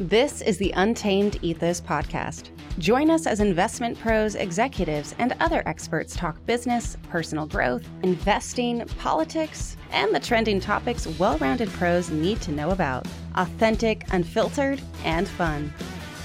This 0.00 0.42
is 0.42 0.58
the 0.58 0.70
Untamed 0.76 1.40
Ethos 1.42 1.80
Podcast. 1.80 2.50
Join 2.78 3.10
us 3.10 3.26
as 3.26 3.40
investment 3.40 3.98
pros, 3.98 4.36
executives, 4.36 5.12
and 5.18 5.34
other 5.40 5.60
experts 5.66 6.14
talk 6.14 6.38
business, 6.46 6.96
personal 7.10 7.46
growth, 7.46 7.84
investing, 8.04 8.86
politics, 9.00 9.76
and 9.90 10.14
the 10.14 10.20
trending 10.20 10.60
topics 10.60 11.08
well 11.18 11.36
rounded 11.38 11.68
pros 11.70 12.10
need 12.10 12.40
to 12.42 12.52
know 12.52 12.70
about. 12.70 13.08
Authentic, 13.34 14.04
unfiltered, 14.12 14.80
and 15.02 15.26
fun. 15.26 15.74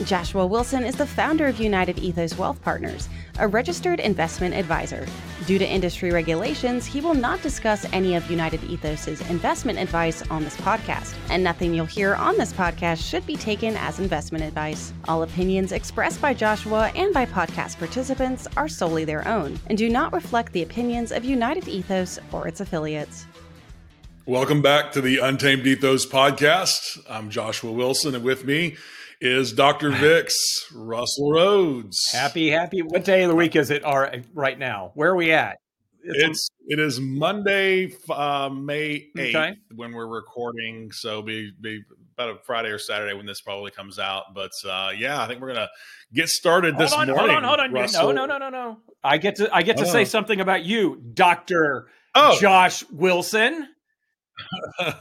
Joshua 0.05 0.45
Wilson 0.45 0.83
is 0.83 0.95
the 0.95 1.07
founder 1.07 1.47
of 1.47 1.59
United 1.59 1.97
Ethos 1.97 2.37
Wealth 2.37 2.61
Partners, 2.61 3.09
a 3.39 3.47
registered 3.47 3.99
investment 3.99 4.53
advisor. 4.53 5.05
Due 5.45 5.57
to 5.57 5.67
industry 5.67 6.11
regulations, 6.11 6.85
he 6.85 7.01
will 7.01 7.13
not 7.13 7.41
discuss 7.41 7.85
any 7.91 8.15
of 8.15 8.29
United 8.29 8.63
Ethos's 8.63 9.21
investment 9.29 9.79
advice 9.79 10.21
on 10.29 10.43
this 10.43 10.55
podcast, 10.57 11.15
and 11.29 11.43
nothing 11.43 11.73
you'll 11.73 11.85
hear 11.85 12.15
on 12.15 12.37
this 12.37 12.53
podcast 12.53 13.07
should 13.09 13.25
be 13.25 13.35
taken 13.35 13.75
as 13.77 13.99
investment 13.99 14.43
advice. 14.43 14.93
All 15.07 15.23
opinions 15.23 15.71
expressed 15.71 16.21
by 16.21 16.33
Joshua 16.33 16.91
and 16.95 17.13
by 17.13 17.25
podcast 17.25 17.79
participants 17.79 18.47
are 18.55 18.67
solely 18.67 19.05
their 19.05 19.27
own 19.27 19.59
and 19.67 19.77
do 19.77 19.89
not 19.89 20.13
reflect 20.13 20.53
the 20.53 20.63
opinions 20.63 21.11
of 21.11 21.25
United 21.25 21.67
Ethos 21.67 22.19
or 22.31 22.47
its 22.47 22.61
affiliates. 22.61 23.25
Welcome 24.25 24.61
back 24.61 24.93
to 24.93 25.01
the 25.01 25.17
Untamed 25.17 25.67
Ethos 25.67 26.05
podcast. 26.05 26.97
I'm 27.09 27.29
Joshua 27.29 27.73
Wilson, 27.73 28.15
and 28.15 28.23
with 28.23 28.45
me 28.45 28.77
is 29.23 29.53
Dr. 29.53 29.89
Vix 29.91 30.35
Russell 30.75 31.31
Rhoads. 31.31 32.11
Happy, 32.11 32.49
happy. 32.49 32.81
What 32.81 33.05
day 33.05 33.23
of 33.23 33.29
the 33.29 33.35
week 33.35 33.55
is 33.55 33.71
it 33.71 33.83
All 33.85 33.97
right, 34.33 34.59
now? 34.59 34.91
Where 34.95 35.11
are 35.11 35.15
we 35.15 35.31
at? 35.31 35.57
It's, 36.03 36.23
it's 36.23 36.49
it 36.67 36.79
is 36.79 36.99
Monday, 36.99 37.93
uh, 38.09 38.49
May 38.49 39.07
eighth 39.17 39.35
okay. 39.35 39.55
when 39.73 39.93
we're 39.93 40.07
recording. 40.07 40.91
So 40.91 41.21
be 41.21 41.53
be 41.61 41.81
about 42.17 42.29
a 42.31 42.39
Friday 42.43 42.69
or 42.69 42.77
Saturday 42.77 43.13
when 43.13 43.25
this 43.25 43.39
probably 43.39 43.71
comes 43.71 43.99
out. 43.99 44.33
But 44.35 44.51
uh, 44.69 44.91
yeah, 44.97 45.21
I 45.21 45.27
think 45.27 45.39
we're 45.39 45.53
gonna 45.53 45.69
get 46.13 46.27
started 46.27 46.77
this 46.77 46.91
on, 46.91 47.07
morning. 47.07 47.29
Hold 47.29 47.31
on, 47.31 47.43
hold 47.45 47.59
on. 47.61 47.71
Russell. 47.71 48.11
No, 48.11 48.25
no, 48.25 48.37
no, 48.37 48.49
no, 48.49 48.49
no. 48.49 48.77
I 49.01 49.17
get 49.17 49.37
to 49.37 49.49
I 49.55 49.61
get 49.61 49.77
to 49.77 49.85
say 49.85 50.03
something 50.03 50.41
about 50.41 50.65
you, 50.65 51.01
Doctor 51.13 51.87
oh. 52.15 52.37
Josh 52.41 52.83
Wilson. 52.91 53.69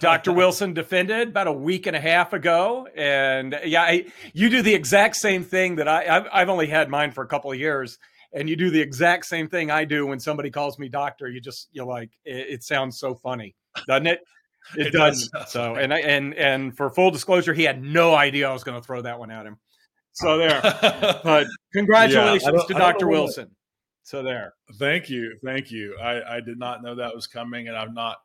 Dr. 0.01 0.33
Wilson 0.33 0.75
defended 0.75 1.29
about 1.29 1.47
a 1.47 1.53
week 1.53 1.87
and 1.87 1.97
a 1.97 2.01
half 2.01 2.33
ago, 2.33 2.87
and 2.95 3.59
yeah, 3.65 3.83
I, 3.83 4.07
you 4.33 4.49
do 4.51 4.63
the 4.63 4.75
exact 4.75 5.17
same 5.17 5.45
thing 5.45 5.77
that 5.77 5.89
I 5.89 6.07
I've, 6.17 6.27
I've, 6.33 6.49
only 6.49 6.67
had 6.67 6.89
mine 6.89 7.11
for 7.13 7.23
a 7.25 7.27
couple 7.27 7.53
of 7.53 7.59
years, 7.59 7.99
and 8.33 8.49
you 8.49 8.57
do 8.57 8.71
the 8.71 8.81
exact 8.81 9.27
same 9.27 9.49
thing 9.49 9.71
I 9.71 9.85
do 9.85 10.07
when 10.07 10.21
somebody 10.21 10.51
calls 10.51 10.79
me 10.79 10.89
doctor. 10.89 11.29
You 11.29 11.41
just 11.41 11.69
you're 11.73 11.87
like 11.87 12.11
it, 12.25 12.47
it 12.49 12.63
sounds 12.65 12.99
so 12.99 13.15
funny, 13.15 13.55
doesn't 13.87 14.07
it? 14.07 14.21
It, 14.77 14.89
it 14.89 14.91
does. 14.93 15.29
does. 15.29 15.51
So 15.51 15.75
and 15.75 15.93
I 15.93 16.01
and 16.01 16.35
and 16.35 16.77
for 16.77 16.91
full 16.91 17.11
disclosure, 17.11 17.55
he 17.55 17.65
had 17.65 17.83
no 17.83 18.15
idea 18.15 18.49
I 18.49 18.53
was 18.53 18.65
going 18.65 18.81
to 18.81 18.87
throw 18.87 19.03
that 19.03 19.19
one 19.19 19.31
at 19.31 19.47
him. 19.47 19.59
So 20.13 20.33
oh. 20.33 20.39
there. 20.39 20.61
but 21.25 21.47
congratulations 21.73 22.53
yeah, 22.55 22.67
to 22.67 22.75
Dr. 22.75 23.09
Wilson. 23.09 23.51
So 24.03 24.23
there. 24.23 24.55
Thank 24.79 25.09
you, 25.09 25.39
thank 25.45 25.71
you. 25.71 25.97
I, 26.03 26.37
I 26.37 26.41
did 26.41 26.59
not 26.59 26.83
know 26.83 26.97
that 26.97 27.15
was 27.15 27.27
coming, 27.27 27.69
and 27.69 27.77
I'm 27.77 27.95
not 27.95 28.17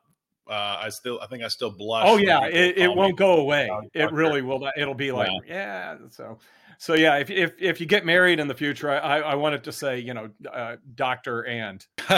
uh, 0.48 0.78
I 0.82 0.88
still, 0.88 1.20
I 1.20 1.26
think 1.26 1.42
I 1.42 1.48
still 1.48 1.70
blush. 1.70 2.04
Oh 2.06 2.16
yeah, 2.16 2.46
it, 2.46 2.78
it 2.78 2.88
won't 2.94 3.16
go 3.16 3.38
away. 3.38 3.70
It 3.94 4.12
really 4.12 4.42
will. 4.42 4.60
Not. 4.60 4.74
It'll 4.76 4.94
be 4.94 5.12
like, 5.12 5.30
yeah. 5.46 5.96
yeah. 6.00 6.08
So, 6.10 6.38
so 6.78 6.94
yeah. 6.94 7.16
If 7.16 7.30
if 7.30 7.52
if 7.58 7.80
you 7.80 7.86
get 7.86 8.04
married 8.06 8.40
in 8.40 8.48
the 8.48 8.54
future, 8.54 8.90
I 8.90 9.20
I 9.20 9.34
wanted 9.34 9.64
to 9.64 9.72
say, 9.72 9.98
you 9.98 10.14
know, 10.14 10.30
uh, 10.50 10.76
Doctor 10.94 11.46
and 11.46 11.84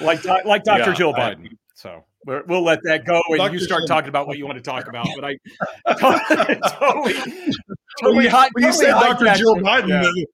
like 0.00 0.24
like 0.24 0.64
Doctor 0.64 0.90
yeah, 0.90 0.94
Jill 0.94 1.12
Biden. 1.12 1.46
I, 1.46 1.56
so 1.74 2.04
we 2.24 2.40
will 2.46 2.62
let 2.62 2.80
that 2.84 3.04
go, 3.04 3.20
and 3.28 3.38
Dr. 3.38 3.52
you 3.52 3.60
start 3.60 3.82
Jill. 3.82 3.88
talking 3.88 4.08
about 4.08 4.26
what 4.26 4.38
you 4.38 4.46
want 4.46 4.56
to 4.56 4.62
talk 4.62 4.86
about. 4.88 5.06
But 5.14 5.24
I 5.24 5.94
totally, 5.94 6.60
totally, 6.70 7.54
totally 8.00 8.26
hot. 8.28 8.50
When 8.52 8.64
you 8.64 8.72
said 8.72 8.92
Doctor 8.92 9.32
Jill 9.34 9.56
Biden, 9.56 9.88
yeah 9.88 10.24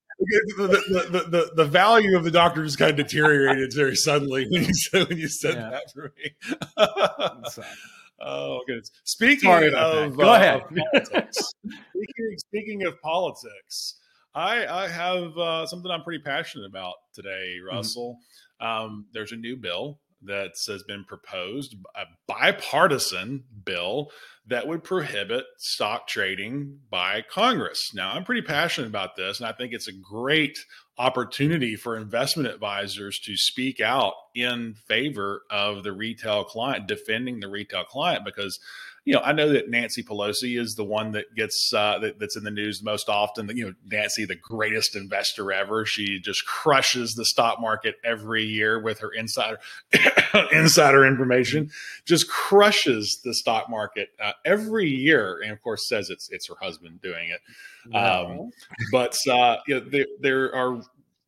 the, 0.56 1.08
the, 1.10 1.20
the, 1.28 1.52
the, 1.56 1.64
value 1.64 2.16
of 2.16 2.24
the 2.24 2.30
doctor 2.30 2.64
just 2.64 2.78
kind 2.78 2.90
of 2.90 2.96
deteriorated 2.96 3.72
very 3.74 3.96
suddenly 3.96 4.46
when 4.50 4.64
you 4.64 4.74
said, 4.74 5.08
when 5.08 5.18
you 5.18 5.28
said 5.28 5.54
yeah. 5.54 5.70
that 5.70 5.92
for 5.92 6.12
me. 6.16 7.64
oh, 8.20 8.60
goodness. 8.66 8.90
Speaking 9.04 9.50
Sorry 9.50 9.74
of, 9.74 10.16
Go 10.16 10.30
uh, 10.30 10.36
ahead. 10.36 10.62
politics, 10.92 11.54
speaking, 11.64 12.38
speaking 12.38 12.86
of 12.86 13.00
politics, 13.00 13.98
I, 14.34 14.66
I 14.66 14.88
have 14.88 15.36
uh, 15.36 15.66
something 15.66 15.90
I'm 15.90 16.02
pretty 16.02 16.22
passionate 16.22 16.66
about 16.66 16.94
today, 17.14 17.56
mm-hmm. 17.58 17.74
Russell. 17.74 18.16
Mm-hmm. 18.60 18.66
Um, 18.66 19.06
there's 19.12 19.32
a 19.32 19.36
new 19.36 19.56
bill 19.56 19.98
that 20.24 20.52
has 20.68 20.82
been 20.82 21.04
proposed, 21.04 21.76
a 21.94 22.04
bipartisan 22.26 23.44
bill 23.64 24.10
that 24.46 24.66
would 24.66 24.82
prohibit 24.82 25.44
stock 25.58 26.06
trading 26.08 26.80
by 26.90 27.22
Congress. 27.30 27.80
Now, 27.94 28.12
I'm 28.12 28.24
pretty 28.24 28.42
passionate 28.42 28.88
about 28.88 29.16
this, 29.16 29.38
and 29.38 29.48
I 29.48 29.52
think 29.52 29.72
it's 29.72 29.88
a 29.88 29.92
great 29.92 30.58
opportunity 31.02 31.74
for 31.74 31.96
investment 31.96 32.48
advisors 32.48 33.18
to 33.18 33.36
speak 33.36 33.80
out 33.80 34.14
in 34.36 34.74
favor 34.86 35.42
of 35.50 35.82
the 35.82 35.92
retail 35.92 36.44
client, 36.44 36.86
defending 36.86 37.40
the 37.40 37.48
retail 37.48 37.82
client, 37.82 38.24
because 38.24 38.60
you 39.04 39.12
know, 39.12 39.20
I 39.20 39.32
know 39.32 39.48
that 39.52 39.68
Nancy 39.68 40.04
Pelosi 40.04 40.60
is 40.60 40.76
the 40.76 40.84
one 40.84 41.10
that 41.12 41.34
gets 41.34 41.72
uh, 41.74 41.98
that, 41.98 42.20
that's 42.20 42.36
in 42.36 42.44
the 42.44 42.52
news 42.52 42.84
most 42.84 43.08
often. 43.08 43.48
You 43.56 43.66
know, 43.66 43.74
Nancy, 43.90 44.24
the 44.24 44.36
greatest 44.36 44.94
investor 44.94 45.52
ever. 45.52 45.84
She 45.84 46.20
just 46.20 46.46
crushes 46.46 47.14
the 47.14 47.24
stock 47.24 47.60
market 47.60 47.96
every 48.04 48.44
year 48.44 48.80
with 48.80 49.00
her 49.00 49.10
insider 49.10 49.58
insider 50.52 51.04
information. 51.04 51.70
Just 52.04 52.28
crushes 52.28 53.20
the 53.24 53.34
stock 53.34 53.68
market 53.68 54.10
uh, 54.22 54.32
every 54.44 54.88
year, 54.88 55.40
and 55.42 55.50
of 55.50 55.60
course, 55.62 55.88
says 55.88 56.08
it's 56.08 56.30
it's 56.30 56.46
her 56.46 56.56
husband 56.60 57.02
doing 57.02 57.28
it. 57.28 57.40
No. 57.86 57.98
Um, 57.98 58.50
but 58.92 59.16
uh, 59.28 59.56
you 59.66 59.80
know, 59.80 59.80
there, 59.80 60.06
there 60.20 60.54
are 60.54 60.80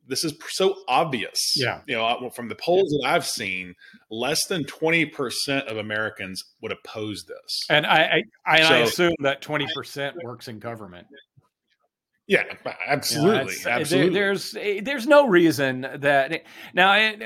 this 0.06 0.25
is 0.25 0.34
so 0.48 0.75
obvious. 0.88 1.54
Yeah. 1.56 1.81
You 1.87 1.97
know, 1.97 2.31
from 2.34 2.48
the 2.48 2.54
polls 2.54 2.88
that 2.91 3.09
I've 3.09 3.26
seen, 3.26 3.75
less 4.10 4.47
than 4.47 4.65
20% 4.65 5.66
of 5.66 5.76
Americans 5.76 6.42
would 6.60 6.72
oppose 6.72 7.25
this. 7.25 7.60
And 7.69 7.87
I, 7.87 8.22
I, 8.47 8.62
so, 8.62 8.75
I 8.75 8.78
assume 8.78 9.15
that 9.20 9.42
20% 9.42 10.15
works 10.22 10.48
in 10.48 10.59
government. 10.59 11.06
Yeah, 12.26 12.44
absolutely. 12.87 13.54
Yeah, 13.65 13.76
absolutely. 13.76 14.15
There, 14.15 14.28
there's, 14.28 14.56
eh, 14.56 14.81
there's 14.82 15.06
no 15.06 15.28
reason 15.28 15.82
that 15.97 16.32
eh, 16.32 16.38
now 16.72 16.92
eh, 16.92 17.16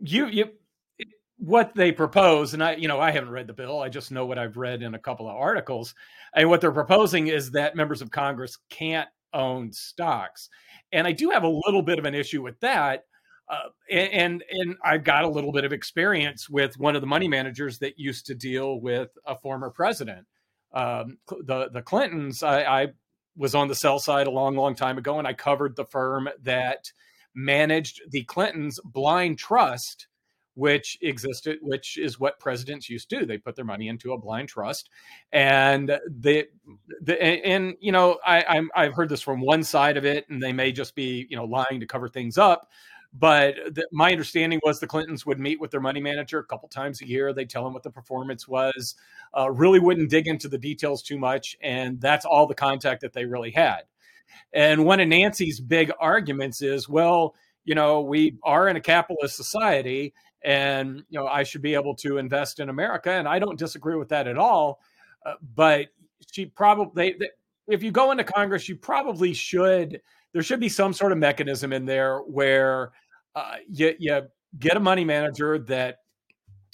you, 0.00 0.26
you, 0.26 0.50
what 1.36 1.74
they 1.74 1.90
propose, 1.90 2.54
and 2.54 2.62
I, 2.62 2.74
you 2.74 2.86
know, 2.86 3.00
I 3.00 3.10
haven't 3.10 3.30
read 3.30 3.48
the 3.48 3.54
bill. 3.54 3.80
I 3.80 3.88
just 3.88 4.12
know 4.12 4.26
what 4.26 4.38
I've 4.38 4.56
read 4.56 4.82
in 4.82 4.94
a 4.94 4.98
couple 4.98 5.28
of 5.28 5.34
articles. 5.34 5.94
And 6.34 6.48
what 6.48 6.60
they're 6.60 6.70
proposing 6.70 7.26
is 7.26 7.50
that 7.52 7.74
members 7.74 8.02
of 8.02 8.10
Congress 8.10 8.56
can't 8.68 9.08
own 9.32 9.72
stocks 9.72 10.48
and 10.92 11.06
I 11.06 11.12
do 11.12 11.30
have 11.30 11.42
a 11.42 11.48
little 11.48 11.82
bit 11.82 11.98
of 11.98 12.04
an 12.04 12.14
issue 12.14 12.42
with 12.42 12.58
that. 12.60 13.04
Uh, 13.48 13.68
and 13.90 14.44
and 14.50 14.76
I've 14.84 15.02
got 15.02 15.24
a 15.24 15.28
little 15.28 15.50
bit 15.50 15.64
of 15.64 15.72
experience 15.72 16.48
with 16.48 16.78
one 16.78 16.94
of 16.94 17.00
the 17.00 17.08
money 17.08 17.26
managers 17.26 17.78
that 17.80 17.98
used 17.98 18.26
to 18.26 18.34
deal 18.34 18.80
with 18.80 19.10
a 19.26 19.36
former 19.36 19.70
president, 19.70 20.26
um, 20.72 21.18
the 21.28 21.68
the 21.72 21.82
Clintons. 21.82 22.44
I, 22.44 22.62
I 22.62 22.86
was 23.36 23.56
on 23.56 23.66
the 23.66 23.74
sell 23.74 23.98
side 23.98 24.28
a 24.28 24.30
long, 24.30 24.54
long 24.54 24.76
time 24.76 24.98
ago, 24.98 25.18
and 25.18 25.26
I 25.26 25.32
covered 25.32 25.74
the 25.74 25.84
firm 25.84 26.28
that 26.42 26.92
managed 27.34 28.02
the 28.10 28.22
Clintons' 28.24 28.78
blind 28.84 29.38
trust 29.38 30.06
which 30.54 30.98
existed, 31.00 31.58
which 31.62 31.96
is 31.96 32.18
what 32.18 32.38
presidents 32.38 32.90
used 32.90 33.08
to 33.10 33.20
do. 33.20 33.26
They 33.26 33.38
put 33.38 33.56
their 33.56 33.64
money 33.64 33.88
into 33.88 34.12
a 34.12 34.18
blind 34.18 34.48
trust, 34.48 34.90
and 35.32 35.98
they, 36.08 36.46
the, 37.00 37.22
and 37.22 37.74
you 37.80 37.92
know, 37.92 38.18
I, 38.24 38.44
I'm 38.48 38.70
I've 38.74 38.94
heard 38.94 39.08
this 39.08 39.22
from 39.22 39.40
one 39.40 39.62
side 39.62 39.96
of 39.96 40.04
it, 40.04 40.28
and 40.28 40.42
they 40.42 40.52
may 40.52 40.72
just 40.72 40.94
be 40.94 41.26
you 41.30 41.36
know 41.36 41.44
lying 41.44 41.80
to 41.80 41.86
cover 41.86 42.08
things 42.08 42.38
up. 42.38 42.68
But 43.12 43.56
the, 43.74 43.88
my 43.90 44.12
understanding 44.12 44.60
was 44.62 44.78
the 44.78 44.86
Clintons 44.86 45.26
would 45.26 45.40
meet 45.40 45.60
with 45.60 45.72
their 45.72 45.80
money 45.80 46.00
manager 46.00 46.38
a 46.38 46.44
couple 46.44 46.68
times 46.68 47.00
a 47.00 47.08
year. 47.08 47.32
They 47.32 47.44
tell 47.44 47.64
them 47.64 47.72
what 47.72 47.82
the 47.82 47.90
performance 47.90 48.46
was. 48.46 48.94
Uh, 49.36 49.50
really 49.50 49.80
wouldn't 49.80 50.10
dig 50.10 50.28
into 50.28 50.48
the 50.48 50.58
details 50.58 51.02
too 51.02 51.18
much, 51.18 51.56
and 51.60 52.00
that's 52.00 52.24
all 52.24 52.46
the 52.46 52.54
contact 52.54 53.00
that 53.00 53.12
they 53.12 53.24
really 53.24 53.50
had. 53.50 53.82
And 54.52 54.84
one 54.84 55.00
of 55.00 55.08
Nancy's 55.08 55.60
big 55.60 55.90
arguments 55.98 56.62
is, 56.62 56.88
well, 56.88 57.34
you 57.64 57.74
know, 57.74 58.00
we 58.00 58.36
are 58.42 58.68
in 58.68 58.76
a 58.76 58.80
capitalist 58.80 59.36
society, 59.36 60.14
and 60.42 61.02
you 61.08 61.18
know 61.18 61.26
I 61.26 61.42
should 61.42 61.62
be 61.62 61.74
able 61.74 61.94
to 61.96 62.18
invest 62.18 62.60
in 62.60 62.68
America, 62.68 63.10
and 63.10 63.28
I 63.28 63.38
don't 63.38 63.58
disagree 63.58 63.96
with 63.96 64.08
that 64.10 64.26
at 64.26 64.38
all. 64.38 64.80
Uh, 65.24 65.34
but 65.54 65.88
she 66.32 66.46
probably, 66.46 67.14
they, 67.18 67.28
if 67.68 67.82
you 67.82 67.90
go 67.90 68.10
into 68.10 68.24
Congress, 68.24 68.68
you 68.68 68.76
probably 68.76 69.32
should. 69.32 70.00
There 70.32 70.42
should 70.42 70.60
be 70.60 70.68
some 70.68 70.92
sort 70.92 71.12
of 71.12 71.18
mechanism 71.18 71.72
in 71.72 71.84
there 71.84 72.18
where 72.20 72.92
uh, 73.34 73.56
you, 73.68 73.94
you 73.98 74.22
get 74.58 74.76
a 74.76 74.80
money 74.80 75.04
manager 75.04 75.58
that 75.58 75.98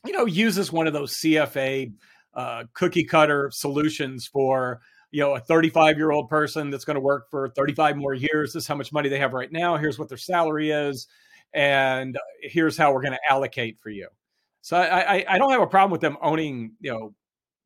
you 0.04 0.12
know 0.12 0.26
uses 0.26 0.70
one 0.70 0.86
of 0.86 0.92
those 0.92 1.14
CFA 1.14 1.92
uh, 2.34 2.64
cookie 2.74 3.04
cutter 3.04 3.50
solutions 3.52 4.26
for 4.26 4.80
you 5.10 5.20
know 5.20 5.34
a 5.34 5.40
35 5.40 5.96
year 5.96 6.10
old 6.10 6.28
person 6.28 6.70
that's 6.70 6.84
going 6.84 6.96
to 6.96 7.00
work 7.00 7.30
for 7.30 7.48
35 7.48 7.96
more 7.96 8.14
years. 8.14 8.52
This 8.52 8.64
is 8.64 8.68
how 8.68 8.74
much 8.76 8.92
money 8.92 9.08
they 9.08 9.18
have 9.18 9.32
right 9.32 9.50
now. 9.50 9.76
Here's 9.76 9.98
what 9.98 10.08
their 10.08 10.18
salary 10.18 10.70
is 10.70 11.08
and 11.52 12.18
here's 12.42 12.76
how 12.76 12.92
we're 12.92 13.02
going 13.02 13.12
to 13.12 13.32
allocate 13.32 13.78
for 13.78 13.90
you. 13.90 14.08
So 14.60 14.76
I, 14.76 15.16
I, 15.18 15.24
I 15.28 15.38
don't 15.38 15.52
have 15.52 15.62
a 15.62 15.66
problem 15.66 15.92
with 15.92 16.00
them 16.00 16.16
owning, 16.20 16.72
you 16.80 16.90
know, 16.90 17.14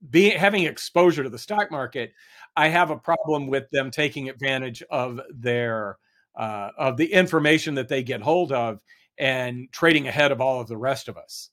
being 0.08 0.38
having 0.38 0.64
exposure 0.64 1.22
to 1.22 1.28
the 1.28 1.38
stock 1.38 1.70
market, 1.70 2.12
I 2.56 2.68
have 2.68 2.90
a 2.90 2.96
problem 2.96 3.46
with 3.48 3.68
them 3.70 3.90
taking 3.90 4.28
advantage 4.28 4.82
of 4.90 5.20
their 5.30 5.98
uh, 6.36 6.70
of 6.78 6.96
the 6.96 7.12
information 7.12 7.74
that 7.74 7.88
they 7.88 8.02
get 8.02 8.22
hold 8.22 8.52
of 8.52 8.80
and 9.18 9.68
trading 9.72 10.08
ahead 10.08 10.32
of 10.32 10.40
all 10.40 10.60
of 10.60 10.68
the 10.68 10.76
rest 10.76 11.08
of 11.08 11.18
us. 11.18 11.50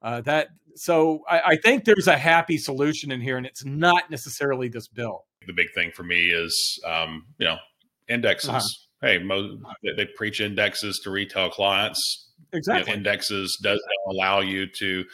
Uh, 0.00 0.20
that 0.20 0.48
so 0.76 1.22
I, 1.28 1.40
I, 1.40 1.56
think 1.56 1.84
there's 1.84 2.06
a 2.06 2.16
happy 2.16 2.56
solution 2.56 3.10
in 3.10 3.20
here, 3.20 3.36
and 3.36 3.44
it's 3.44 3.64
not 3.64 4.10
necessarily 4.10 4.68
this 4.68 4.86
bill. 4.86 5.24
The 5.46 5.52
big 5.52 5.72
thing 5.74 5.90
for 5.90 6.04
me 6.04 6.30
is 6.30 6.78
um, 6.86 7.26
you 7.38 7.46
know 7.46 7.56
indexes. 8.08 8.50
Uh-huh. 8.50 8.60
Hey, 9.00 9.18
mo- 9.18 9.58
they 9.82 10.06
preach 10.16 10.40
indexes 10.40 11.00
to 11.04 11.10
retail 11.10 11.50
clients. 11.50 12.28
Exactly, 12.52 12.80
you 12.80 12.86
know, 12.86 12.98
indexes 12.98 13.58
does 13.62 13.80
allow 14.08 14.40
you 14.40 14.66
to 14.78 15.04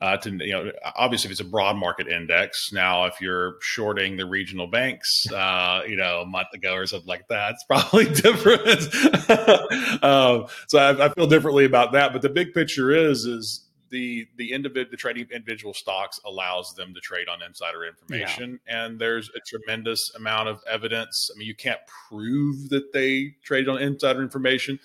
uh, 0.00 0.16
to 0.18 0.30
you 0.44 0.52
know 0.52 0.70
obviously 0.96 1.28
if 1.28 1.32
it's 1.32 1.40
a 1.40 1.44
broad 1.44 1.76
market 1.76 2.06
index 2.08 2.72
now 2.72 3.06
if 3.06 3.20
you're 3.20 3.56
shorting 3.62 4.16
the 4.16 4.26
regional 4.26 4.66
banks 4.66 5.24
uh, 5.32 5.82
you 5.88 5.96
know 5.96 6.20
a 6.20 6.26
month 6.26 6.48
ago 6.52 6.74
or 6.74 6.86
something 6.86 7.08
like 7.08 7.26
that 7.28 7.52
it's 7.52 7.64
probably 7.68 8.04
different 8.12 8.82
um, 10.04 10.46
so 10.68 10.78
I, 10.78 11.06
I, 11.06 11.08
feel 11.10 11.26
differently 11.26 11.64
about 11.64 11.92
that 11.92 12.12
but 12.12 12.20
the 12.22 12.28
big 12.28 12.52
picture 12.52 12.90
is 12.90 13.24
is 13.24 13.66
the 13.94 14.26
the 14.36 14.52
individual 14.52 14.90
the 14.90 14.96
trading 14.96 15.26
individual 15.32 15.72
stocks 15.72 16.20
allows 16.24 16.74
them 16.74 16.92
to 16.92 17.00
trade 17.00 17.28
on 17.28 17.40
insider 17.42 17.84
information 17.84 18.58
yeah. 18.66 18.84
and 18.84 18.98
there's 18.98 19.30
a 19.30 19.40
tremendous 19.46 20.12
amount 20.16 20.48
of 20.48 20.60
evidence 20.68 21.30
i 21.34 21.38
mean 21.38 21.46
you 21.46 21.54
can't 21.54 21.80
prove 22.08 22.68
that 22.70 22.92
they 22.92 23.34
trade 23.44 23.68
on 23.68 23.80
insider 23.80 24.20
information 24.22 24.78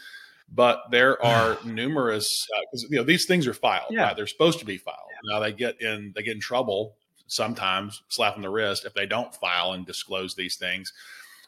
but 0.53 0.83
there 0.91 1.23
are 1.25 1.57
numerous 1.63 2.47
because 2.71 2.85
uh, 2.85 2.87
you 2.89 2.97
know 2.97 3.03
these 3.03 3.25
things 3.25 3.47
are 3.47 3.53
filed. 3.53 3.91
Yeah. 3.91 4.05
Right? 4.05 4.15
They're 4.15 4.27
supposed 4.27 4.59
to 4.59 4.65
be 4.65 4.77
filed. 4.77 4.97
Yeah. 5.11 5.33
Now 5.33 5.39
they 5.39 5.53
get 5.53 5.81
in 5.81 6.13
they 6.15 6.23
get 6.23 6.35
in 6.35 6.41
trouble 6.41 6.95
sometimes, 7.27 8.01
slap 8.09 8.35
on 8.35 8.41
the 8.41 8.49
wrist 8.49 8.85
if 8.85 8.93
they 8.93 9.05
don't 9.05 9.33
file 9.35 9.73
and 9.73 9.85
disclose 9.85 10.35
these 10.35 10.55
things. 10.55 10.91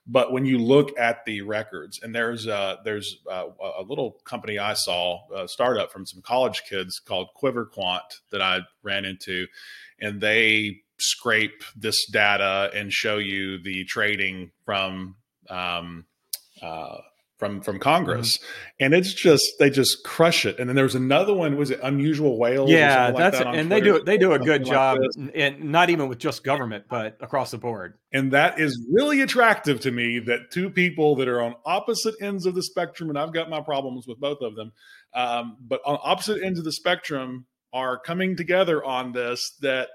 But 0.07 0.31
when 0.31 0.45
you 0.45 0.57
look 0.57 0.97
at 0.97 1.25
the 1.25 1.41
records, 1.41 1.99
and 2.01 2.13
there's 2.13 2.47
a, 2.47 2.79
there's 2.83 3.17
a, 3.29 3.45
little 3.87 4.17
company 4.25 4.57
I 4.57 4.73
saw, 4.73 5.19
a 5.33 5.47
startup 5.47 5.91
from 5.91 6.05
some 6.05 6.21
college 6.21 6.63
kids 6.67 6.99
called 6.99 7.29
QuiverQuant 7.41 8.19
that 8.31 8.41
I 8.41 8.61
ran 8.83 9.05
into, 9.05 9.47
and 9.99 10.19
they 10.19 10.81
scrape 10.99 11.63
this 11.75 12.09
data 12.09 12.71
and 12.73 12.91
show 12.91 13.17
you 13.17 13.61
the 13.61 13.85
trading 13.85 14.51
from 14.65 15.15
um, 15.49 16.05
uh, 16.61 16.97
from 17.41 17.59
from 17.59 17.79
Congress, 17.79 18.37
mm-hmm. 18.37 18.85
and 18.85 18.93
it's 18.93 19.11
just 19.11 19.43
they 19.57 19.71
just 19.71 20.03
crush 20.03 20.45
it. 20.45 20.59
And 20.59 20.69
then 20.69 20.75
there 20.75 20.85
was 20.85 20.93
another 20.93 21.33
one. 21.33 21.57
Was 21.57 21.71
it 21.71 21.79
Unusual 21.81 22.37
Whales? 22.37 22.69
Yeah, 22.69 23.09
that's 23.09 23.37
like 23.37 23.45
that 23.45 23.55
and 23.55 23.67
Twitter, 23.67 23.69
they 23.69 23.81
do 23.81 24.03
they 24.03 24.17
do 24.19 24.33
a 24.33 24.39
good 24.39 24.63
job, 24.63 24.99
like 24.99 25.31
and 25.33 25.71
not 25.71 25.89
even 25.89 26.07
with 26.07 26.19
just 26.19 26.43
government, 26.43 26.85
but 26.87 27.17
across 27.19 27.49
the 27.49 27.57
board. 27.57 27.95
And 28.13 28.31
that 28.33 28.59
is 28.59 28.79
really 28.93 29.21
attractive 29.21 29.79
to 29.81 29.91
me. 29.91 30.19
That 30.19 30.51
two 30.51 30.69
people 30.69 31.15
that 31.15 31.27
are 31.27 31.41
on 31.41 31.55
opposite 31.65 32.13
ends 32.21 32.45
of 32.45 32.53
the 32.53 32.61
spectrum, 32.61 33.09
and 33.09 33.17
I've 33.17 33.33
got 33.33 33.49
my 33.49 33.61
problems 33.61 34.05
with 34.07 34.19
both 34.19 34.41
of 34.41 34.55
them, 34.55 34.71
um, 35.15 35.57
but 35.59 35.81
on 35.83 35.97
opposite 36.03 36.43
ends 36.43 36.59
of 36.59 36.65
the 36.65 36.71
spectrum 36.71 37.47
are 37.73 37.97
coming 37.99 38.35
together 38.35 38.83
on 38.83 39.13
this. 39.13 39.57
That 39.61 39.89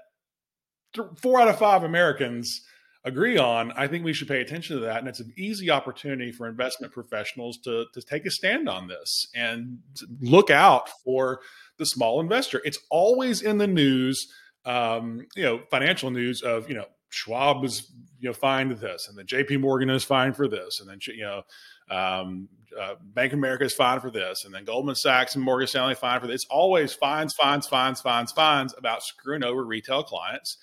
four 1.21 1.39
out 1.39 1.47
of 1.47 1.57
five 1.57 1.83
Americans 1.83 2.61
agree 3.07 3.37
on, 3.37 3.71
I 3.73 3.87
think 3.87 4.03
we 4.03 4.13
should 4.13 4.27
pay 4.27 4.41
attention 4.41 4.77
to 4.77 4.85
that. 4.85 4.99
And 4.99 5.07
it's 5.07 5.19
an 5.19 5.33
easy 5.37 5.69
opportunity 5.69 6.31
for 6.31 6.47
investment 6.47 6.93
professionals 6.93 7.57
to, 7.59 7.85
to 7.93 8.01
take 8.01 8.25
a 8.25 8.31
stand 8.31 8.69
on 8.69 8.87
this 8.87 9.27
and 9.35 9.79
look 10.21 10.49
out 10.49 10.89
for 11.03 11.39
the 11.77 11.85
small 11.85 12.19
investor. 12.19 12.61
It's 12.65 12.79
always 12.89 13.41
in 13.41 13.57
the 13.57 13.67
news, 13.67 14.27
um, 14.65 15.25
you 15.35 15.43
know, 15.43 15.61
financial 15.71 16.11
news 16.11 16.41
of, 16.41 16.69
you 16.69 16.75
know, 16.75 16.85
Schwab 17.09 17.63
is, 17.63 17.89
you 18.19 18.29
know, 18.29 18.33
fined 18.33 18.71
this, 18.79 19.07
and 19.07 19.17
then 19.17 19.25
JP 19.25 19.61
Morgan 19.61 19.89
is 19.89 20.03
fined 20.03 20.35
for 20.35 20.47
this, 20.47 20.81
and 20.81 20.89
then, 20.89 20.99
you 21.07 21.23
know, 21.23 21.43
um, 21.89 22.49
uh, 22.77 22.95
Bank 23.01 23.31
of 23.31 23.39
America 23.39 23.63
is 23.63 23.73
fined 23.73 24.01
for 24.01 24.11
this, 24.11 24.43
and 24.43 24.53
then 24.53 24.65
Goldman 24.65 24.95
Sachs 24.95 25.35
and 25.35 25.43
Morgan 25.43 25.67
Stanley 25.67 25.95
fined 25.95 26.21
for 26.21 26.27
this. 26.27 26.43
It's 26.43 26.45
always 26.49 26.93
fines, 26.93 27.33
fines, 27.33 27.65
fines, 27.65 28.01
fines, 28.01 28.33
fines 28.33 28.75
about 28.77 29.03
screwing 29.03 29.43
over 29.43 29.63
retail 29.63 30.03
clients 30.03 30.57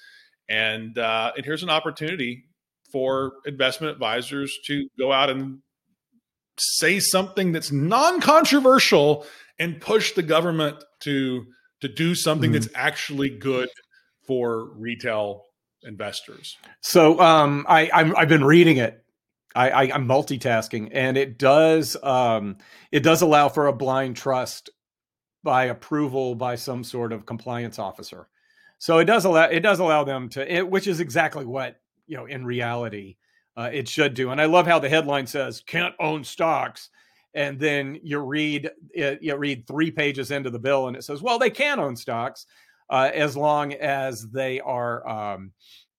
and 0.49 0.99
uh, 0.99 1.33
and 1.37 1.45
here's 1.45 1.63
an 1.63 1.71
opportunity 1.71 2.45
for 2.93 3.35
investment 3.47 3.93
advisors 3.93 4.57
to 4.67 4.89
go 4.99 5.13
out 5.13 5.31
and 5.31 5.59
say 6.59 7.01
something 7.01 7.51
that's 7.53 7.73
non-controversial 7.73 9.27
and 9.59 9.81
push 9.81 10.13
the 10.13 10.23
government 10.23 10.83
to 11.01 11.47
to 11.81 11.89
do 11.89 12.15
something 12.15 12.51
mm-hmm. 12.51 12.61
that's 12.61 12.73
actually 12.75 13.29
good 13.29 13.69
for 14.27 14.71
retail 14.77 15.45
investors. 15.83 16.57
So 16.81 17.21
um, 17.21 17.67
I 17.69 17.91
i 17.93 18.21
have 18.21 18.29
been 18.29 18.45
reading 18.45 18.79
it. 18.79 19.01
I, 19.57 19.71
I, 19.71 19.95
am 19.95 20.09
multitasking, 20.09 20.91
and 20.93 21.17
it 21.17 21.39
does 21.39 21.97
um, 22.03 22.57
it 22.91 23.01
does 23.01 23.23
allow 23.23 23.49
for 23.49 23.67
a 23.67 23.73
blind 23.73 24.17
trust 24.17 24.71
by 25.45 25.67
approval 25.67 26.35
by 26.35 26.57
some 26.57 26.83
sort 26.83 27.13
of 27.13 27.27
compliance 27.27 27.79
officer. 27.79 28.29
So 28.79 28.99
it 28.99 29.05
does 29.05 29.25
allow 29.25 29.45
it 29.45 29.61
does 29.61 29.79
allow 29.79 30.05
them 30.05 30.29
to, 30.31 30.55
it, 30.55 30.69
which 30.69 30.87
is 30.87 31.01
exactly 31.01 31.45
what 31.45 31.81
you 32.07 32.17
know 32.17 32.27
in 32.27 32.45
reality 32.45 33.17
uh, 33.57 33.71
it 33.73 33.89
should 33.89 34.15
do. 34.15 34.31
And 34.31 34.41
I 34.41 34.47
love 34.47 34.67
how 34.67 34.79
the 34.79 34.89
headline 34.89 35.27
says 35.27 35.63
"can't 35.67 35.95
own 36.01 36.25
stocks," 36.25 36.91
and 37.35 37.59
then 37.59 37.99
you 38.03 38.19
read 38.19 38.71
it, 38.91 39.23
you 39.23 39.37
read 39.37 39.67
three 39.67 39.91
pages 39.91 40.31
into 40.31 40.51
the 40.51 40.59
bill, 40.59 40.89
and 40.89 40.97
it 40.97 41.05
says, 41.05 41.23
"Well, 41.23 41.39
they 41.39 41.51
can 41.51 41.81
own 41.81 41.97
stocks 41.97 42.47
uh, 42.91 43.11
as 43.15 43.37
long 43.37 43.73
as 43.75 44.29
they 44.31 44.61
are." 44.61 45.07
Um, 45.09 45.53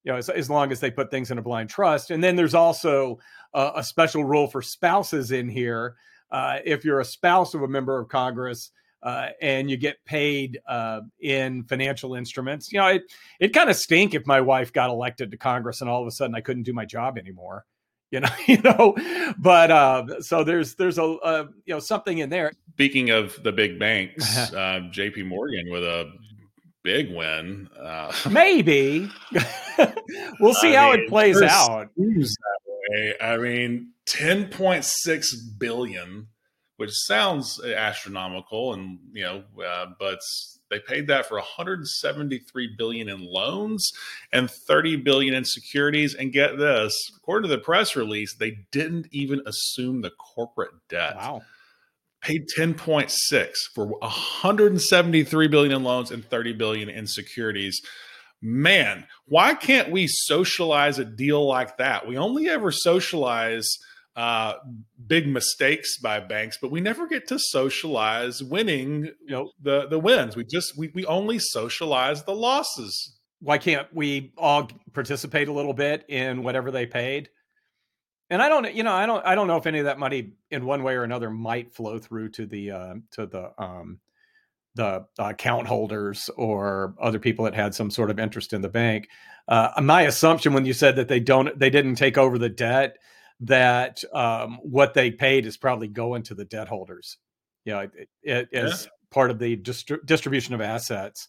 you 0.03 0.11
know, 0.11 0.19
as, 0.19 0.29
as, 0.29 0.51
long 0.51 0.71
as 0.71 0.79
they 0.79 0.91
put 0.91 1.09
things 1.09 1.31
in 1.31 1.39
a 1.39 1.41
blind 1.41 1.67
trust. 1.67 2.11
And 2.11 2.23
then 2.23 2.35
there's 2.35 2.53
also 2.53 3.17
uh, 3.55 3.71
a 3.75 3.83
special 3.83 4.23
rule 4.23 4.45
for 4.45 4.61
spouses 4.61 5.31
in 5.31 5.49
here. 5.49 5.95
Uh, 6.29 6.59
if 6.63 6.85
you're 6.85 6.99
a 6.99 7.05
spouse 7.05 7.55
of 7.55 7.63
a 7.63 7.67
member 7.67 7.99
of 7.99 8.07
Congress, 8.07 8.69
uh, 9.05 9.29
and 9.39 9.69
you 9.69 9.77
get 9.77 10.03
paid 10.03 10.59
uh, 10.67 11.01
in 11.21 11.63
financial 11.65 12.15
instruments. 12.15 12.73
You 12.73 12.79
know, 12.79 12.87
it 12.87 13.03
it 13.39 13.49
kind 13.49 13.69
of 13.69 13.75
stink 13.75 14.15
if 14.15 14.25
my 14.25 14.41
wife 14.41 14.73
got 14.73 14.89
elected 14.89 15.29
to 15.31 15.37
Congress 15.37 15.81
and 15.81 15.89
all 15.89 16.01
of 16.01 16.07
a 16.07 16.11
sudden 16.11 16.35
I 16.35 16.41
couldn't 16.41 16.63
do 16.63 16.73
my 16.73 16.85
job 16.85 17.17
anymore. 17.17 17.63
You 18.11 18.21
know, 18.21 18.29
you 18.47 18.61
know, 18.61 19.33
but 19.37 19.71
uh, 19.71 20.21
so 20.21 20.43
there's 20.45 20.75
there's 20.75 20.99
a, 20.99 21.03
a, 21.03 21.49
you 21.65 21.73
know 21.73 21.79
something 21.79 22.19
in 22.19 22.29
there. 22.29 22.53
Speaking 22.75 23.09
of 23.09 23.41
the 23.43 23.51
big 23.51 23.77
banks, 23.77 24.53
uh, 24.53 24.81
J.P. 24.91 25.23
Morgan 25.23 25.69
with 25.69 25.83
a 25.83 26.13
big 26.83 27.13
win. 27.13 27.67
Uh, 27.77 28.13
Maybe 28.29 29.09
we'll 30.39 30.53
see 30.53 30.75
I 30.75 30.81
how 30.81 30.91
mean, 30.91 31.01
it 31.01 31.09
plays 31.09 31.41
out. 31.41 31.89
I 33.19 33.37
mean, 33.37 33.91
ten 34.05 34.47
point 34.49 34.85
six 34.85 35.35
billion 35.35 36.27
which 36.77 36.91
sounds 36.91 37.61
astronomical, 37.63 38.73
and 38.73 38.99
you 39.13 39.23
know, 39.23 39.43
uh, 39.63 39.87
but 39.99 40.19
they 40.69 40.79
paid 40.79 41.07
that 41.07 41.25
for 41.25 41.35
173 41.35 42.75
billion 42.77 43.09
in 43.09 43.23
loans 43.25 43.91
and 44.33 44.49
30 44.49 44.97
billion 44.97 45.33
in 45.33 45.45
securities. 45.45 46.15
And 46.15 46.33
get 46.33 46.57
this, 46.57 47.11
according 47.17 47.49
to 47.49 47.55
the 47.55 47.61
press 47.61 47.95
release, 47.95 48.35
they 48.35 48.57
didn't 48.71 49.07
even 49.11 49.41
assume 49.45 50.01
the 50.01 50.11
corporate 50.11 50.73
debt. 50.89 51.15
Wow. 51.15 51.43
Paid 52.21 52.47
10.6 52.57 53.55
for 53.75 53.85
173 53.85 55.47
billion 55.47 55.71
in 55.71 55.83
loans 55.83 56.09
and 56.09 56.25
30 56.25 56.53
billion 56.53 56.89
in 56.89 57.05
securities 57.05 57.81
man, 58.41 59.05
why 59.25 59.55
can't 59.55 59.91
we 59.91 60.07
socialize 60.07 60.99
a 60.99 61.05
deal 61.05 61.45
like 61.47 61.77
that? 61.77 62.07
We 62.07 62.17
only 62.17 62.47
ever 62.47 62.71
socialize 62.71 63.79
uh, 64.15 64.53
big 65.05 65.27
mistakes 65.27 65.97
by 65.97 66.19
banks, 66.19 66.57
but 66.61 66.71
we 66.71 66.79
never 66.79 67.07
get 67.07 67.27
to 67.27 67.39
socialize 67.39 68.41
winning. 68.41 69.05
You 69.25 69.29
know 69.29 69.51
the 69.61 69.87
the 69.87 69.99
wins. 69.99 70.35
We 70.35 70.45
just 70.45 70.77
we 70.77 70.91
we 70.93 71.05
only 71.05 71.39
socialize 71.39 72.23
the 72.23 72.35
losses. 72.35 73.17
Why 73.39 73.57
can't 73.57 73.87
we 73.93 74.33
all 74.37 74.69
participate 74.93 75.47
a 75.47 75.53
little 75.53 75.73
bit 75.73 76.05
in 76.07 76.43
whatever 76.43 76.71
they 76.71 76.85
paid? 76.85 77.29
And 78.29 78.41
I 78.41 78.49
don't, 78.49 78.73
you 78.73 78.81
know, 78.81 78.93
I 78.93 79.05
don't, 79.05 79.23
I 79.23 79.35
don't 79.35 79.45
know 79.45 79.57
if 79.57 79.67
any 79.67 79.77
of 79.79 79.85
that 79.85 79.99
money, 79.99 80.33
in 80.49 80.65
one 80.65 80.81
way 80.81 80.95
or 80.95 81.03
another, 81.03 81.29
might 81.29 81.75
flow 81.75 81.99
through 81.99 82.29
to 82.29 82.45
the 82.47 82.71
uh, 82.71 82.93
to 83.11 83.25
the 83.27 83.51
um, 83.61 83.99
the 84.75 85.05
account 85.19 85.67
holders 85.67 86.29
or 86.35 86.95
other 87.01 87.19
people 87.19 87.45
that 87.45 87.53
had 87.53 87.75
some 87.75 87.91
sort 87.91 88.09
of 88.09 88.19
interest 88.19 88.53
in 88.53 88.61
the 88.61 88.69
bank. 88.69 89.07
Uh, 89.47 89.69
my 89.81 90.03
assumption 90.03 90.53
when 90.53 90.65
you 90.65 90.73
said 90.73 90.95
that 90.97 91.07
they 91.07 91.19
don't, 91.19 91.57
they 91.57 91.69
didn't 91.69 91.95
take 91.95 92.17
over 92.17 92.37
the 92.37 92.49
debt 92.49 92.97
that 93.41 94.03
um, 94.13 94.59
what 94.63 94.93
they 94.93 95.11
paid 95.11 95.45
is 95.45 95.57
probably 95.57 95.87
going 95.87 96.23
to 96.23 96.35
the 96.35 96.45
debt 96.45 96.67
holders. 96.67 97.17
You 97.65 97.73
know, 97.73 97.79
it, 97.79 98.09
it 98.23 98.49
yeah. 98.51 98.65
is 98.65 98.87
part 99.11 99.31
of 99.31 99.39
the 99.39 99.57
distri- 99.57 100.05
distribution 100.05 100.53
of 100.53 100.61
assets. 100.61 101.27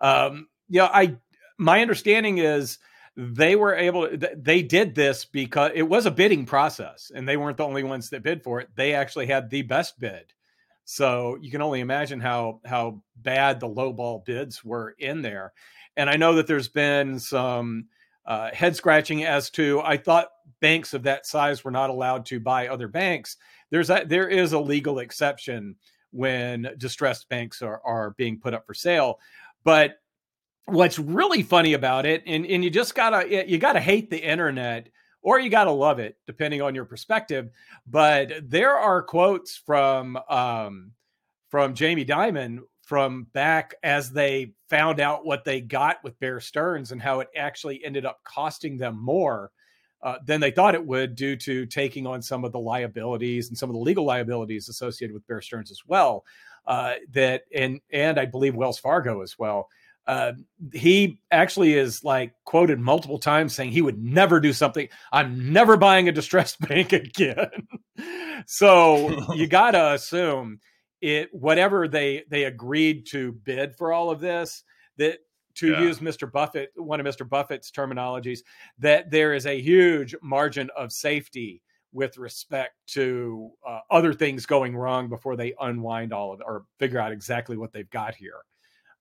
Um, 0.00 0.48
yeah, 0.68 0.88
I 0.92 1.16
my 1.58 1.82
understanding 1.82 2.38
is 2.38 2.78
they 3.16 3.54
were 3.54 3.74
able 3.74 4.08
to, 4.08 4.30
they 4.36 4.62
did 4.62 4.94
this 4.94 5.24
because 5.24 5.70
it 5.74 5.84
was 5.84 6.04
a 6.04 6.10
bidding 6.10 6.46
process 6.46 7.12
and 7.14 7.28
they 7.28 7.36
weren't 7.36 7.56
the 7.56 7.64
only 7.64 7.84
ones 7.84 8.10
that 8.10 8.24
bid 8.24 8.42
for 8.42 8.60
it 8.60 8.68
they 8.74 8.92
actually 8.92 9.26
had 9.26 9.50
the 9.50 9.62
best 9.62 10.00
bid 10.00 10.32
so 10.84 11.38
you 11.40 11.48
can 11.52 11.62
only 11.62 11.78
imagine 11.78 12.18
how 12.18 12.60
how 12.64 13.00
bad 13.16 13.60
the 13.60 13.68
low 13.68 13.92
ball 13.92 14.20
bids 14.26 14.64
were 14.64 14.96
in 14.98 15.22
there 15.22 15.52
And 15.96 16.10
I 16.10 16.16
know 16.16 16.34
that 16.34 16.46
there's 16.46 16.68
been 16.68 17.20
some 17.20 17.86
uh, 18.26 18.50
head 18.52 18.76
scratching 18.76 19.24
as 19.24 19.50
to 19.50 19.80
I 19.80 19.96
thought 19.96 20.28
banks 20.60 20.94
of 20.94 21.02
that 21.04 21.26
size 21.26 21.64
were 21.64 21.70
not 21.70 21.90
allowed 21.90 22.26
to 22.26 22.40
buy 22.40 22.68
other 22.68 22.88
banks. 22.88 23.36
There's 23.70 23.90
a, 23.90 24.04
there 24.06 24.28
is 24.28 24.52
a 24.52 24.58
legal 24.58 24.98
exception 24.98 25.76
when 26.10 26.74
distressed 26.78 27.28
banks 27.28 27.60
are, 27.62 27.80
are 27.84 28.10
being 28.16 28.38
put 28.38 28.54
up 28.54 28.66
for 28.66 28.74
sale. 28.74 29.18
But 29.64 29.96
what's 30.66 30.98
really 30.98 31.42
funny 31.42 31.72
about 31.72 32.06
it, 32.06 32.22
and, 32.26 32.46
and 32.46 32.62
you 32.62 32.70
just 32.70 32.94
gotta 32.94 33.44
you 33.48 33.58
gotta 33.58 33.80
hate 33.80 34.10
the 34.10 34.18
internet 34.18 34.88
or 35.22 35.40
you 35.40 35.50
gotta 35.50 35.70
love 35.70 35.98
it, 35.98 36.16
depending 36.26 36.62
on 36.62 36.74
your 36.74 36.84
perspective. 36.84 37.50
But 37.86 38.32
there 38.42 38.76
are 38.76 39.02
quotes 39.02 39.56
from 39.56 40.18
um, 40.28 40.92
from 41.50 41.74
Jamie 41.74 42.04
Dimon 42.04 42.60
from 42.82 43.24
back 43.32 43.74
as 43.82 44.10
they 44.10 44.52
found 44.68 45.00
out 45.00 45.24
what 45.24 45.44
they 45.44 45.60
got 45.60 46.04
with 46.04 46.18
Bear 46.20 46.38
Stearns 46.38 46.92
and 46.92 47.00
how 47.00 47.20
it 47.20 47.28
actually 47.36 47.82
ended 47.84 48.04
up 48.04 48.20
costing 48.24 48.76
them 48.76 49.02
more 49.02 49.50
uh, 50.04 50.18
than 50.24 50.40
they 50.40 50.50
thought 50.50 50.74
it 50.74 50.86
would 50.86 51.14
due 51.14 51.34
to 51.34 51.64
taking 51.64 52.06
on 52.06 52.20
some 52.20 52.44
of 52.44 52.52
the 52.52 52.58
liabilities 52.58 53.48
and 53.48 53.56
some 53.56 53.70
of 53.70 53.74
the 53.74 53.80
legal 53.80 54.04
liabilities 54.04 54.68
associated 54.68 55.14
with 55.14 55.26
Bear 55.26 55.40
Stearns 55.40 55.70
as 55.70 55.80
well. 55.86 56.24
Uh, 56.66 56.94
that 57.12 57.44
and 57.54 57.80
and 57.90 58.20
I 58.20 58.26
believe 58.26 58.54
Wells 58.54 58.78
Fargo 58.78 59.22
as 59.22 59.38
well. 59.38 59.68
Uh, 60.06 60.32
he 60.74 61.18
actually 61.30 61.72
is 61.72 62.04
like 62.04 62.34
quoted 62.44 62.78
multiple 62.78 63.18
times 63.18 63.54
saying 63.54 63.70
he 63.70 63.80
would 63.80 63.98
never 63.98 64.38
do 64.38 64.52
something. 64.52 64.88
I'm 65.10 65.52
never 65.52 65.78
buying 65.78 66.08
a 66.08 66.12
distressed 66.12 66.60
bank 66.68 66.92
again. 66.92 67.68
so 68.46 69.32
you 69.34 69.46
got 69.46 69.70
to 69.70 69.94
assume 69.94 70.60
it 71.00 71.30
whatever 71.32 71.88
they 71.88 72.24
they 72.28 72.44
agreed 72.44 73.06
to 73.06 73.32
bid 73.32 73.76
for 73.76 73.92
all 73.92 74.10
of 74.10 74.20
this 74.20 74.62
that 74.98 75.18
to 75.56 75.70
yeah. 75.70 75.80
use 75.80 75.98
Mr. 75.98 76.30
Buffett 76.30 76.70
one 76.76 77.00
of 77.00 77.06
Mr. 77.06 77.28
Buffett's 77.28 77.70
terminologies 77.70 78.40
that 78.78 79.10
there 79.10 79.34
is 79.34 79.46
a 79.46 79.60
huge 79.60 80.14
margin 80.22 80.70
of 80.76 80.92
safety 80.92 81.62
with 81.94 82.18
respect 82.18 82.74
to 82.88 83.50
uh, 83.66 83.78
other 83.90 84.12
things 84.12 84.46
going 84.46 84.76
wrong 84.76 85.08
before 85.08 85.36
they 85.36 85.54
unwind 85.60 86.12
all 86.12 86.32
of 86.32 86.40
it 86.40 86.44
or 86.46 86.64
figure 86.78 86.98
out 86.98 87.12
exactly 87.12 87.56
what 87.56 87.72
they've 87.72 87.90
got 87.90 88.14
here. 88.16 88.40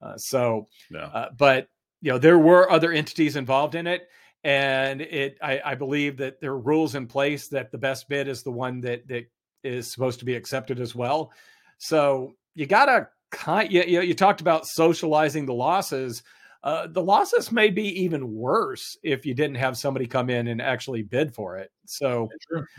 Uh, 0.01 0.15
so, 0.15 0.67
yeah. 0.91 1.05
uh, 1.07 1.29
but 1.35 1.67
you 2.01 2.11
know, 2.11 2.19
there 2.19 2.37
were 2.37 2.69
other 2.69 2.91
entities 2.91 3.35
involved 3.35 3.75
in 3.75 3.87
it, 3.87 4.07
and 4.43 5.01
it 5.01 5.37
I, 5.41 5.61
I, 5.65 5.75
believe 5.75 6.17
that 6.17 6.41
there 6.41 6.51
are 6.51 6.59
rules 6.59 6.95
in 6.95 7.07
place 7.07 7.47
that 7.47 7.71
the 7.71 7.77
best 7.77 8.09
bid 8.09 8.27
is 8.27 8.43
the 8.43 8.51
one 8.51 8.81
that 8.81 9.07
that 9.07 9.25
is 9.63 9.89
supposed 9.89 10.19
to 10.19 10.25
be 10.25 10.35
accepted 10.35 10.79
as 10.79 10.93
well. 10.93 11.31
So 11.77 12.35
you 12.53 12.65
gotta. 12.65 13.09
You, 13.47 13.81
you, 13.81 14.01
you 14.01 14.13
talked 14.13 14.41
about 14.41 14.67
socializing 14.67 15.47
the 15.47 15.55
losses. 15.55 16.21
Uh, 16.63 16.87
the 16.87 17.03
losses 17.03 17.51
may 17.51 17.69
be 17.69 17.83
even 18.01 18.33
worse 18.33 18.97
if 19.03 19.25
you 19.25 19.33
didn't 19.33 19.55
have 19.55 19.77
somebody 19.77 20.07
come 20.07 20.29
in 20.29 20.47
and 20.47 20.61
actually 20.61 21.03
bid 21.03 21.33
for 21.35 21.57
it. 21.57 21.69
So, 21.85 22.29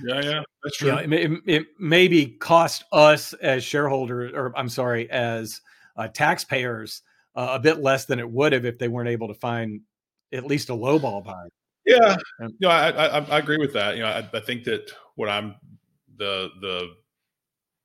yeah, 0.03 0.21
yeah, 0.23 0.43
that's 0.63 0.79
true. 0.79 0.99
You 1.01 1.07
know, 1.07 1.17
it, 1.17 1.43
it, 1.45 1.67
maybe 1.79 2.27
cost 2.27 2.85
us 2.93 3.35
as 3.35 3.63
shareholders, 3.63 4.33
or 4.35 4.55
I'm 4.57 4.71
sorry, 4.71 5.11
as 5.11 5.61
uh, 5.97 6.09
taxpayers, 6.09 7.03
uh, 7.37 7.49
a 7.53 7.59
bit 7.59 7.81
less 7.81 8.07
than 8.07 8.19
it 8.19 8.31
would 8.31 8.55
have 8.55 8.65
if 8.65 8.79
they 8.79 8.89
weren't 8.89 9.11
able 9.11 9.29
to 9.29 9.35
find 9.35 9.83
at 10.33 10.47
least 10.47 10.71
a 10.71 10.75
low 10.75 10.99
ball 10.99 11.21
buy. 11.21 11.45
Yeah, 11.85 12.17
you 12.41 12.49
know, 12.61 12.71
I, 12.71 12.89
I, 12.89 13.19
I 13.19 13.39
agree 13.39 13.59
with 13.59 13.75
that. 13.75 13.97
You 13.97 14.03
know, 14.03 14.09
I, 14.09 14.27
I 14.33 14.41
think 14.41 14.65
that 14.65 14.91
what 15.17 15.29
I'm 15.29 15.57
the 16.17 16.49
the 16.63 16.95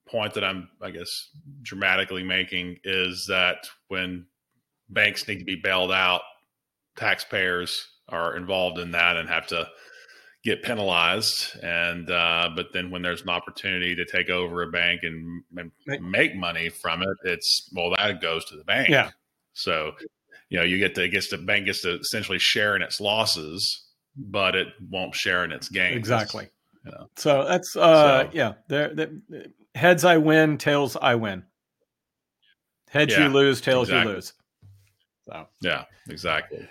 point 0.07 0.33
that 0.35 0.43
I'm, 0.45 0.69
I 0.81 0.91
guess, 0.91 1.29
dramatically 1.61 2.23
making 2.23 2.77
is 2.85 3.25
that 3.27 3.67
when 3.89 4.25
banks 4.89 5.27
need 5.27 5.39
to 5.39 5.46
be 5.46 5.60
bailed 5.62 5.91
out, 5.91 6.22
taxpayers 6.98 7.88
are 8.08 8.36
involved 8.36 8.79
in 8.79 8.91
that 8.91 9.17
and 9.17 9.29
have 9.29 9.48
to 9.48 9.67
get 10.43 10.63
penalized. 10.63 11.58
And 11.62 12.10
uh, 12.10 12.50
but 12.55 12.67
then 12.74 12.91
when 12.91 13.01
there's 13.01 13.22
an 13.22 13.29
opportunity 13.29 13.96
to 13.96 14.05
take 14.05 14.29
over 14.29 14.62
a 14.63 14.72
bank 14.72 15.01
and, 15.03 15.43
and 15.58 15.72
make 16.01 16.36
money 16.36 16.69
from 16.69 17.01
it, 17.01 17.17
it's 17.24 17.69
well 17.74 17.91
that 17.91 18.22
goes 18.22 18.46
to 18.46 18.58
the 18.58 18.63
bank. 18.63 18.89
Yeah. 18.89 19.12
So 19.53 19.91
you 20.50 20.58
know 20.58 20.63
you 20.63 20.79
get 20.79 20.96
to 20.96 21.08
gets 21.08 21.29
the 21.29 21.38
bank 21.38 21.65
gets 21.65 21.81
to 21.84 22.00
essentially 22.00 22.39
share 22.39 22.75
in 22.75 22.81
its 22.81 23.00
losses, 23.00 23.88
but 24.15 24.55
it 24.55 24.67
won't 24.89 25.15
share 25.15 25.43
in 25.43 25.51
its 25.51 25.69
gains. 25.69 25.98
Exactly. 25.98 26.50
You 26.86 26.91
know. 26.91 27.10
So 27.17 27.46
that's 27.48 27.75
uh 27.75 28.24
so, 28.24 28.29
yeah. 28.34 28.53
There, 28.67 29.10
heads 29.75 30.05
I 30.05 30.17
win, 30.17 30.58
tails 30.58 30.98
I 31.00 31.15
win. 31.15 31.43
Heads 32.89 33.13
yeah, 33.13 33.27
you 33.27 33.34
lose, 33.34 33.62
tails 33.62 33.89
exactly. 33.89 34.10
you 34.10 34.15
lose. 34.15 34.34
So 35.31 35.48
yeah, 35.62 35.86
exactly. 36.09 36.67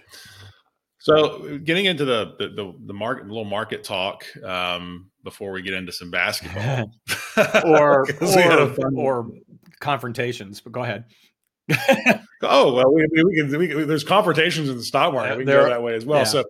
So 0.99 1.59
getting 1.59 1.87
into 1.87 2.05
the 2.05 2.35
the, 2.39 2.49
the, 2.49 2.75
the 2.87 2.95
market, 2.95 3.27
little 3.27 3.45
market 3.45 3.85
talk 3.85 4.25
um, 4.45 5.11
before 5.25 5.53
we 5.53 5.63
get 5.63 5.75
into 5.75 5.93
some 5.93 6.11
basketball, 6.11 6.91
or 7.65 8.07
or, 8.21 8.77
or 8.97 9.31
confrontations. 9.81 10.61
But 10.61 10.73
go 10.73 10.83
ahead. 10.83 11.05
oh 12.43 12.75
well, 12.75 12.93
we, 12.93 13.07
we, 13.13 13.37
can. 13.37 13.59
We, 13.59 13.85
there's 13.85 14.05
confrontations 14.05 14.69
in 14.69 14.77
the 14.77 14.85
stock 14.85 15.13
market. 15.13 15.37
We 15.37 15.45
can 15.45 15.47
there, 15.47 15.63
go 15.63 15.69
that 15.69 15.83
way 15.83 15.95
as 15.95 16.05
well. 16.05 16.21
Yeah. 16.21 16.25
So 16.25 16.45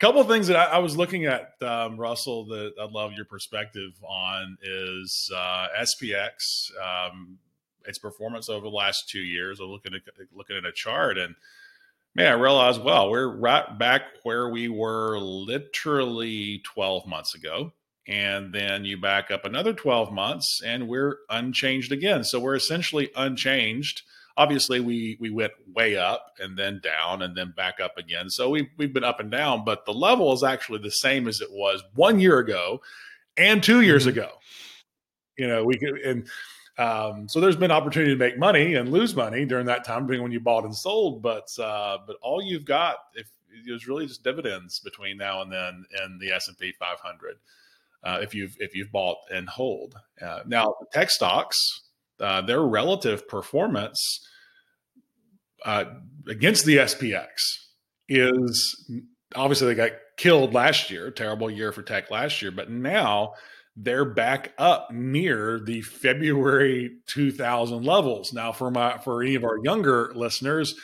couple 0.00 0.20
of 0.20 0.26
things 0.26 0.48
that 0.48 0.56
I, 0.56 0.76
I 0.76 0.78
was 0.78 0.96
looking 0.96 1.26
at, 1.26 1.52
um, 1.62 1.98
Russell, 1.98 2.46
that 2.46 2.72
I'd 2.80 2.90
love 2.90 3.12
your 3.12 3.26
perspective 3.26 3.92
on 4.02 4.56
is 4.62 5.30
uh, 5.36 5.66
SPX. 5.78 6.70
Um, 6.82 7.38
its 7.86 7.98
performance 7.98 8.48
over 8.48 8.62
the 8.62 8.74
last 8.74 9.08
two 9.08 9.20
years. 9.20 9.60
I'm 9.60 9.66
looking 9.66 9.94
at 9.94 10.02
looking 10.34 10.56
at 10.56 10.64
a 10.64 10.72
chart, 10.72 11.18
and 11.18 11.34
man, 12.14 12.32
I 12.32 12.34
realized 12.34 12.82
well, 12.82 13.10
we're 13.10 13.28
right 13.28 13.78
back 13.78 14.02
where 14.22 14.48
we 14.48 14.68
were 14.68 15.18
literally 15.18 16.62
12 16.64 17.06
months 17.06 17.34
ago. 17.34 17.72
And 18.08 18.52
then 18.52 18.84
you 18.84 19.00
back 19.00 19.30
up 19.30 19.44
another 19.44 19.72
12 19.72 20.10
months, 20.10 20.60
and 20.64 20.88
we're 20.88 21.18
unchanged 21.28 21.92
again. 21.92 22.24
So 22.24 22.40
we're 22.40 22.56
essentially 22.56 23.10
unchanged 23.14 24.02
obviously 24.40 24.80
we 24.80 25.18
we 25.20 25.28
went 25.28 25.52
way 25.74 25.96
up 25.96 26.34
and 26.38 26.58
then 26.58 26.80
down 26.82 27.20
and 27.20 27.36
then 27.36 27.52
back 27.54 27.78
up 27.78 27.98
again. 27.98 28.30
So 28.30 28.48
we 28.48 28.70
we've 28.78 28.92
been 28.92 29.04
up 29.04 29.20
and 29.20 29.30
down, 29.30 29.64
but 29.64 29.84
the 29.84 29.92
level 29.92 30.32
is 30.32 30.42
actually 30.42 30.78
the 30.80 30.90
same 30.90 31.28
as 31.28 31.40
it 31.40 31.52
was 31.52 31.82
one 31.94 32.18
year 32.18 32.38
ago 32.38 32.80
and 33.36 33.62
two 33.62 33.82
years 33.82 34.06
mm-hmm. 34.06 34.18
ago. 34.18 34.30
You 35.36 35.46
know, 35.46 35.64
we 35.64 35.78
could 35.78 35.98
and 36.00 36.26
um, 36.80 37.28
so 37.28 37.40
there's 37.40 37.56
been 37.56 37.70
opportunity 37.70 38.12
to 38.12 38.18
make 38.18 38.38
money 38.38 38.74
and 38.74 38.90
lose 38.90 39.14
money 39.14 39.44
during 39.44 39.66
that 39.66 39.84
time, 39.84 40.02
depending 40.02 40.22
when 40.22 40.32
you 40.32 40.40
bought 40.40 40.64
and 40.64 40.74
sold. 40.74 41.22
But 41.22 41.46
uh, 41.58 41.98
but 42.06 42.16
all 42.22 42.42
you've 42.42 42.64
got 42.64 42.96
if 43.14 43.30
was 43.70 43.86
really 43.86 44.06
just 44.06 44.24
dividends 44.24 44.80
between 44.80 45.18
now 45.18 45.42
and 45.42 45.52
then 45.52 45.84
in 46.02 46.18
the 46.18 46.32
S 46.32 46.48
and 46.48 46.58
P 46.58 46.72
500. 46.72 47.36
Uh, 48.02 48.20
if 48.22 48.34
you've 48.34 48.56
if 48.58 48.74
you've 48.74 48.90
bought 48.90 49.18
and 49.30 49.46
hold 49.46 49.94
uh, 50.22 50.40
now 50.46 50.74
tech 50.90 51.10
stocks 51.10 51.58
uh, 52.18 52.40
their 52.40 52.62
relative 52.62 53.28
performance 53.28 54.26
uh, 55.66 55.84
against 56.28 56.64
the 56.64 56.78
SPX 56.78 57.28
is 58.08 58.90
obviously 59.34 59.66
they 59.68 59.74
got 59.74 59.98
killed 60.16 60.54
last 60.54 60.90
year, 60.90 61.10
terrible 61.10 61.50
year 61.50 61.72
for 61.72 61.82
tech 61.82 62.10
last 62.10 62.40
year, 62.40 62.50
but 62.50 62.70
now 62.70 63.34
they're 63.82 64.04
back 64.04 64.52
up 64.58 64.90
near 64.92 65.58
the 65.58 65.80
February 65.82 66.98
2000 67.06 67.84
levels. 67.84 68.32
Now, 68.32 68.52
for 68.52 68.70
my 68.70 68.98
for 68.98 69.22
any 69.22 69.34
of 69.34 69.44
our 69.44 69.58
younger 69.62 70.12
listeners, 70.14 70.74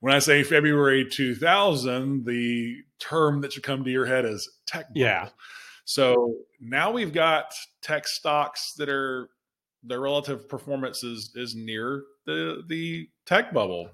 when 0.00 0.14
I 0.14 0.18
say 0.20 0.42
February 0.42 1.06
2000, 1.08 2.24
the 2.24 2.76
term 2.98 3.42
that 3.42 3.52
should 3.52 3.62
come 3.62 3.84
to 3.84 3.90
your 3.90 4.06
head 4.06 4.24
is 4.24 4.48
tech. 4.66 4.88
Bubble. 4.88 5.00
Yeah. 5.00 5.28
So 5.84 6.34
now 6.60 6.90
we've 6.90 7.12
got 7.12 7.54
tech 7.82 8.08
stocks 8.08 8.72
that 8.78 8.88
are 8.88 9.28
their 9.82 10.00
relative 10.00 10.48
performance 10.48 11.04
is 11.04 11.32
is 11.34 11.54
near 11.54 12.04
the 12.24 12.64
the 12.66 13.08
tech 13.26 13.52
bubble. 13.52 13.90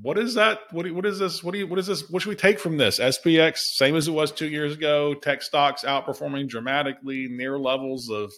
What 0.00 0.18
is 0.18 0.34
that? 0.34 0.60
What 0.70 0.90
what 0.92 1.04
is 1.04 1.18
this? 1.18 1.44
What 1.44 1.52
do 1.52 1.58
you 1.58 1.66
what 1.66 1.78
is 1.78 1.86
this? 1.86 2.08
What 2.08 2.22
should 2.22 2.30
we 2.30 2.36
take 2.36 2.58
from 2.58 2.78
this? 2.78 2.98
SPX 2.98 3.58
same 3.74 3.94
as 3.94 4.08
it 4.08 4.12
was 4.12 4.32
two 4.32 4.48
years 4.48 4.72
ago. 4.72 5.12
Tech 5.12 5.42
stocks 5.42 5.84
outperforming 5.84 6.48
dramatically, 6.48 7.28
near 7.28 7.58
levels 7.58 8.08
of 8.08 8.32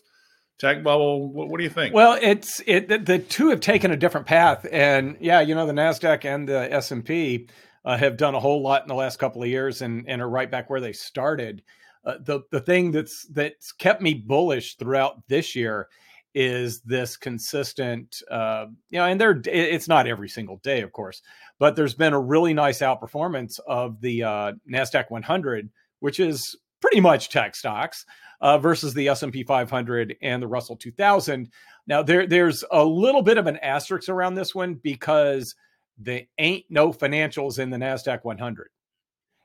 tech 0.58 0.82
bubble. 0.82 1.32
What, 1.32 1.48
what 1.48 1.58
do 1.58 1.64
you 1.64 1.70
think? 1.70 1.94
Well, 1.94 2.18
it's 2.20 2.60
it 2.66 2.88
the, 2.88 3.20
two 3.20 3.50
have 3.50 3.60
taken 3.60 3.92
a 3.92 3.96
different 3.96 4.26
path, 4.26 4.66
and 4.72 5.16
yeah, 5.20 5.40
you 5.42 5.54
know 5.54 5.66
the 5.66 5.72
Nasdaq 5.72 6.24
and 6.24 6.48
the 6.48 6.72
S 6.72 6.90
and 6.90 7.04
P 7.04 7.48
uh, 7.84 7.96
have 7.96 8.16
done 8.16 8.34
a 8.34 8.40
whole 8.40 8.60
lot 8.60 8.82
in 8.82 8.88
the 8.88 8.94
last 8.94 9.20
couple 9.20 9.40
of 9.40 9.48
years, 9.48 9.80
and 9.80 10.06
and 10.08 10.20
are 10.20 10.28
right 10.28 10.50
back 10.50 10.68
where 10.68 10.80
they 10.80 10.92
started. 10.92 11.62
Uh, 12.04 12.16
the 12.20 12.40
the 12.50 12.60
thing 12.60 12.90
that's 12.90 13.26
that's 13.30 13.70
kept 13.70 14.02
me 14.02 14.14
bullish 14.14 14.74
throughout 14.74 15.22
this 15.28 15.54
year 15.54 15.88
is 16.34 16.80
this 16.80 17.16
consistent 17.16 18.22
uh, 18.30 18.66
you 18.90 18.98
know 18.98 19.06
and 19.06 19.20
there 19.20 19.40
it's 19.46 19.88
not 19.88 20.06
every 20.06 20.28
single 20.28 20.56
day 20.58 20.82
of 20.82 20.92
course 20.92 21.22
but 21.58 21.76
there's 21.76 21.94
been 21.94 22.12
a 22.12 22.20
really 22.20 22.52
nice 22.52 22.80
outperformance 22.80 23.60
of 23.66 24.00
the 24.00 24.22
uh, 24.22 24.52
nasdaq 24.70 25.10
100 25.10 25.70
which 26.00 26.18
is 26.18 26.56
pretty 26.80 27.00
much 27.00 27.28
tech 27.30 27.54
stocks 27.54 28.04
uh, 28.40 28.58
versus 28.58 28.94
the 28.94 29.08
s&p 29.08 29.44
500 29.44 30.16
and 30.22 30.42
the 30.42 30.48
russell 30.48 30.76
2000 30.76 31.48
now 31.86 32.02
there 32.02 32.26
there's 32.26 32.64
a 32.72 32.84
little 32.84 33.22
bit 33.22 33.38
of 33.38 33.46
an 33.46 33.56
asterisk 33.58 34.08
around 34.08 34.34
this 34.34 34.54
one 34.54 34.74
because 34.74 35.54
there 35.98 36.22
ain't 36.38 36.64
no 36.68 36.92
financials 36.92 37.58
in 37.58 37.70
the 37.70 37.76
NASDAQ 37.76 38.20
100. 38.22 38.68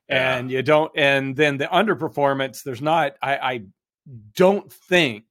Yeah. 0.09 0.37
And 0.37 0.51
you 0.51 0.63
don't, 0.63 0.91
and 0.95 1.35
then 1.35 1.57
the 1.57 1.65
underperformance, 1.65 2.63
there's 2.63 2.81
not, 2.81 3.13
I, 3.21 3.37
I 3.37 3.61
don't 4.35 4.71
think 4.71 5.23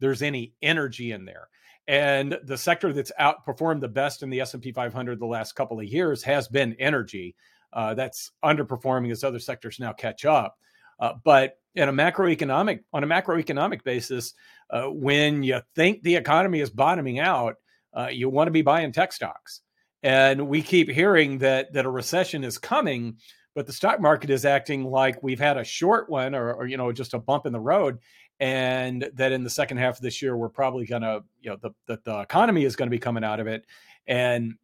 there's 0.00 0.22
any 0.22 0.54
energy 0.62 1.12
in 1.12 1.24
there. 1.24 1.48
And 1.88 2.38
the 2.44 2.58
sector 2.58 2.92
that's 2.92 3.12
outperformed 3.20 3.80
the 3.80 3.88
best 3.88 4.22
in 4.22 4.30
the 4.30 4.40
S&P 4.40 4.72
500 4.72 5.20
the 5.20 5.26
last 5.26 5.52
couple 5.52 5.78
of 5.78 5.86
years 5.86 6.22
has 6.24 6.48
been 6.48 6.74
energy. 6.74 7.36
Uh, 7.72 7.94
that's 7.94 8.32
underperforming 8.44 9.10
as 9.10 9.22
other 9.22 9.38
sectors 9.38 9.78
now 9.78 9.92
catch 9.92 10.24
up. 10.24 10.56
Uh, 10.98 11.12
but 11.24 11.58
in 11.74 11.88
a 11.88 11.92
macroeconomic 11.92 12.80
on 12.92 13.04
a 13.04 13.06
macroeconomic 13.06 13.84
basis, 13.84 14.34
uh, 14.70 14.84
when 14.84 15.42
you 15.42 15.60
think 15.74 16.02
the 16.02 16.16
economy 16.16 16.60
is 16.60 16.70
bottoming 16.70 17.18
out, 17.18 17.56
uh, 17.96 18.08
you 18.08 18.28
want 18.28 18.48
to 18.48 18.52
be 18.52 18.62
buying 18.62 18.92
tech 18.92 19.12
stocks. 19.12 19.60
And 20.02 20.48
we 20.48 20.62
keep 20.62 20.88
hearing 20.88 21.38
that 21.38 21.72
that 21.72 21.86
a 21.86 21.90
recession 21.90 22.44
is 22.44 22.58
coming, 22.58 23.16
but 23.54 23.66
the 23.66 23.72
stock 23.72 24.00
market 24.00 24.30
is 24.30 24.44
acting 24.44 24.84
like 24.84 25.22
we've 25.22 25.40
had 25.40 25.56
a 25.56 25.64
short 25.64 26.08
one 26.08 26.34
or, 26.34 26.52
or 26.52 26.66
you 26.66 26.76
know 26.76 26.92
just 26.92 27.14
a 27.14 27.18
bump 27.18 27.46
in 27.46 27.52
the 27.52 27.60
road, 27.60 27.98
and 28.40 29.08
that 29.14 29.32
in 29.32 29.44
the 29.44 29.50
second 29.50 29.78
half 29.78 29.96
of 29.96 30.02
this 30.02 30.20
year 30.20 30.36
we're 30.36 30.48
probably 30.48 30.86
going 30.86 31.02
to 31.02 31.22
you 31.40 31.50
know 31.50 31.56
the, 31.60 31.70
the 31.86 32.00
the 32.04 32.20
economy 32.20 32.64
is 32.64 32.76
going 32.76 32.88
to 32.88 32.94
be 32.94 32.98
coming 32.98 33.24
out 33.24 33.40
of 33.40 33.46
it, 33.46 33.64
and 34.06 34.54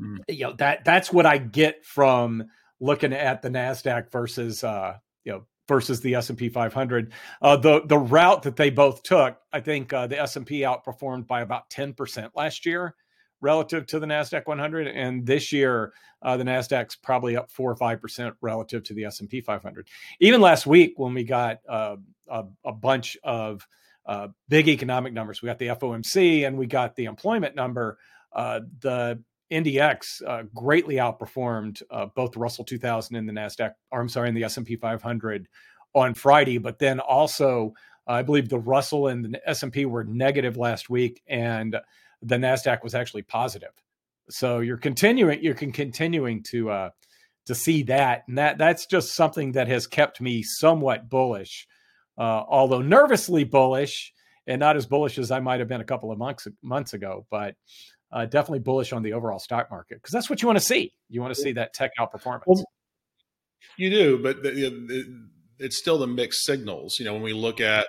mm. 0.00 0.18
you 0.28 0.44
know 0.44 0.52
that 0.54 0.84
that's 0.84 1.12
what 1.12 1.26
I 1.26 1.38
get 1.38 1.84
from 1.84 2.44
looking 2.80 3.12
at 3.12 3.42
the 3.42 3.48
Nasdaq 3.48 4.10
versus 4.10 4.64
uh, 4.64 4.96
you 5.24 5.32
know 5.32 5.46
versus 5.68 6.00
the 6.00 6.16
S&P 6.16 6.48
500. 6.48 7.12
Uh, 7.40 7.56
the 7.56 7.82
the 7.86 7.98
route 7.98 8.42
that 8.42 8.56
they 8.56 8.70
both 8.70 9.02
took, 9.04 9.38
I 9.52 9.60
think 9.60 9.92
uh, 9.92 10.08
the 10.08 10.20
S&P 10.20 10.60
outperformed 10.60 11.28
by 11.28 11.42
about 11.42 11.70
10% 11.70 12.30
last 12.34 12.66
year 12.66 12.96
relative 13.40 13.86
to 13.86 13.98
the 13.98 14.06
Nasdaq 14.06 14.46
100 14.46 14.86
and 14.88 15.26
this 15.26 15.52
year 15.52 15.92
uh, 16.22 16.36
the 16.36 16.44
Nasdaq's 16.44 16.96
probably 16.96 17.36
up 17.36 17.50
4 17.50 17.70
or 17.70 17.76
5% 17.76 18.32
relative 18.40 18.82
to 18.84 18.94
the 18.94 19.04
S&P 19.06 19.40
500. 19.40 19.88
Even 20.20 20.40
last 20.40 20.66
week 20.66 20.94
when 20.96 21.14
we 21.14 21.24
got 21.24 21.60
uh, 21.68 21.96
a, 22.28 22.44
a, 22.64 22.72
bunch 22.72 23.16
of 23.24 23.66
uh, 24.06 24.28
big 24.48 24.68
economic 24.68 25.12
numbers, 25.12 25.40
we 25.40 25.46
got 25.46 25.58
the 25.58 25.68
FOMC 25.68 26.46
and 26.46 26.58
we 26.58 26.66
got 26.66 26.94
the 26.96 27.06
employment 27.06 27.54
number, 27.54 27.98
uh, 28.34 28.60
the 28.80 29.22
NDX 29.50 30.22
uh, 30.26 30.42
greatly 30.54 30.96
outperformed 30.96 31.82
uh, 31.90 32.06
both 32.14 32.32
the 32.32 32.38
Russell 32.38 32.64
2000 32.64 33.16
and 33.16 33.28
the 33.28 33.32
Nasdaq, 33.32 33.72
or 33.90 34.00
I'm 34.00 34.08
sorry, 34.08 34.28
and 34.28 34.36
the 34.36 34.44
S&P 34.44 34.76
500 34.76 35.48
on 35.94 36.14
Friday. 36.14 36.58
But 36.58 36.78
then 36.78 37.00
also, 37.00 37.72
I 38.06 38.22
believe 38.22 38.48
the 38.48 38.58
Russell 38.58 39.08
and 39.08 39.24
the 39.24 39.48
S&P 39.48 39.86
were 39.86 40.04
negative 40.04 40.56
last 40.56 40.88
week, 40.88 41.22
and 41.26 41.76
the 42.22 42.36
Nasdaq 42.36 42.82
was 42.82 42.94
actually 42.94 43.22
positive. 43.22 43.72
So 44.28 44.60
you're 44.60 44.76
continuing, 44.76 45.42
you're 45.42 45.54
continuing 45.54 46.42
to 46.44 46.70
uh, 46.70 46.90
to 47.46 47.54
see 47.54 47.82
that, 47.84 48.24
and 48.28 48.38
that 48.38 48.58
that's 48.58 48.86
just 48.86 49.14
something 49.14 49.52
that 49.52 49.68
has 49.68 49.86
kept 49.86 50.20
me 50.20 50.42
somewhat 50.42 51.08
bullish, 51.08 51.66
uh, 52.18 52.44
although 52.48 52.82
nervously 52.82 53.44
bullish, 53.44 54.12
and 54.46 54.60
not 54.60 54.76
as 54.76 54.86
bullish 54.86 55.18
as 55.18 55.30
I 55.30 55.40
might 55.40 55.58
have 55.58 55.68
been 55.68 55.80
a 55.80 55.84
couple 55.84 56.12
of 56.12 56.18
months 56.18 56.46
months 56.62 56.92
ago, 56.92 57.26
but 57.30 57.56
uh, 58.12 58.26
definitely 58.26 58.60
bullish 58.60 58.92
on 58.92 59.02
the 59.02 59.12
overall 59.12 59.38
stock 59.38 59.70
market 59.70 59.96
because 59.96 60.12
that's 60.12 60.30
what 60.30 60.42
you 60.42 60.46
want 60.46 60.58
to 60.58 60.64
see. 60.64 60.92
You 61.08 61.20
want 61.20 61.34
to 61.34 61.40
see 61.40 61.52
that 61.52 61.72
tech 61.74 61.92
outperformance. 61.98 62.42
Well, 62.46 62.64
you 63.76 63.90
do, 63.90 64.18
but 64.22 64.42
the, 64.42 64.50
the, 64.50 65.28
it's 65.58 65.76
still 65.76 65.98
the 65.98 66.06
mixed 66.06 66.44
signals. 66.44 66.98
You 66.98 67.04
know, 67.04 67.14
when 67.14 67.22
we 67.22 67.32
look 67.32 67.60
at 67.60 67.86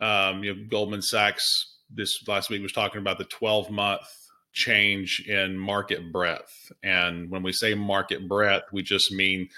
um, 0.00 0.42
you 0.42 0.54
know 0.54 0.62
Goldman 0.70 1.02
Sachs 1.02 1.69
this 1.92 2.26
last 2.26 2.50
week 2.50 2.62
was 2.62 2.72
talking 2.72 3.00
about 3.00 3.18
the 3.18 3.24
12 3.24 3.70
month 3.70 4.06
change 4.52 5.24
in 5.28 5.56
market 5.56 6.12
breadth, 6.12 6.72
and 6.82 7.30
when 7.30 7.42
we 7.42 7.52
say 7.52 7.74
market 7.74 8.28
breadth, 8.28 8.64
we 8.72 8.82
just 8.82 9.12
mean 9.12 9.48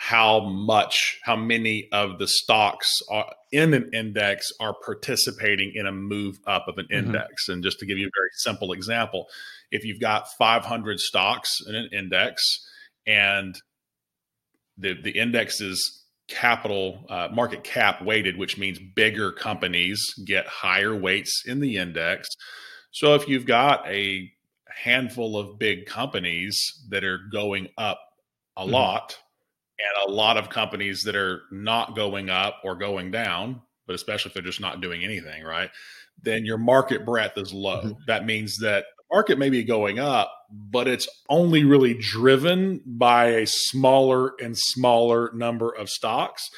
how 0.00 0.38
much, 0.38 1.18
how 1.24 1.34
many 1.34 1.88
of 1.90 2.20
the 2.20 2.28
stocks 2.28 2.88
are 3.10 3.34
in 3.50 3.74
an 3.74 3.90
index 3.92 4.46
are 4.60 4.74
participating 4.84 5.72
in 5.74 5.86
a 5.86 5.92
move 5.92 6.38
up 6.46 6.68
of 6.68 6.78
an 6.78 6.84
mm-hmm. 6.84 7.06
index. 7.06 7.48
And 7.48 7.64
just 7.64 7.80
to 7.80 7.86
give 7.86 7.98
you 7.98 8.06
a 8.06 8.16
very 8.16 8.30
simple 8.34 8.72
example, 8.72 9.26
if 9.72 9.84
you've 9.84 10.00
got 10.00 10.28
500 10.38 11.00
stocks 11.00 11.50
in 11.66 11.74
an 11.74 11.88
index 11.92 12.40
and 13.08 13.60
the, 14.76 14.94
the 15.02 15.18
index 15.18 15.60
is 15.60 16.04
capital 16.28 17.04
uh, 17.08 17.28
market 17.32 17.64
cap 17.64 18.02
weighted, 18.02 18.36
which 18.36 18.58
means 18.58 18.78
bigger 18.94 19.32
companies 19.32 20.02
get 20.26 20.46
higher 20.46 20.94
weights 20.94 21.42
in 21.46 21.60
the 21.60 21.76
index. 21.76 22.28
So 22.90 23.14
if 23.14 23.28
you've 23.28 23.46
got 23.46 23.86
a 23.88 24.30
handful 24.68 25.38
of 25.38 25.58
big 25.58 25.86
companies 25.86 26.60
that 26.90 27.04
are 27.04 27.20
going 27.32 27.68
up 27.76 28.00
a 28.56 28.62
mm-hmm. 28.62 28.72
lot, 28.72 29.18
and 29.78 30.10
a 30.10 30.12
lot 30.12 30.36
of 30.36 30.50
companies 30.50 31.02
that 31.04 31.16
are 31.16 31.42
not 31.52 31.94
going 31.94 32.30
up 32.30 32.60
or 32.64 32.74
going 32.74 33.10
down, 33.10 33.62
but 33.86 33.94
especially 33.94 34.30
if 34.30 34.34
they're 34.34 34.42
just 34.42 34.60
not 34.60 34.80
doing 34.80 35.04
anything, 35.04 35.44
right? 35.44 35.70
Then 36.20 36.44
your 36.44 36.58
market 36.58 37.06
breadth 37.06 37.38
is 37.38 37.52
low. 37.52 37.82
Mm-hmm. 37.82 37.92
That 38.08 38.26
means 38.26 38.58
that 38.58 38.86
market 39.10 39.38
may 39.38 39.50
be 39.50 39.64
going 39.64 39.98
up, 39.98 40.32
but 40.50 40.88
it's 40.88 41.08
only 41.28 41.64
really 41.64 41.94
driven 41.94 42.80
by 42.84 43.26
a 43.26 43.46
smaller 43.46 44.32
and 44.40 44.56
smaller 44.56 45.30
number 45.34 45.70
of 45.70 45.88
stocks. 45.88 46.48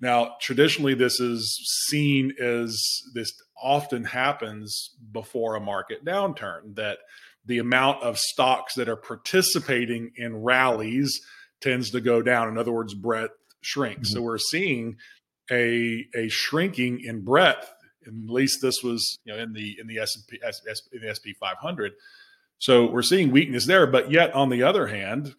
Now, 0.00 0.36
traditionally, 0.40 0.94
this 0.94 1.20
is 1.20 1.58
seen 1.88 2.32
as 2.40 2.78
this 3.14 3.32
often 3.60 4.04
happens 4.04 4.90
before 5.12 5.54
a 5.54 5.60
market 5.60 6.04
downturn 6.04 6.74
that 6.76 6.98
the 7.46 7.58
amount 7.58 8.02
of 8.02 8.18
stocks 8.18 8.74
that 8.74 8.88
are 8.88 8.96
participating 8.96 10.10
in 10.16 10.42
rallies 10.42 11.20
tends 11.60 11.90
to 11.92 12.00
go 12.00 12.20
down. 12.20 12.48
In 12.48 12.58
other 12.58 12.72
words, 12.72 12.92
breadth 12.92 13.32
shrinks. 13.62 14.10
Mm-hmm. 14.10 14.16
So 14.18 14.22
we're 14.22 14.38
seeing 14.38 14.96
a 15.50 16.06
a 16.14 16.28
shrinking 16.28 17.00
in 17.02 17.22
breadth. 17.22 17.72
At 18.06 18.12
least 18.14 18.60
this 18.62 18.82
was 18.82 19.18
you 19.24 19.32
know 19.32 19.38
in 19.38 19.52
the 19.52 19.76
in 19.80 19.86
the 19.86 19.98
S 19.98 20.16
and 20.16 20.26
P 20.26 20.38
in 20.92 21.06
the 21.06 21.14
SP 21.14 21.36
500. 21.38 21.92
So 22.58 22.90
we're 22.90 23.02
seeing 23.02 23.30
weakness 23.30 23.66
there. 23.66 23.86
But 23.86 24.10
yet 24.10 24.34
on 24.34 24.48
the 24.48 24.62
other 24.62 24.86
hand, 24.86 25.34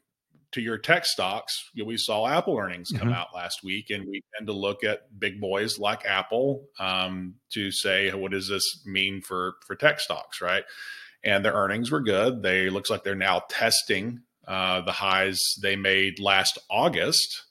to 0.54 0.62
your 0.62 0.78
tech 0.78 1.06
stocks, 1.06 1.70
you 1.74 1.84
know, 1.84 1.88
we 1.88 1.98
saw 1.98 2.28
Apple 2.28 2.58
earnings 2.58 2.90
come 2.92 3.10
mm-hmm. 3.10 3.18
out 3.18 3.28
last 3.36 3.64
week, 3.64 3.90
and 3.90 4.08
we 4.08 4.24
tend 4.36 4.48
to 4.48 4.54
look 4.54 4.84
at 4.84 5.20
big 5.20 5.42
boys 5.42 5.78
like 5.78 6.06
Apple 6.06 6.68
um, 6.80 7.36
to 7.54 7.72
say 7.72 8.12
what 8.14 8.32
does 8.32 8.48
this 8.48 8.86
mean 8.86 9.22
for 9.22 9.56
for 9.66 9.76
tech 9.76 10.00
stocks, 10.00 10.42
right? 10.42 10.64
And 11.24 11.44
their 11.44 11.54
earnings 11.54 11.92
were 11.92 12.02
good. 12.02 12.44
They 12.44 12.70
looks 12.70 12.90
like 12.90 13.04
they're 13.04 13.16
now 13.16 13.44
testing 13.50 14.22
uh, 14.48 14.82
the 14.82 14.94
highs 14.94 15.40
they 15.62 15.76
made 15.76 16.20
last 16.20 16.58
August, 16.70 17.44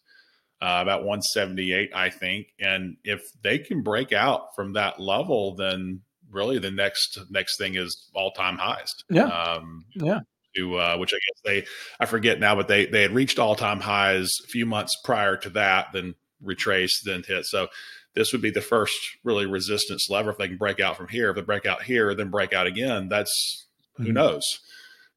uh, 0.60 0.80
about 0.82 1.00
178, 1.00 1.90
I 1.94 2.10
think. 2.10 2.48
And 2.58 2.96
if 3.04 3.22
they 3.42 3.58
can 3.58 3.82
break 3.82 4.12
out 4.12 4.54
from 4.54 4.72
that 4.74 4.98
level, 5.00 5.54
then 5.54 6.00
really 6.30 6.58
the 6.58 6.70
next 6.70 7.18
next 7.30 7.58
thing 7.58 7.74
is 7.76 8.10
all 8.14 8.30
time 8.32 8.56
highs. 8.56 8.92
Yeah. 9.10 9.26
Um, 9.26 9.84
yeah. 9.94 10.20
To, 10.56 10.76
uh, 10.76 10.96
which 10.96 11.12
I 11.12 11.16
guess 11.16 11.42
they, 11.44 11.66
I 12.00 12.06
forget 12.06 12.40
now, 12.40 12.54
but 12.54 12.66
they 12.66 12.86
they 12.86 13.02
had 13.02 13.12
reached 13.12 13.38
all 13.38 13.54
time 13.54 13.80
highs 13.80 14.30
a 14.42 14.48
few 14.48 14.64
months 14.64 14.96
prior 15.04 15.36
to 15.36 15.50
that, 15.50 15.88
then 15.92 16.14
retraced, 16.42 17.04
then 17.04 17.22
hit. 17.26 17.44
So 17.44 17.68
this 18.14 18.32
would 18.32 18.40
be 18.40 18.50
the 18.50 18.62
first 18.62 18.96
really 19.22 19.44
resistance 19.44 20.08
lever 20.08 20.30
if 20.30 20.38
they 20.38 20.48
can 20.48 20.56
break 20.56 20.80
out 20.80 20.96
from 20.96 21.08
here. 21.08 21.30
If 21.30 21.36
they 21.36 21.42
break 21.42 21.66
out 21.66 21.82
here, 21.82 22.14
then 22.14 22.30
break 22.30 22.54
out 22.54 22.66
again, 22.66 23.08
that's 23.08 23.66
who 23.96 24.04
mm-hmm. 24.04 24.14
knows, 24.14 24.42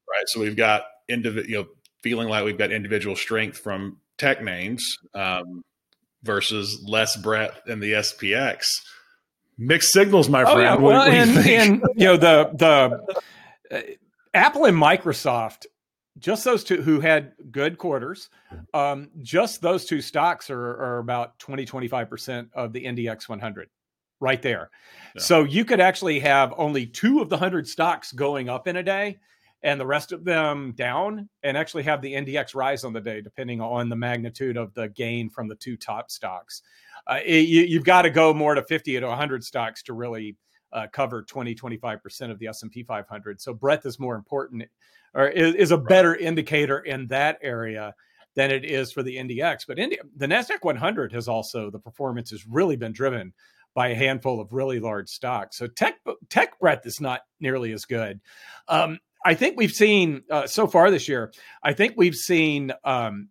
right? 0.09 0.25
So 0.27 0.41
we've 0.41 0.57
got 0.57 0.83
individual, 1.07 1.49
you 1.49 1.57
know, 1.59 1.67
feeling 2.03 2.27
like 2.27 2.43
we've 2.43 2.57
got 2.57 2.71
individual 2.73 3.15
strength 3.15 3.57
from 3.57 3.97
tech 4.19 4.43
names 4.43 4.97
um, 5.15 5.63
versus 6.21 6.83
less 6.87 7.15
breadth 7.17 7.61
in 7.67 7.79
the 7.79 7.93
SPX. 7.93 8.65
Mixed 9.57 9.91
signals, 9.91 10.29
my 10.29 10.43
friend. 10.43 10.59
Oh, 10.59 10.61
yeah. 10.61 10.75
Well, 10.75 10.99
what 10.99 11.11
and, 11.11 11.37
and, 11.37 11.81
you 11.95 12.05
know 12.05 12.17
the 12.17 12.49
the 12.53 13.75
uh, 13.75 13.81
Apple 14.33 14.65
and 14.65 14.77
Microsoft, 14.77 15.65
just 16.17 16.43
those 16.43 16.63
two 16.63 16.81
who 16.81 16.99
had 16.99 17.33
good 17.51 17.77
quarters, 17.77 18.29
um, 18.73 19.09
just 19.21 19.61
those 19.61 19.85
two 19.85 20.01
stocks 20.01 20.49
are, 20.49 20.61
are 20.61 20.99
about 20.99 21.39
20, 21.39 21.65
25% 21.65 22.49
of 22.53 22.73
the 22.73 22.85
NDX 22.85 23.27
100 23.27 23.69
right 24.19 24.41
there. 24.41 24.69
Yeah. 25.15 25.21
So 25.21 25.43
you 25.43 25.65
could 25.65 25.79
actually 25.79 26.19
have 26.19 26.53
only 26.57 26.85
two 26.85 27.21
of 27.21 27.29
the 27.29 27.35
100 27.35 27.67
stocks 27.67 28.11
going 28.11 28.49
up 28.49 28.67
in 28.67 28.75
a 28.75 28.83
day 28.83 29.17
and 29.61 29.79
the 29.79 29.85
rest 29.85 30.11
of 30.11 30.23
them 30.23 30.73
down 30.73 31.29
and 31.43 31.57
actually 31.57 31.83
have 31.83 32.01
the 32.01 32.13
NDX 32.13 32.55
rise 32.55 32.83
on 32.83 32.93
the 32.93 33.01
day, 33.01 33.21
depending 33.21 33.59
on 33.61 33.89
the 33.89 33.95
magnitude 33.95 34.57
of 34.57 34.73
the 34.73 34.89
gain 34.89 35.29
from 35.29 35.47
the 35.47 35.55
two 35.55 35.75
top 35.75 36.09
stocks. 36.09 36.61
Uh, 37.07 37.19
it, 37.25 37.41
you, 37.41 37.77
have 37.77 37.85
got 37.85 38.03
to 38.03 38.09
go 38.09 38.33
more 38.33 38.55
to 38.55 38.63
50 38.63 38.99
to 38.99 39.07
100 39.07 39.43
stocks 39.43 39.83
to 39.83 39.93
really 39.93 40.37
uh, 40.71 40.87
cover 40.91 41.23
20, 41.23 41.55
25% 41.55 42.31
of 42.31 42.39
the 42.39 42.47
S&P 42.47 42.83
500. 42.83 43.41
So 43.41 43.53
breadth 43.53 43.85
is 43.85 43.99
more 43.99 44.15
important 44.15 44.63
or 45.13 45.27
is, 45.27 45.55
is 45.55 45.71
a 45.71 45.77
better 45.77 46.15
indicator 46.15 46.79
in 46.79 47.07
that 47.07 47.39
area 47.41 47.95
than 48.35 48.51
it 48.51 48.63
is 48.63 48.91
for 48.91 49.03
the 49.03 49.17
NDX. 49.17 49.65
But 49.67 49.79
India, 49.79 49.99
the 50.15 50.27
NASDAQ 50.27 50.59
100 50.61 51.11
has 51.13 51.27
also, 51.27 51.69
the 51.69 51.79
performance 51.79 52.29
has 52.29 52.45
really 52.47 52.75
been 52.75 52.93
driven 52.93 53.33
by 53.73 53.89
a 53.89 53.95
handful 53.95 54.39
of 54.39 54.53
really 54.53 54.79
large 54.79 55.09
stocks. 55.09 55.57
So 55.57 55.67
tech 55.67 55.95
tech 56.29 56.59
breadth 56.59 56.85
is 56.85 56.99
not 56.99 57.21
nearly 57.39 57.71
as 57.71 57.85
good. 57.85 58.19
Um, 58.67 58.99
I 59.25 59.33
think 59.33 59.57
we've 59.57 59.71
seen 59.71 60.23
uh, 60.29 60.47
so 60.47 60.67
far 60.67 60.91
this 60.91 61.07
year. 61.07 61.33
I 61.63 61.73
think 61.73 61.93
we've 61.97 62.15
seen 62.15 62.71
um, 62.83 63.29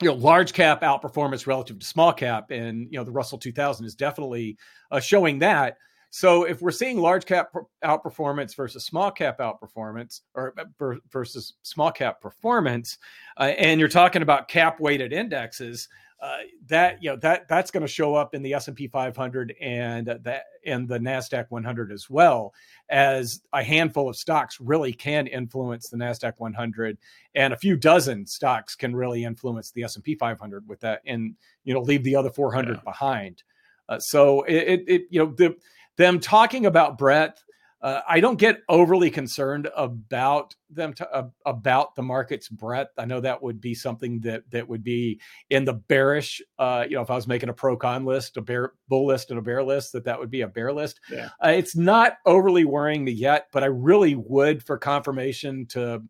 you 0.00 0.08
know 0.08 0.14
large 0.14 0.52
cap 0.52 0.82
outperformance 0.82 1.46
relative 1.46 1.78
to 1.78 1.86
small 1.86 2.12
cap, 2.12 2.50
and 2.50 2.88
you 2.90 2.98
know 2.98 3.04
the 3.04 3.12
Russell 3.12 3.38
2000 3.38 3.84
is 3.86 3.94
definitely 3.94 4.56
uh, 4.90 5.00
showing 5.00 5.40
that. 5.40 5.76
So 6.10 6.44
if 6.44 6.62
we're 6.62 6.70
seeing 6.70 6.98
large 6.98 7.26
cap 7.26 7.52
outperformance 7.84 8.56
versus 8.56 8.86
small 8.86 9.10
cap 9.10 9.38
outperformance, 9.38 10.20
or 10.34 10.54
uh, 10.58 10.94
versus 11.10 11.54
small 11.62 11.90
cap 11.90 12.20
performance, 12.20 12.96
uh, 13.36 13.52
and 13.58 13.78
you're 13.78 13.90
talking 13.90 14.22
about 14.22 14.48
cap 14.48 14.80
weighted 14.80 15.12
indexes, 15.12 15.88
uh, 16.20 16.38
that 16.66 17.00
you 17.02 17.10
know 17.10 17.16
that 17.16 17.46
that's 17.46 17.70
going 17.70 17.80
to 17.82 17.88
show 17.88 18.16
up 18.16 18.34
in 18.34 18.42
the 18.42 18.52
S&P 18.52 18.88
500 18.88 19.54
and 19.60 20.06
that 20.24 20.44
and 20.66 20.88
the 20.88 20.98
Nasdaq 20.98 21.46
100 21.50 21.92
as 21.92 22.10
well 22.10 22.52
as 22.88 23.40
a 23.52 23.62
handful 23.62 24.08
of 24.08 24.16
stocks 24.16 24.60
really 24.60 24.92
can 24.92 25.28
influence 25.28 25.88
the 25.88 25.96
Nasdaq 25.96 26.34
100 26.38 26.98
and 27.36 27.52
a 27.52 27.56
few 27.56 27.76
dozen 27.76 28.26
stocks 28.26 28.74
can 28.74 28.96
really 28.96 29.24
influence 29.24 29.70
the 29.70 29.84
S&P 29.84 30.16
500 30.16 30.68
with 30.68 30.80
that 30.80 31.02
and 31.06 31.36
you 31.64 31.72
know 31.72 31.80
leave 31.80 32.02
the 32.02 32.16
other 32.16 32.30
400 32.30 32.74
yeah. 32.74 32.80
behind 32.82 33.44
uh, 33.88 34.00
so 34.00 34.42
it, 34.42 34.56
it, 34.56 34.84
it 34.88 35.02
you 35.10 35.20
know 35.20 35.32
the 35.36 35.56
them 35.96 36.18
talking 36.18 36.66
about 36.66 36.98
breadth 36.98 37.44
uh, 37.80 38.00
I 38.08 38.18
don't 38.20 38.38
get 38.38 38.62
overly 38.68 39.10
concerned 39.10 39.68
about 39.76 40.54
them 40.68 40.94
to, 40.94 41.08
uh, 41.10 41.28
about 41.46 41.94
the 41.94 42.02
market's 42.02 42.48
breadth. 42.48 42.90
I 42.98 43.04
know 43.04 43.20
that 43.20 43.42
would 43.42 43.60
be 43.60 43.74
something 43.74 44.20
that 44.20 44.50
that 44.50 44.68
would 44.68 44.82
be 44.82 45.20
in 45.48 45.64
the 45.64 45.74
bearish. 45.74 46.42
Uh, 46.58 46.84
you 46.88 46.96
know, 46.96 47.02
if 47.02 47.10
I 47.10 47.14
was 47.14 47.28
making 47.28 47.50
a 47.50 47.52
pro 47.52 47.76
con 47.76 48.04
list, 48.04 48.36
a 48.36 48.42
bear 48.42 48.72
bull 48.88 49.06
list, 49.06 49.30
and 49.30 49.38
a 49.38 49.42
bear 49.42 49.62
list, 49.62 49.92
that 49.92 50.04
that 50.04 50.18
would 50.18 50.30
be 50.30 50.40
a 50.40 50.48
bear 50.48 50.72
list. 50.72 51.00
Yeah. 51.10 51.28
Uh, 51.44 51.50
it's 51.50 51.76
not 51.76 52.14
overly 52.26 52.64
worrying 52.64 53.04
me 53.04 53.12
yet, 53.12 53.46
but 53.52 53.62
I 53.62 53.66
really 53.66 54.16
would 54.16 54.64
for 54.64 54.76
confirmation 54.76 55.66
to 55.66 56.02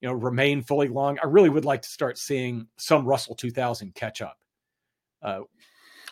you 0.00 0.08
know 0.08 0.14
remain 0.14 0.62
fully 0.62 0.88
long. 0.88 1.18
I 1.22 1.26
really 1.26 1.48
would 1.48 1.64
like 1.64 1.82
to 1.82 1.88
start 1.88 2.18
seeing 2.18 2.66
some 2.76 3.06
Russell 3.06 3.34
2000 3.34 3.94
catch 3.94 4.20
up. 4.20 4.36
Uh, 5.22 5.40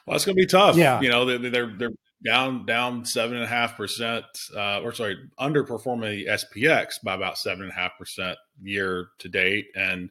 well, 0.07 0.17
it's 0.17 0.25
going 0.25 0.37
to 0.37 0.43
be 0.43 0.47
tough. 0.47 0.75
Yeah, 0.75 1.03
you 1.03 1.11
know, 1.11 1.27
they're 1.27 1.77
they're 1.77 1.93
down 2.25 2.67
down 2.67 3.05
seven 3.05 3.37
and 3.37 3.45
a 3.45 3.49
half 3.49 3.77
percent, 3.77 4.25
uh, 4.57 4.81
or 4.81 4.93
sorry, 4.93 5.17
underperforming 5.41 6.25
the 6.25 6.27
SPX 6.27 7.03
by 7.03 7.15
about 7.15 7.39
seven 7.39 7.63
and 7.63 7.73
a 7.73 7.75
half 7.75 7.99
percent 7.99 8.39
year 8.63 9.09
to 9.19 9.29
date. 9.29 9.67
And 9.75 10.11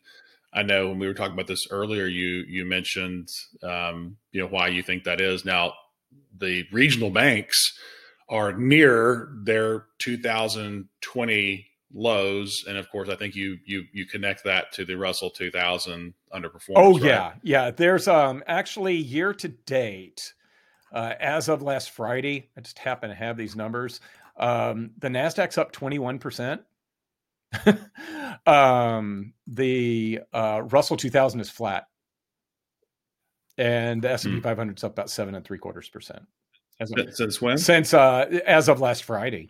I 0.54 0.64
know 0.64 0.90
when 0.90 1.00
we 1.00 1.08
were 1.08 1.14
talking 1.14 1.34
about 1.34 1.48
this 1.48 1.68
earlier, 1.72 2.06
you 2.06 2.44
you 2.48 2.66
mentioned 2.66 3.30
um, 3.64 4.18
you 4.32 4.42
know 4.42 4.48
why 4.48 4.68
you 4.68 4.84
think 4.84 5.04
that 5.06 5.22
is. 5.22 5.46
Now, 5.46 5.74
the 6.38 6.66
regional 6.72 7.10
banks 7.10 7.78
are 8.30 8.54
near 8.54 9.30
their 9.44 9.86
2020 10.00 11.68
lows, 11.94 12.66
and 12.68 12.78
of 12.78 12.90
course, 12.90 13.10
I 13.10 13.16
think 13.16 13.36
you 13.36 13.58
you 13.66 13.84
you 13.94 14.06
connect 14.06 14.44
that 14.44 14.74
to 14.74 14.86
the 14.86 14.96
Russell 14.96 15.30
2000 15.30 16.14
underperformance. 16.34 16.74
Oh 16.76 16.94
right? 16.94 17.04
yeah, 17.04 17.34
yeah. 17.44 17.72
There's 17.72 18.08
um 18.08 18.44
actually 18.48 18.96
year 18.96 19.34
to 19.36 19.48
date 19.48 20.34
uh, 20.92 21.14
as 21.20 21.50
of 21.50 21.62
last 21.62 21.92
Friday, 21.92 22.50
I 22.58 22.62
just 22.62 22.80
happen 22.80 23.10
to 23.10 23.16
have 23.16 23.38
these 23.38 23.56
numbers. 23.56 24.02
Um, 24.38 24.92
the 24.98 25.08
Nasdaq's 25.08 25.58
up 25.58 25.72
21%. 25.72 26.60
um, 28.48 29.34
the 29.48 30.22
uh, 30.34 30.62
Russell 30.66 30.98
2000 30.98 31.40
is 31.40 31.50
flat, 31.50 31.88
and 33.58 34.02
the 34.02 34.12
S 34.12 34.26
and 34.26 34.36
P 34.36 34.42
500 34.42 34.78
is 34.78 34.84
up 34.84 34.94
about 34.94 35.10
seven 35.10 35.36
and 35.36 35.44
three 35.44 35.58
quarters 35.58 35.90
percent. 35.90 36.24
As 36.80 36.92
of, 36.92 37.14
since 37.14 37.42
when? 37.42 37.58
Since 37.58 37.94
uh, 37.94 38.40
as 38.46 38.70
of 38.70 38.80
last 38.80 39.04
Friday. 39.04 39.50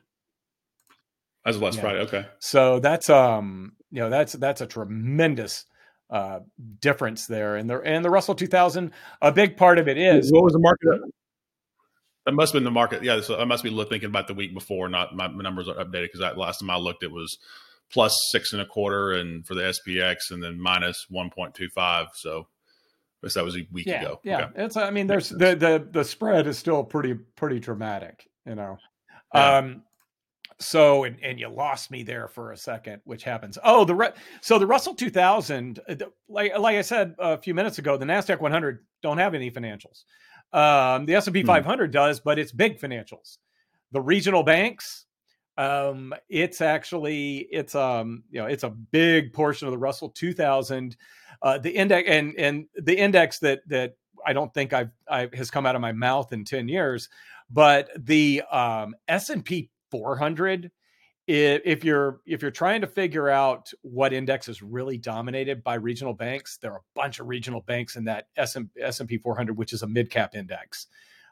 As 1.45 1.55
of 1.55 1.61
last 1.61 1.75
yeah. 1.75 1.81
Friday, 1.81 1.99
okay. 1.99 2.25
So 2.39 2.79
that's 2.79 3.09
um, 3.09 3.73
you 3.91 4.01
know, 4.01 4.09
that's 4.09 4.33
that's 4.33 4.61
a 4.61 4.67
tremendous 4.67 5.65
uh 6.09 6.39
difference 6.79 7.27
there, 7.27 7.55
and 7.55 7.69
the 7.69 7.79
and 7.81 8.03
the 8.03 8.09
Russell 8.09 8.35
2000. 8.35 8.91
A 9.21 9.31
big 9.31 9.57
part 9.57 9.77
of 9.77 9.87
it 9.87 9.97
is 9.97 10.31
what 10.31 10.43
was 10.43 10.53
the 10.53 10.59
market? 10.59 11.01
That 12.25 12.33
must 12.33 12.53
have 12.53 12.59
been 12.59 12.65
the 12.65 12.71
market. 12.71 13.03
Yeah, 13.03 13.21
so 13.21 13.39
I 13.39 13.45
must 13.45 13.63
be 13.63 13.69
thinking 13.85 14.09
about 14.09 14.27
the 14.27 14.33
week 14.33 14.53
before. 14.53 14.87
Not 14.89 15.15
my 15.15 15.27
numbers 15.27 15.67
are 15.67 15.75
updated 15.75 16.03
because 16.03 16.19
that 16.19 16.37
last 16.37 16.59
time 16.59 16.69
I 16.69 16.77
looked, 16.77 17.03
it 17.03 17.11
was 17.11 17.37
plus 17.91 18.15
six 18.31 18.53
and 18.53 18.61
a 18.61 18.65
quarter, 18.65 19.11
and 19.13 19.45
for 19.45 19.55
the 19.55 19.61
SPX, 19.61 20.29
and 20.29 20.43
then 20.43 20.61
minus 20.61 21.05
one 21.09 21.29
point 21.29 21.55
two 21.55 21.69
five. 21.69 22.07
So 22.13 22.47
I 23.23 23.27
guess 23.27 23.33
that 23.33 23.43
was 23.43 23.55
a 23.55 23.67
week 23.71 23.87
yeah, 23.87 24.01
ago. 24.01 24.19
Yeah, 24.23 24.45
okay. 24.45 24.63
it's. 24.63 24.77
I 24.77 24.91
mean, 24.91 25.07
there's 25.07 25.29
the 25.29 25.55
the 25.55 25.87
the 25.89 26.03
spread 26.03 26.45
is 26.45 26.59
still 26.59 26.83
pretty 26.83 27.13
pretty 27.13 27.59
dramatic. 27.59 28.27
You 28.45 28.55
know. 28.55 28.77
Yeah. 29.33 29.57
Um, 29.57 29.83
so 30.61 31.03
and, 31.03 31.17
and 31.23 31.39
you 31.39 31.49
lost 31.49 31.91
me 31.91 32.03
there 32.03 32.27
for 32.27 32.51
a 32.51 32.57
second 32.57 33.01
which 33.03 33.23
happens 33.23 33.57
oh 33.63 33.83
the 33.83 34.13
so 34.41 34.59
the 34.59 34.67
russell 34.67 34.93
2000 34.93 35.79
uh, 35.89 35.95
like 36.29 36.57
like 36.57 36.77
i 36.77 36.81
said 36.81 37.15
a 37.17 37.37
few 37.37 37.53
minutes 37.53 37.79
ago 37.79 37.97
the 37.97 38.05
nasdaq 38.05 38.39
100 38.39 38.85
don't 39.01 39.17
have 39.17 39.33
any 39.33 39.49
financials 39.49 40.03
um, 40.53 41.05
the 41.05 41.15
S&P 41.15 41.43
500 41.43 41.87
hmm. 41.87 41.91
does, 41.91 42.19
but 42.19 42.39
it's 42.39 42.51
big 42.51 42.79
financials. 42.79 43.37
The 43.91 44.01
regional 44.01 44.43
banks, 44.43 45.05
um, 45.57 46.13
it's 46.29 46.61
actually 46.61 47.47
it's 47.51 47.75
um 47.75 48.23
you 48.31 48.39
know 48.39 48.47
it's 48.47 48.63
a 48.63 48.69
big 48.69 49.33
portion 49.33 49.67
of 49.67 49.71
the 49.71 49.77
Russell 49.77 50.09
2000. 50.09 50.95
Uh, 51.41 51.57
the 51.57 51.71
index 51.71 52.07
and 52.09 52.35
and 52.37 52.65
the 52.75 52.97
index 52.97 53.39
that 53.39 53.61
that 53.67 53.95
I 54.25 54.33
don't 54.33 54.53
think 54.53 54.73
I've 54.73 54.91
I 55.09 55.29
has 55.33 55.51
come 55.51 55.65
out 55.65 55.75
of 55.75 55.81
my 55.81 55.91
mouth 55.91 56.31
in 56.31 56.45
10 56.45 56.67
years, 56.67 57.09
but 57.49 57.89
the 57.97 58.43
um, 58.51 58.95
S&P 59.07 59.69
400 59.89 60.71
if 61.27 61.83
you're 61.83 62.21
if 62.25 62.41
you're 62.41 62.51
trying 62.51 62.81
to 62.81 62.87
figure 62.87 63.29
out 63.29 63.71
what 63.81 64.13
index 64.13 64.49
is 64.49 64.61
really 64.61 64.97
dominated 64.97 65.63
by 65.63 65.75
regional 65.75 66.13
banks, 66.13 66.57
there 66.57 66.71
are 66.71 66.79
a 66.79 66.95
bunch 66.95 67.19
of 67.19 67.27
regional 67.27 67.61
banks 67.61 67.95
in 67.95 68.05
that 68.05 68.27
S&P 68.35 69.17
400, 69.17 69.57
which 69.57 69.73
is 69.73 69.83
a 69.83 69.87
mid 69.87 70.09
cap 70.09 70.35
index. 70.35 70.87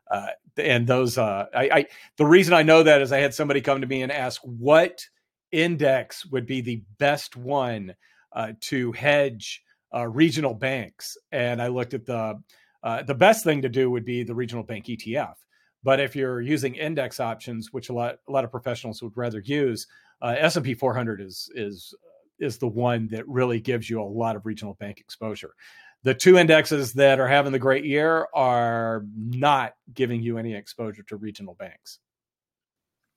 Uh, 0.10 0.28
and 0.58 0.88
those, 0.88 1.18
uh, 1.18 1.46
I, 1.54 1.70
I, 1.72 1.86
the 2.18 2.26
reason 2.26 2.54
I 2.56 2.64
know 2.64 2.82
that 2.82 3.02
is 3.02 3.12
I 3.12 3.20
had 3.20 3.34
somebody 3.34 3.62
come 3.62 3.82
to 3.82 3.88
me 3.88 4.02
and 4.02 4.12
ask 4.12 4.42
what 4.42 5.06
index 5.52 6.26
would 6.26 6.48
be 6.48 6.62
the 6.62 6.82
best 6.98 7.36
one 7.36 7.94
uh, 8.32 8.54
to 8.62 8.92
hedge 8.92 9.64
uh, 9.94 10.08
regional 10.08 10.54
banks, 10.54 11.18
and 11.32 11.62
I 11.62 11.68
looked 11.68 11.94
at 11.94 12.06
the 12.06 12.42
uh, 12.82 13.04
the 13.04 13.16
best 13.16 13.44
thing 13.44 13.64
to 13.64 13.70
do 13.70 13.92
would 13.92 14.06
be 14.06 14.24
the 14.24 14.36
regional 14.36 14.64
bank 14.64 14.86
ETF. 14.86 15.36
But 15.84 16.00
if 16.00 16.16
you're 16.16 16.42
using 16.42 16.76
index 16.76 17.20
options, 17.20 17.72
which 17.72 17.90
a 17.90 17.94
lot 17.94 18.18
a 18.28 18.32
lot 18.32 18.44
of 18.44 18.52
professionals 18.52 19.02
would 19.02 19.16
rather 19.16 19.40
use, 19.40 19.88
uh, 20.22 20.36
S&P 20.38 20.74
400 20.74 21.22
is 21.22 21.50
is 21.56 21.94
is 22.40 22.58
the 22.58 22.68
one 22.68 23.08
that 23.10 23.28
really 23.28 23.60
gives 23.60 23.90
you 23.90 24.02
a 24.02 24.04
lot 24.04 24.36
of 24.36 24.46
regional 24.46 24.76
bank 24.76 25.00
exposure. 25.00 25.54
The 26.04 26.14
two 26.14 26.38
indexes 26.38 26.94
that 26.94 27.20
are 27.20 27.28
having 27.28 27.52
the 27.52 27.60
great 27.60 27.84
year 27.84 28.28
are 28.34 29.06
not 29.16 29.74
giving 29.94 30.22
you 30.22 30.38
any 30.38 30.56
exposure 30.56 31.04
to 31.04 31.18
regional 31.18 31.56
banks. 31.56 32.00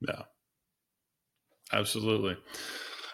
Yeah, 0.00 0.22
absolutely. 1.72 2.36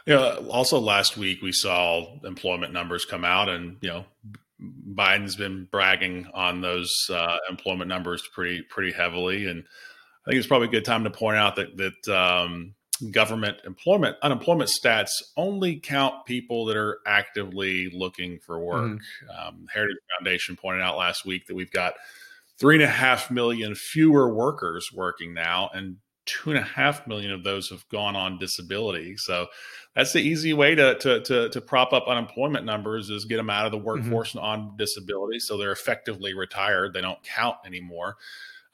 You 0.06 0.14
know, 0.14 0.48
also 0.50 0.78
last 0.78 1.18
week 1.18 1.42
we 1.42 1.52
saw 1.52 2.18
employment 2.24 2.72
numbers 2.72 3.04
come 3.04 3.24
out, 3.26 3.50
and 3.50 3.76
you 3.82 3.90
know, 3.90 4.04
Biden's 4.60 5.36
been 5.36 5.68
bragging 5.70 6.28
on 6.34 6.60
those 6.60 6.92
uh, 7.10 7.38
employment 7.48 7.88
numbers 7.88 8.22
pretty 8.32 8.62
pretty 8.62 8.92
heavily, 8.92 9.46
and 9.46 9.64
I 10.26 10.30
think 10.30 10.38
it's 10.38 10.48
probably 10.48 10.68
a 10.68 10.72
good 10.72 10.84
time 10.84 11.04
to 11.04 11.10
point 11.10 11.38
out 11.38 11.56
that 11.56 11.76
that 11.76 12.14
um, 12.14 12.74
government 13.10 13.58
employment 13.64 14.16
unemployment 14.22 14.70
stats 14.70 15.10
only 15.36 15.76
count 15.76 16.26
people 16.26 16.64
that 16.66 16.76
are 16.76 16.98
actively 17.06 17.88
looking 17.92 18.40
for 18.40 18.58
work. 18.58 18.84
Mm-hmm. 18.84 19.48
Um, 19.48 19.66
Heritage 19.72 19.98
Foundation 20.18 20.56
pointed 20.56 20.82
out 20.82 20.96
last 20.96 21.24
week 21.24 21.46
that 21.46 21.54
we've 21.54 21.70
got 21.70 21.94
three 22.58 22.74
and 22.74 22.84
a 22.84 22.88
half 22.88 23.30
million 23.30 23.74
fewer 23.74 24.32
workers 24.32 24.88
working 24.92 25.34
now, 25.34 25.70
and 25.72 25.96
two 26.28 26.50
and 26.50 26.58
a 26.58 26.62
half 26.62 27.06
million 27.06 27.32
of 27.32 27.42
those 27.42 27.70
have 27.70 27.88
gone 27.88 28.14
on 28.14 28.38
disability. 28.38 29.16
So 29.16 29.46
that's 29.94 30.12
the 30.12 30.20
easy 30.20 30.52
way 30.52 30.74
to 30.74 30.94
to 30.98 31.20
to, 31.22 31.48
to 31.48 31.60
prop 31.60 31.92
up 31.92 32.06
unemployment 32.06 32.64
numbers 32.64 33.10
is 33.10 33.24
get 33.24 33.38
them 33.38 33.50
out 33.50 33.66
of 33.66 33.72
the 33.72 33.78
mm-hmm. 33.78 33.86
workforce 33.86 34.30
mm-hmm. 34.30 34.38
and 34.38 34.68
on 34.70 34.76
disability, 34.76 35.40
so 35.40 35.56
they're 35.56 35.72
effectively 35.72 36.34
retired. 36.34 36.92
They 36.92 37.00
don't 37.00 37.22
count 37.22 37.56
anymore. 37.66 38.16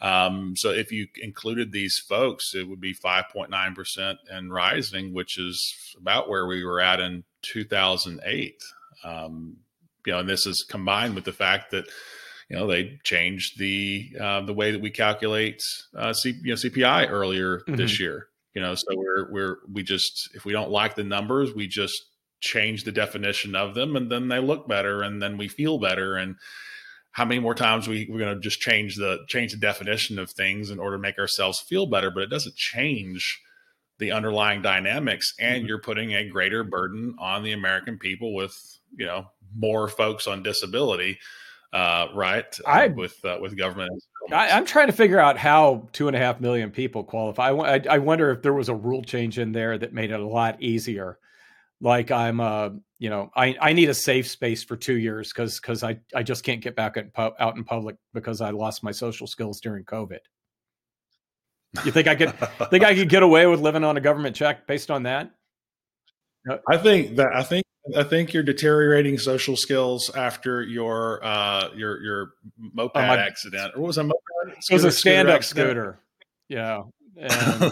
Um, 0.01 0.55
so 0.57 0.71
if 0.71 0.90
you 0.90 1.07
included 1.23 1.71
these 1.71 1.97
folks, 1.97 2.55
it 2.55 2.69
would 2.69 2.81
be 2.81 2.95
5.9 2.95 3.75
percent 3.75 4.19
and 4.29 4.53
rising, 4.53 5.14
which 5.14 5.38
is 5.38 5.95
about 5.97 6.29
where 6.29 6.47
we 6.47 6.64
were 6.64 6.81
at 6.81 7.01
in 7.01 7.25
2008. 7.43 8.62
Um, 9.05 9.59
you 10.05 10.12
know, 10.12 10.19
and 10.19 10.29
this 10.29 10.47
is 10.47 10.67
combined 10.69 11.14
with 11.14 11.25
the 11.25 11.33
fact 11.33 11.71
that 11.71 11.87
you 12.48 12.57
know 12.57 12.66
they 12.66 12.98
changed 13.04 13.59
the 13.59 14.11
uh, 14.20 14.40
the 14.42 14.54
way 14.54 14.70
that 14.70 14.80
we 14.80 14.90
calculate 14.90 15.62
uh, 15.96 16.12
C, 16.12 16.35
you 16.42 16.50
know, 16.50 16.54
CPI 16.54 17.11
earlier 17.11 17.61
mm-hmm. 17.61 17.76
this 17.76 17.98
year. 17.98 18.28
You 18.54 18.62
know, 18.62 18.74
so 18.74 18.87
we're 18.94 19.33
we're 19.33 19.57
we 19.72 19.83
just 19.83 20.30
if 20.35 20.44
we 20.44 20.52
don't 20.52 20.70
like 20.70 20.94
the 20.94 21.04
numbers, 21.04 21.54
we 21.54 21.66
just 21.66 21.94
change 22.40 22.85
the 22.85 22.92
definition 22.92 23.57
of 23.57 23.74
them, 23.74 23.96
and 23.96 24.11
then 24.11 24.28
they 24.28 24.38
look 24.38 24.68
better, 24.68 25.02
and 25.02 25.22
then 25.22 25.37
we 25.37 25.48
feel 25.48 25.78
better, 25.78 26.16
and 26.16 26.37
how 27.14 27.24
many 27.24 27.40
more 27.40 27.54
times 27.54 27.87
we, 27.87 28.09
we're 28.11 28.18
going 28.18 28.35
to 28.35 28.40
just 28.40 28.61
change 28.61 28.96
the 28.96 29.18
change 29.28 29.52
the 29.52 29.59
definition 29.59 30.18
of 30.18 30.30
things 30.30 30.70
in 30.70 30.80
order 30.80 30.96
to 30.96 31.00
make 31.00 31.18
ourselves 31.18 31.61
feel 31.61 31.87
better 31.87 32.11
but 32.11 32.22
it 32.22 32.30
doesn't 32.30 32.57
change 32.57 33.40
the 33.98 34.12
underlying 34.12 34.61
dynamics 34.61 35.33
and 35.38 35.59
mm-hmm. 35.59 35.66
you're 35.66 35.80
putting 35.80 36.12
a 36.12 36.28
greater 36.28 36.62
burden 36.62 37.14
on 37.18 37.42
the 37.42 37.52
american 37.52 37.98
people 37.98 38.35
with 38.35 38.54
you 38.96 39.07
know 39.07 39.26
more 39.57 39.88
folks 39.88 40.26
on 40.26 40.42
disability 40.42 41.18
uh, 41.75 42.09
right 42.15 42.59
uh, 42.65 42.71
I, 42.71 42.87
with 42.87 43.23
uh, 43.25 43.39
with 43.41 43.57
government. 43.59 43.93
I, 44.33 44.49
am 44.49 44.65
trying 44.65 44.87
to 44.87 44.93
figure 44.93 45.19
out 45.19 45.37
how 45.37 45.89
two 45.93 46.07
and 46.07 46.17
a 46.17 46.19
half 46.19 46.41
million 46.41 46.71
people 46.71 47.05
qualify. 47.05 47.51
I, 47.51 47.83
I 47.91 47.99
wonder 47.99 48.31
if 48.31 48.43
there 48.43 48.55
was 48.55 48.69
a 48.69 48.75
rule 48.75 49.03
change 49.03 49.39
in 49.39 49.53
there 49.53 49.77
that 49.77 49.93
made 49.93 50.11
it 50.11 50.21
a 50.21 50.27
lot 50.27 50.63
easier. 50.63 51.19
Like 51.81 52.11
i'm 52.11 52.41
uh 52.41 52.71
you 52.99 53.11
know 53.11 53.31
i 53.37 53.57
i 53.61 53.73
need 53.73 53.91
a 53.91 53.95
safe 53.95 54.29
space 54.29 54.63
for 54.63 54.77
two 54.77 54.97
years 54.97 55.33
because 55.33 55.61
because 55.61 55.83
i 55.83 55.99
i 56.15 56.23
just 56.23 56.45
can't 56.45 56.63
get 56.63 56.77
back 56.77 56.97
out 57.17 57.57
in 57.57 57.65
public 57.65 57.97
because 58.15 58.41
i 58.41 58.51
lost 58.51 58.85
my 58.85 58.93
social 58.93 59.27
skills 59.27 59.61
during 59.61 59.85
covid. 59.85 60.21
You 61.85 61.91
think 61.91 62.07
I 62.07 62.15
could 62.15 62.33
think 62.71 62.85
I 62.85 62.95
could 62.95 63.09
get 63.17 63.23
away 63.23 63.47
with 63.47 63.61
living 63.61 63.85
on 63.85 63.97
a 63.97 64.01
government 64.01 64.37
check 64.37 64.67
based 64.67 64.91
on 64.91 65.03
that? 65.03 65.31
I 66.71 66.77
think 66.77 67.17
that 67.17 67.35
I 67.35 67.43
think 67.43 67.65
I 67.97 68.03
think 68.03 68.33
you're 68.33 68.42
deteriorating 68.42 69.18
social 69.18 69.57
skills 69.57 70.11
after 70.14 70.62
your 70.62 71.25
uh 71.25 71.70
your 71.75 72.03
your 72.03 72.31
moped 72.59 72.97
accident. 72.97 73.75
Or 73.75 73.81
what 73.81 73.87
was 73.88 73.99
a 73.99 74.05
moped? 74.05 74.20
Scooter, 74.61 74.64
it 74.70 74.75
was 74.75 74.85
a 74.85 74.92
stand 74.92 75.29
up 75.29 75.44
scooter. 75.44 75.99
Yeah. 76.49 76.83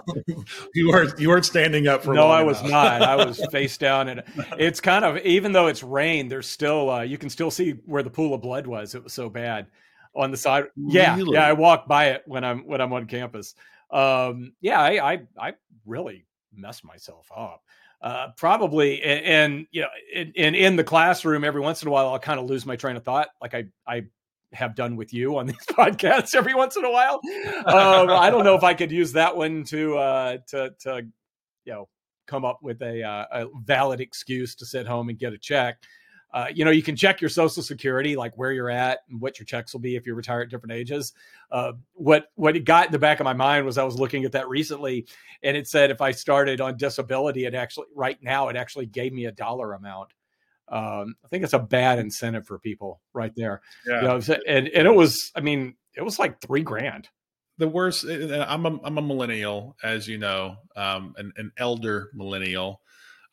you 0.75 0.89
weren't 0.89 1.19
you 1.19 1.29
weren't 1.29 1.45
standing 1.45 1.89
up 1.89 2.05
for 2.05 2.15
no 2.15 2.29
i 2.29 2.45
was 2.45 2.63
not 2.63 3.03
i 3.03 3.17
was 3.17 3.45
face 3.51 3.77
down 3.77 4.09
and 4.09 4.23
it's 4.57 4.81
kind 4.81 5.05
of 5.05 5.19
even 5.19 5.51
though 5.51 5.67
it's 5.67 5.83
rain 5.83 6.29
there's 6.29 6.47
still 6.47 6.89
uh, 6.89 7.01
you 7.01 7.19
can 7.19 7.29
still 7.29 7.51
see 7.51 7.73
where 7.85 8.05
the 8.05 8.09
pool 8.09 8.35
of 8.35 8.41
blood 8.41 8.69
was 8.69 8.95
it 8.95 9.03
was 9.03 9.13
so 9.13 9.29
bad 9.29 9.67
on 10.15 10.31
the 10.31 10.37
side 10.37 10.67
yeah 10.77 11.17
really? 11.17 11.35
yeah 11.35 11.45
i 11.45 11.53
walk 11.53 11.89
by 11.89 12.11
it 12.11 12.23
when 12.27 12.45
i'm 12.45 12.61
when 12.69 12.81
i'm 12.81 12.93
on 12.93 13.05
campus 13.05 13.57
um, 13.93 14.55
yeah, 14.61 14.81
I, 14.81 15.13
I, 15.13 15.23
I 15.39 15.53
really 15.87 16.25
messed 16.55 16.85
myself 16.85 17.31
up. 17.35 17.63
Uh, 18.03 18.29
probably, 18.37 19.01
and, 19.03 19.25
and 19.25 19.67
you 19.71 19.83
know, 19.83 19.89
in, 20.13 20.33
in, 20.35 20.55
in 20.57 20.77
the 20.77 20.83
classroom, 20.83 21.45
every 21.45 21.61
once 21.61 21.83
in 21.83 21.89
a 21.89 21.91
while, 21.91 22.09
I'll 22.09 22.19
kind 22.19 22.41
of 22.41 22.47
lose 22.47 22.67
my 22.67 22.75
train 22.75 22.97
of 22.97 23.05
thought, 23.05 23.29
like 23.41 23.55
I 23.55 23.67
I 23.87 24.07
have 24.53 24.75
done 24.75 24.97
with 24.97 25.15
you 25.15 25.39
on 25.39 25.47
these 25.47 25.67
podcasts 25.71 26.35
every 26.35 26.55
once 26.55 26.77
in 26.77 26.85
a 26.85 26.91
while. 26.91 27.21
Um, 27.65 28.11
I 28.11 28.29
don't 28.29 28.45
know 28.45 28.57
if 28.57 28.65
I 28.65 28.75
could 28.75 28.91
use 28.91 29.13
that 29.13 29.37
one 29.37 29.65
to 29.65 29.97
uh, 29.99 30.39
to 30.49 30.75
to 30.81 31.07
you 31.65 31.73
know 31.73 31.89
come 32.27 32.45
up 32.45 32.61
with 32.63 32.81
a, 32.83 33.03
uh, 33.03 33.25
a 33.33 33.47
valid 33.65 34.01
excuse 34.01 34.55
to 34.57 34.65
sit 34.65 34.87
home 34.87 35.09
and 35.09 35.19
get 35.19 35.33
a 35.33 35.39
check. 35.39 35.77
Uh, 36.33 36.47
you 36.55 36.65
know, 36.65 36.71
you 36.71 36.83
can 36.83 36.97
check 36.97 37.21
your 37.21 37.29
social 37.29 37.63
security, 37.63 38.17
like 38.17 38.37
where 38.39 38.53
you're 38.53 38.71
at 38.71 39.01
and 39.11 39.21
what 39.21 39.39
your 39.39 39.45
checks 39.45 39.73
will 39.73 39.81
be 39.81 39.97
if 39.97 40.07
you 40.07 40.15
retire 40.15 40.41
at 40.41 40.49
different 40.49 40.73
ages. 40.73 41.13
Uh, 41.51 41.73
what 41.93 42.29
what 42.37 42.57
it 42.57 42.65
got 42.65 42.87
in 42.87 42.93
the 42.93 42.99
back 42.99 43.21
of 43.21 43.25
my 43.25 43.35
mind 43.35 43.67
was 43.67 43.77
I 43.77 43.85
was 43.85 43.99
looking 43.99 44.25
at 44.25 44.33
that 44.33 44.49
recently, 44.49 45.07
and 45.43 45.57
it 45.57 45.69
said 45.69 45.91
if 45.91 46.01
I 46.01 46.13
started 46.13 46.61
on 46.61 46.77
disability, 46.77 47.45
it 47.45 47.55
actually 47.55 47.87
right 47.95 48.21
now 48.23 48.49
it 48.49 48.57
actually 48.57 48.87
gave 48.87 49.13
me 49.13 49.27
a 49.27 49.33
dollar 49.33 49.75
amount. 49.75 50.13
Um, 50.69 51.17
I 51.23 51.29
think 51.29 51.45
it's 51.45 51.53
a 51.53 51.59
bad 51.59 51.99
incentive 51.99 52.47
for 52.47 52.59
people 52.59 53.01
right 53.13 53.33
there. 53.37 53.61
Yeah, 53.87 54.01
you 54.01 54.09
know, 54.09 54.37
and 54.47 54.69
and 54.69 54.87
it 54.87 54.95
was, 54.95 55.31
I 55.37 55.41
mean, 55.41 55.75
it 55.95 56.03
was 56.03 56.19
like 56.19 56.41
three 56.41 56.63
grand. 56.63 57.09
The 57.59 57.69
worst. 57.69 58.07
I'm 58.07 58.65
a 58.65 58.81
I'm 58.83 58.97
a 58.97 59.03
millennial, 59.03 59.77
as 59.83 60.09
you 60.09 60.17
know, 60.17 60.57
um, 60.75 61.15
an, 61.19 61.35
an 61.37 61.53
elder 61.59 62.11
millennial. 62.15 62.81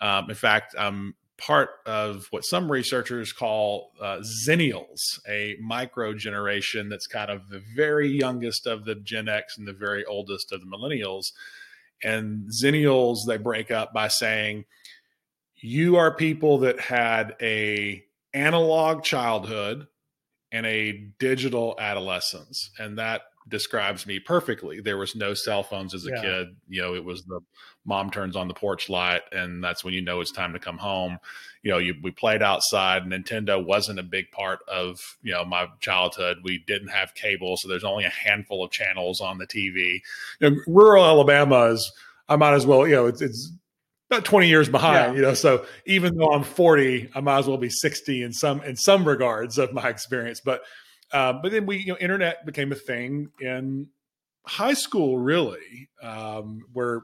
Um, 0.02 0.30
in 0.30 0.36
fact, 0.36 0.76
I'm 0.78 1.16
part 1.40 1.70
of 1.86 2.28
what 2.32 2.46
some 2.46 2.72
researchers 2.72 3.34
call 3.34 3.92
uh, 4.02 4.20
Zennials, 4.20 5.20
a 5.28 5.58
micro 5.62 6.14
generation 6.14 6.90
that's 6.90 7.08
kind 7.08 7.32
of 7.32 7.50
the 7.50 7.64
very 7.76 8.10
youngest 8.10 8.68
of 8.68 8.86
the 8.86 8.96
Gen 8.96 9.28
X 9.28 9.58
and 9.58 9.68
the 9.68 9.74
very 9.74 10.06
oldest 10.06 10.52
of 10.52 10.62
the 10.62 10.68
millennials. 10.68 11.32
And 12.04 12.50
Zennials, 12.50 13.26
they 13.26 13.38
break 13.38 13.72
up 13.72 13.94
by 13.94 14.08
saying, 14.08 14.66
you 15.56 15.98
are 15.98 16.14
people 16.14 16.60
that 16.60 16.80
had 16.80 17.36
a 17.42 18.04
analog 18.34 19.04
childhood 19.04 19.88
and 20.52 20.66
a 20.66 20.92
digital 21.20 21.76
adolescence. 21.80 22.72
And 22.80 22.98
that 22.98 23.22
describes 23.50 24.06
me 24.06 24.20
perfectly. 24.20 24.80
There 24.80 24.98
was 24.98 25.16
no 25.16 25.34
cell 25.34 25.64
phones 25.64 25.94
as 25.94 26.06
a 26.06 26.12
yeah. 26.12 26.22
kid. 26.22 26.48
You 26.68 26.82
know, 26.82 26.96
it 26.96 27.04
was 27.04 27.24
the 27.24 27.42
mom 27.86 28.12
turns 28.12 28.36
on 28.36 28.48
the 28.48 28.54
porch 28.54 28.90
light, 28.90 29.22
and 29.32 29.64
that's 29.64 29.84
when 29.84 29.94
you 29.94 30.02
know 30.02 30.22
it's 30.22 30.32
time 30.32 30.54
to 30.54 30.60
come 30.60 30.78
home. 30.78 31.18
You 31.64 31.72
know, 31.72 31.78
you, 31.78 31.96
we 32.02 32.12
played 32.12 32.42
outside. 32.42 33.04
Nintendo 33.04 33.64
wasn't 33.64 34.00
a 34.00 34.04
big 34.04 34.32
part 34.32 34.60
of 34.68 35.18
you 35.22 35.34
know 35.34 35.44
my 35.44 35.68
childhood. 35.80 36.38
We 36.44 36.64
didn't 36.68 36.90
have 36.90 37.14
cable, 37.16 37.58
so 37.58 37.68
there's 37.68 37.84
only 37.84 38.06
a 38.06 38.10
handful 38.10 38.64
of 38.64 38.72
channels 38.72 39.22
on 39.22 39.38
the 39.38 39.48
TV. 39.48 40.02
You 40.40 40.52
know, 40.52 40.58
rural 40.68 41.06
Alabama 41.06 41.66
is. 41.66 41.92
I 42.28 42.36
might 42.36 42.54
as 42.54 42.66
well. 42.66 42.88
You 42.88 42.96
know, 42.96 43.08
it's, 43.08 43.22
it's 43.22 43.52
about 44.10 44.24
20 44.24 44.48
years 44.48 44.70
behind, 44.70 45.14
yeah. 45.14 45.20
you 45.20 45.22
know. 45.24 45.34
So 45.34 45.66
even 45.86 46.16
though 46.16 46.32
I'm 46.32 46.44
40, 46.44 47.10
I 47.16 47.22
might 47.22 47.40
as 47.40 47.48
well 47.48 47.58
be 47.58 47.70
60 47.70 48.24
in 48.24 48.34
some 48.34 48.62
in 48.62 48.76
some 48.76 49.08
regards 49.08 49.58
of 49.58 49.74
my 49.74 49.90
experience. 49.90 50.40
But 50.40 50.62
um, 51.12 51.42
but 51.42 51.52
then 51.52 51.66
we, 51.66 51.78
you 51.78 51.88
know, 51.88 51.98
internet 51.98 52.46
became 52.46 52.72
a 52.72 52.76
thing 52.76 53.30
in 53.40 53.88
high 54.46 54.74
school, 54.74 55.18
really, 55.18 55.90
um, 56.02 56.62
where 56.74 57.02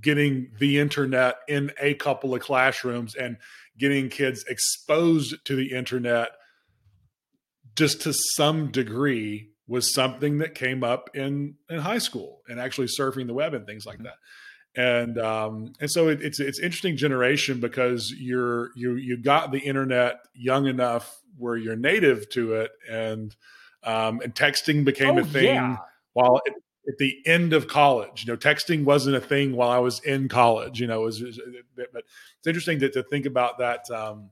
getting 0.00 0.50
the 0.58 0.78
internet 0.78 1.36
in 1.48 1.72
a 1.80 1.94
couple 1.94 2.34
of 2.34 2.42
classrooms 2.42 3.14
and 3.14 3.36
getting 3.78 4.08
kids 4.08 4.44
exposed 4.48 5.36
to 5.44 5.54
the 5.54 5.72
internet 5.72 6.30
just 7.74 8.02
to 8.02 8.12
some 8.12 8.70
degree 8.70 9.50
was 9.68 9.92
something 9.92 10.38
that 10.38 10.54
came 10.54 10.82
up 10.82 11.10
in 11.14 11.54
in 11.68 11.78
high 11.78 11.98
school 11.98 12.40
and 12.48 12.58
actually 12.58 12.86
surfing 12.86 13.26
the 13.26 13.34
web 13.34 13.54
and 13.54 13.66
things 13.66 13.84
like 13.86 13.98
that. 13.98 14.14
And 14.74 15.18
um, 15.18 15.72
and 15.80 15.90
so 15.90 16.08
it, 16.08 16.22
it's 16.22 16.40
it's 16.40 16.58
interesting 16.58 16.96
generation 16.96 17.60
because 17.60 18.12
you're 18.16 18.70
you 18.74 18.94
you 18.94 19.16
got 19.16 19.52
the 19.52 19.58
internet 19.58 20.16
young 20.34 20.66
enough 20.66 21.20
where 21.38 21.56
you're 21.56 21.76
native 21.76 22.28
to 22.30 22.54
it, 22.54 22.72
and 22.90 23.34
um, 23.82 24.20
and 24.22 24.34
texting 24.34 24.84
became 24.84 25.16
oh, 25.16 25.20
a 25.20 25.24
thing 25.24 25.44
yeah. 25.44 25.76
while 26.12 26.40
it, 26.44 26.54
at 26.88 26.98
the 26.98 27.20
end 27.26 27.52
of 27.52 27.68
college. 27.68 28.24
You 28.24 28.32
know, 28.32 28.36
texting 28.36 28.84
wasn't 28.84 29.16
a 29.16 29.20
thing 29.20 29.54
while 29.54 29.70
I 29.70 29.78
was 29.78 30.00
in 30.00 30.28
college. 30.28 30.80
You 30.80 30.86
know, 30.86 31.02
it 31.02 31.04
was, 31.04 31.20
it 31.20 31.26
was 31.26 31.40
but 31.76 32.02
it's 32.38 32.46
interesting 32.46 32.78
to, 32.80 32.90
to 32.90 33.02
think 33.04 33.26
about 33.26 33.58
that. 33.58 33.90
Um, 33.90 34.30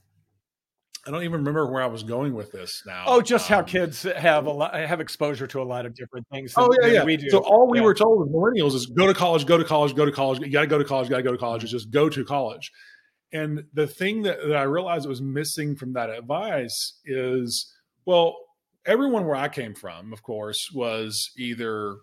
I 1.06 1.10
don't 1.10 1.22
even 1.22 1.40
remember 1.40 1.70
where 1.70 1.82
I 1.82 1.86
was 1.86 2.02
going 2.02 2.32
with 2.32 2.50
this 2.50 2.82
now. 2.86 3.04
Oh, 3.06 3.20
just 3.20 3.50
um, 3.50 3.56
how 3.56 3.62
kids 3.62 4.04
have 4.04 4.46
a 4.46 4.50
lot, 4.50 4.74
have 4.74 5.00
exposure 5.00 5.46
to 5.46 5.60
a 5.60 5.62
lot 5.62 5.84
of 5.84 5.94
different 5.94 6.26
things. 6.32 6.54
oh 6.56 6.74
yeah, 6.80 6.88
yeah. 6.88 7.04
We 7.04 7.18
do. 7.18 7.28
So 7.28 7.38
all 7.40 7.68
we 7.68 7.78
yeah. 7.78 7.84
were 7.84 7.94
told 7.94 8.26
as 8.26 8.32
millennials 8.32 8.74
is 8.74 8.86
go 8.86 9.06
to 9.06 9.12
college, 9.12 9.44
go 9.44 9.58
to 9.58 9.64
college, 9.64 9.94
go 9.94 10.06
to 10.06 10.12
college. 10.12 10.40
You 10.40 10.50
got 10.50 10.62
to 10.62 10.66
go 10.66 10.78
to 10.78 10.84
college, 10.84 11.10
got 11.10 11.18
to 11.18 11.22
go 11.22 11.32
to 11.32 11.38
college. 11.38 11.62
It's 11.62 11.72
just 11.72 11.90
go 11.90 12.08
to 12.08 12.24
college. 12.24 12.72
And 13.32 13.64
the 13.72 13.86
thing 13.86 14.22
that, 14.22 14.38
that 14.46 14.56
I 14.56 14.62
realized 14.62 15.08
was 15.08 15.20
missing 15.20 15.76
from 15.76 15.92
that 15.94 16.10
advice 16.10 17.00
is, 17.04 17.72
well, 18.06 18.36
everyone 18.86 19.26
where 19.26 19.36
I 19.36 19.48
came 19.48 19.74
from, 19.74 20.12
of 20.12 20.22
course, 20.22 20.70
was 20.72 21.30
either, 21.36 21.96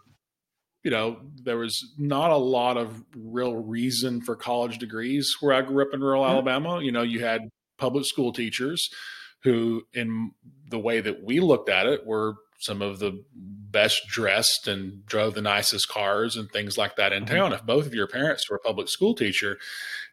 you 0.84 0.92
know, 0.92 1.22
there 1.44 1.58
was 1.58 1.94
not 1.98 2.32
a 2.32 2.38
lot 2.38 2.78
of 2.78 3.04
real 3.16 3.56
reason 3.56 4.22
for 4.22 4.36
college 4.36 4.78
degrees 4.78 5.36
where 5.40 5.54
I 5.54 5.62
grew 5.62 5.84
up 5.84 5.94
in 5.94 6.02
rural 6.02 6.24
mm-hmm. 6.24 6.34
Alabama. 6.34 6.82
You 6.82 6.92
know, 6.92 7.04
you 7.04 7.24
had 7.24 7.50
public 7.78 8.06
school 8.06 8.34
teachers 8.34 8.90
who, 9.44 9.84
in 9.94 10.32
the 10.70 10.80
way 10.80 11.02
that 11.02 11.24
we 11.24 11.40
looked 11.40 11.70
at 11.70 11.88
it, 11.88 12.06
were 12.06 12.36
some 12.62 12.82
of 12.82 13.00
the 13.00 13.24
best 13.36 14.02
dressed 14.08 14.68
and 14.68 15.06
drove 15.06 15.34
the 15.34 15.42
nicest 15.42 15.88
cars 15.90 16.36
and 16.36 16.50
things 16.52 16.78
like 16.78 16.96
that 16.98 17.14
in 17.14 17.26
mm-hmm. 17.26 17.36
town. 17.36 17.54
If 17.54 17.66
both 17.66 17.86
of 17.86 17.94
your 17.94 18.08
parents 18.08 18.50
were 18.50 18.58
a 18.58 18.60
public 18.60 18.90
school 18.90 19.16
teacher, 19.16 19.58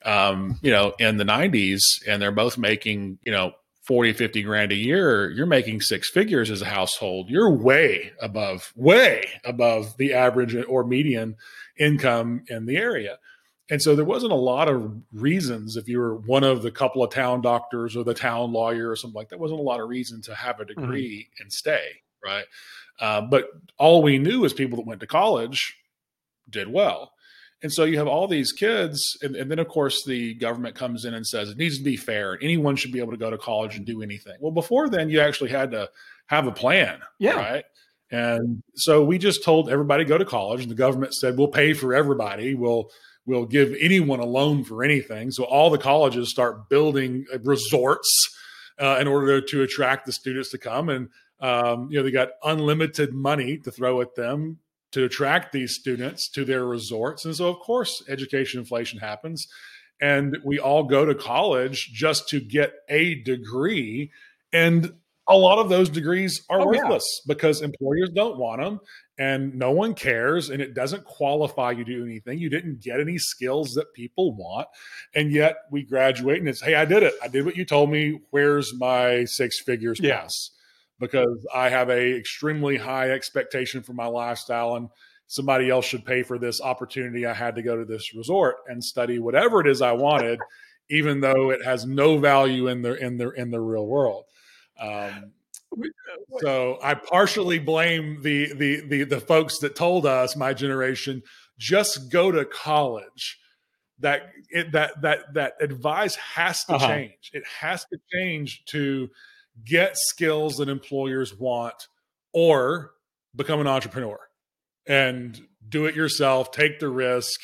um, 0.04 0.58
you 0.62 0.70
know, 0.70 0.94
in 0.98 1.16
the 1.16 1.24
90s, 1.24 1.80
and 2.06 2.20
they're 2.20 2.32
both 2.32 2.58
making, 2.58 3.18
you 3.24 3.32
know, 3.32 3.52
40, 3.82 4.12
50 4.12 4.42
grand 4.42 4.70
a 4.70 4.76
year, 4.76 5.30
you're 5.30 5.46
making 5.46 5.80
six 5.80 6.10
figures 6.10 6.50
as 6.50 6.60
a 6.60 6.66
household. 6.66 7.30
You're 7.30 7.50
way 7.50 8.12
above, 8.20 8.72
way 8.76 9.24
above 9.44 9.96
the 9.96 10.12
average 10.12 10.54
or 10.54 10.84
median 10.84 11.36
income 11.78 12.44
in 12.48 12.66
the 12.66 12.76
area. 12.76 13.18
And 13.70 13.82
so 13.82 13.94
there 13.94 14.04
wasn't 14.04 14.32
a 14.32 14.36
lot 14.36 14.68
of 14.68 14.92
reasons 15.12 15.76
if 15.76 15.88
you 15.88 15.98
were 15.98 16.16
one 16.16 16.44
of 16.44 16.62
the 16.62 16.70
couple 16.70 17.02
of 17.02 17.10
town 17.10 17.42
doctors 17.42 17.96
or 17.96 18.04
the 18.04 18.14
town 18.14 18.52
lawyer 18.52 18.90
or 18.90 18.96
something 18.96 19.14
like 19.14 19.28
that, 19.28 19.38
wasn't 19.38 19.60
a 19.60 19.64
lot 19.64 19.80
of 19.80 19.88
reason 19.88 20.22
to 20.22 20.34
have 20.34 20.60
a 20.60 20.64
mm-hmm. 20.64 20.80
degree 20.80 21.28
mm-hmm. 21.30 21.42
and 21.42 21.52
stay, 21.52 22.02
right? 22.24 22.44
Uh, 23.00 23.20
but 23.20 23.48
all 23.78 24.02
we 24.02 24.18
knew 24.18 24.44
is 24.44 24.52
people 24.52 24.76
that 24.76 24.86
went 24.86 25.00
to 25.00 25.06
college 25.06 25.76
did 26.50 26.68
well. 26.68 27.12
And 27.62 27.72
so 27.72 27.84
you 27.84 27.98
have 27.98 28.06
all 28.06 28.28
these 28.28 28.52
kids, 28.52 29.18
and, 29.20 29.34
and, 29.34 29.50
then 29.50 29.58
of 29.58 29.66
course 29.66 30.04
the 30.04 30.34
government 30.34 30.76
comes 30.76 31.04
in 31.04 31.14
and 31.14 31.26
says 31.26 31.50
it 31.50 31.56
needs 31.56 31.78
to 31.78 31.84
be 31.84 31.96
fair. 31.96 32.38
Anyone 32.40 32.76
should 32.76 32.92
be 32.92 33.00
able 33.00 33.10
to 33.10 33.16
go 33.16 33.30
to 33.30 33.38
college 33.38 33.76
and 33.76 33.84
do 33.84 34.00
anything. 34.00 34.34
Well, 34.40 34.52
before 34.52 34.88
then, 34.88 35.10
you 35.10 35.20
actually 35.20 35.50
had 35.50 35.72
to 35.72 35.90
have 36.26 36.46
a 36.46 36.52
plan, 36.52 37.00
yeah. 37.18 37.34
right? 37.34 37.64
And 38.12 38.62
so 38.74 39.04
we 39.04 39.18
just 39.18 39.44
told 39.44 39.68
everybody 39.68 40.04
go 40.04 40.18
to 40.18 40.24
college, 40.24 40.62
and 40.62 40.70
the 40.70 40.76
government 40.76 41.14
said 41.14 41.36
we'll 41.36 41.48
pay 41.48 41.72
for 41.72 41.94
everybody. 41.94 42.54
We'll 42.54 42.90
we'll 43.26 43.44
give 43.44 43.74
anyone 43.78 44.20
a 44.20 44.24
loan 44.24 44.64
for 44.64 44.82
anything. 44.82 45.30
So 45.30 45.44
all 45.44 45.68
the 45.68 45.78
colleges 45.78 46.30
start 46.30 46.70
building 46.70 47.26
uh, 47.34 47.38
resorts 47.40 48.08
uh, 48.80 48.98
in 49.00 49.08
order 49.08 49.40
to 49.40 49.62
attract 49.62 50.06
the 50.06 50.12
students 50.12 50.50
to 50.50 50.58
come, 50.58 50.88
and 50.88 51.08
um, 51.40 51.88
you 51.90 51.98
know 51.98 52.04
they 52.04 52.10
got 52.10 52.30
unlimited 52.42 53.12
money 53.12 53.58
to 53.58 53.70
throw 53.70 54.00
at 54.00 54.14
them 54.14 54.58
to 54.92 55.04
attract 55.04 55.52
these 55.52 55.74
students 55.74 56.28
to 56.30 56.44
their 56.44 56.64
resorts. 56.64 57.24
And 57.24 57.34
so, 57.36 57.48
of 57.48 57.58
course, 57.60 58.02
education 58.08 58.60
inflation 58.60 58.98
happens. 59.00 59.46
And 60.00 60.38
we 60.44 60.58
all 60.58 60.84
go 60.84 61.04
to 61.04 61.14
college 61.14 61.90
just 61.92 62.28
to 62.30 62.40
get 62.40 62.72
a 62.88 63.16
degree. 63.16 64.10
And 64.52 64.94
a 65.26 65.36
lot 65.36 65.58
of 65.58 65.68
those 65.68 65.90
degrees 65.90 66.42
are 66.48 66.60
oh, 66.60 66.66
worthless 66.66 67.22
yeah. 67.24 67.34
because 67.34 67.60
employers 67.60 68.10
don't 68.14 68.38
want 68.38 68.62
them 68.62 68.80
and 69.18 69.52
no 69.54 69.72
one 69.72 69.94
cares 69.94 70.50
and 70.50 70.62
it 70.62 70.74
doesn't 70.74 71.04
qualify 71.04 71.72
you 71.72 71.84
to 71.84 71.92
do 71.92 72.04
anything. 72.04 72.38
You 72.38 72.48
didn't 72.48 72.80
get 72.80 73.00
any 73.00 73.18
skills 73.18 73.74
that 73.74 73.92
people 73.92 74.32
want. 74.32 74.68
And 75.14 75.32
yet 75.32 75.56
we 75.72 75.82
graduate 75.82 76.38
and 76.38 76.48
it's, 76.48 76.60
hey, 76.60 76.76
I 76.76 76.84
did 76.84 77.02
it. 77.02 77.14
I 77.22 77.26
did 77.26 77.44
what 77.44 77.56
you 77.56 77.64
told 77.64 77.90
me. 77.90 78.20
Where's 78.30 78.72
my 78.74 79.24
six 79.24 79.58
figures 79.58 79.98
plus? 80.00 80.52
Because 81.00 81.46
I 81.52 81.68
have 81.68 81.90
a 81.90 82.16
extremely 82.16 82.76
high 82.76 83.10
expectation 83.10 83.82
for 83.82 83.92
my 83.92 84.06
lifestyle 84.06 84.76
and 84.76 84.88
somebody 85.26 85.68
else 85.68 85.84
should 85.84 86.04
pay 86.04 86.22
for 86.22 86.38
this 86.38 86.60
opportunity. 86.60 87.26
I 87.26 87.34
had 87.34 87.56
to 87.56 87.62
go 87.62 87.76
to 87.76 87.84
this 87.84 88.14
resort 88.14 88.56
and 88.68 88.82
study 88.82 89.18
whatever 89.18 89.60
it 89.60 89.66
is 89.66 89.82
I 89.82 89.92
wanted, 89.92 90.38
even 90.90 91.20
though 91.20 91.50
it 91.50 91.64
has 91.64 91.86
no 91.86 92.18
value 92.18 92.68
in 92.68 92.82
the 92.82 92.94
in 92.94 93.16
the 93.18 93.30
in 93.30 93.50
the 93.50 93.60
real 93.60 93.86
world. 93.86 94.24
Um, 94.80 95.32
so 96.40 96.78
I 96.82 96.94
partially 96.94 97.58
blame 97.58 98.22
the, 98.22 98.52
the 98.54 98.80
the 98.88 99.04
the 99.04 99.20
folks 99.20 99.58
that 99.58 99.76
told 99.76 100.06
us, 100.06 100.36
my 100.36 100.54
generation, 100.54 101.22
just 101.58 102.10
go 102.10 102.30
to 102.30 102.44
college. 102.44 103.38
That 104.00 104.30
it, 104.50 104.72
that 104.72 105.02
that 105.02 105.34
that 105.34 105.54
advice 105.60 106.14
has 106.14 106.64
to 106.64 106.74
uh-huh. 106.74 106.86
change. 106.86 107.30
It 107.32 107.44
has 107.60 107.84
to 107.86 107.98
change 108.12 108.64
to 108.66 109.10
get 109.64 109.96
skills 109.96 110.56
that 110.56 110.68
employers 110.68 111.36
want, 111.36 111.88
or 112.32 112.92
become 113.34 113.60
an 113.60 113.66
entrepreneur 113.66 114.18
and 114.86 115.40
do 115.68 115.86
it 115.86 115.94
yourself. 115.94 116.52
Take 116.52 116.78
the 116.78 116.88
risk 116.88 117.40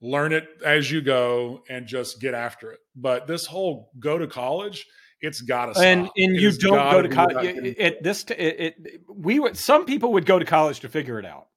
learn 0.00 0.32
it 0.32 0.48
as 0.64 0.90
you 0.90 1.00
go 1.00 1.62
and 1.68 1.86
just 1.86 2.20
get 2.20 2.34
after 2.34 2.72
it. 2.72 2.80
But 2.94 3.26
this 3.26 3.46
whole 3.46 3.90
go 3.98 4.18
to 4.18 4.26
college, 4.26 4.86
it's 5.20 5.40
got 5.40 5.74
to 5.74 5.80
and 5.80 6.02
and 6.16 6.36
it 6.36 6.40
you 6.40 6.52
don't 6.52 6.90
go 6.90 7.02
to 7.02 7.08
college. 7.08 7.78
At 7.78 8.02
this, 8.02 8.24
it, 8.24 8.36
it, 8.38 9.00
we 9.08 9.40
would 9.40 9.56
some 9.56 9.84
people 9.84 10.12
would 10.12 10.26
go 10.26 10.38
to 10.38 10.44
college 10.44 10.80
to 10.80 10.88
figure 10.88 11.18
it 11.18 11.24
out. 11.24 11.48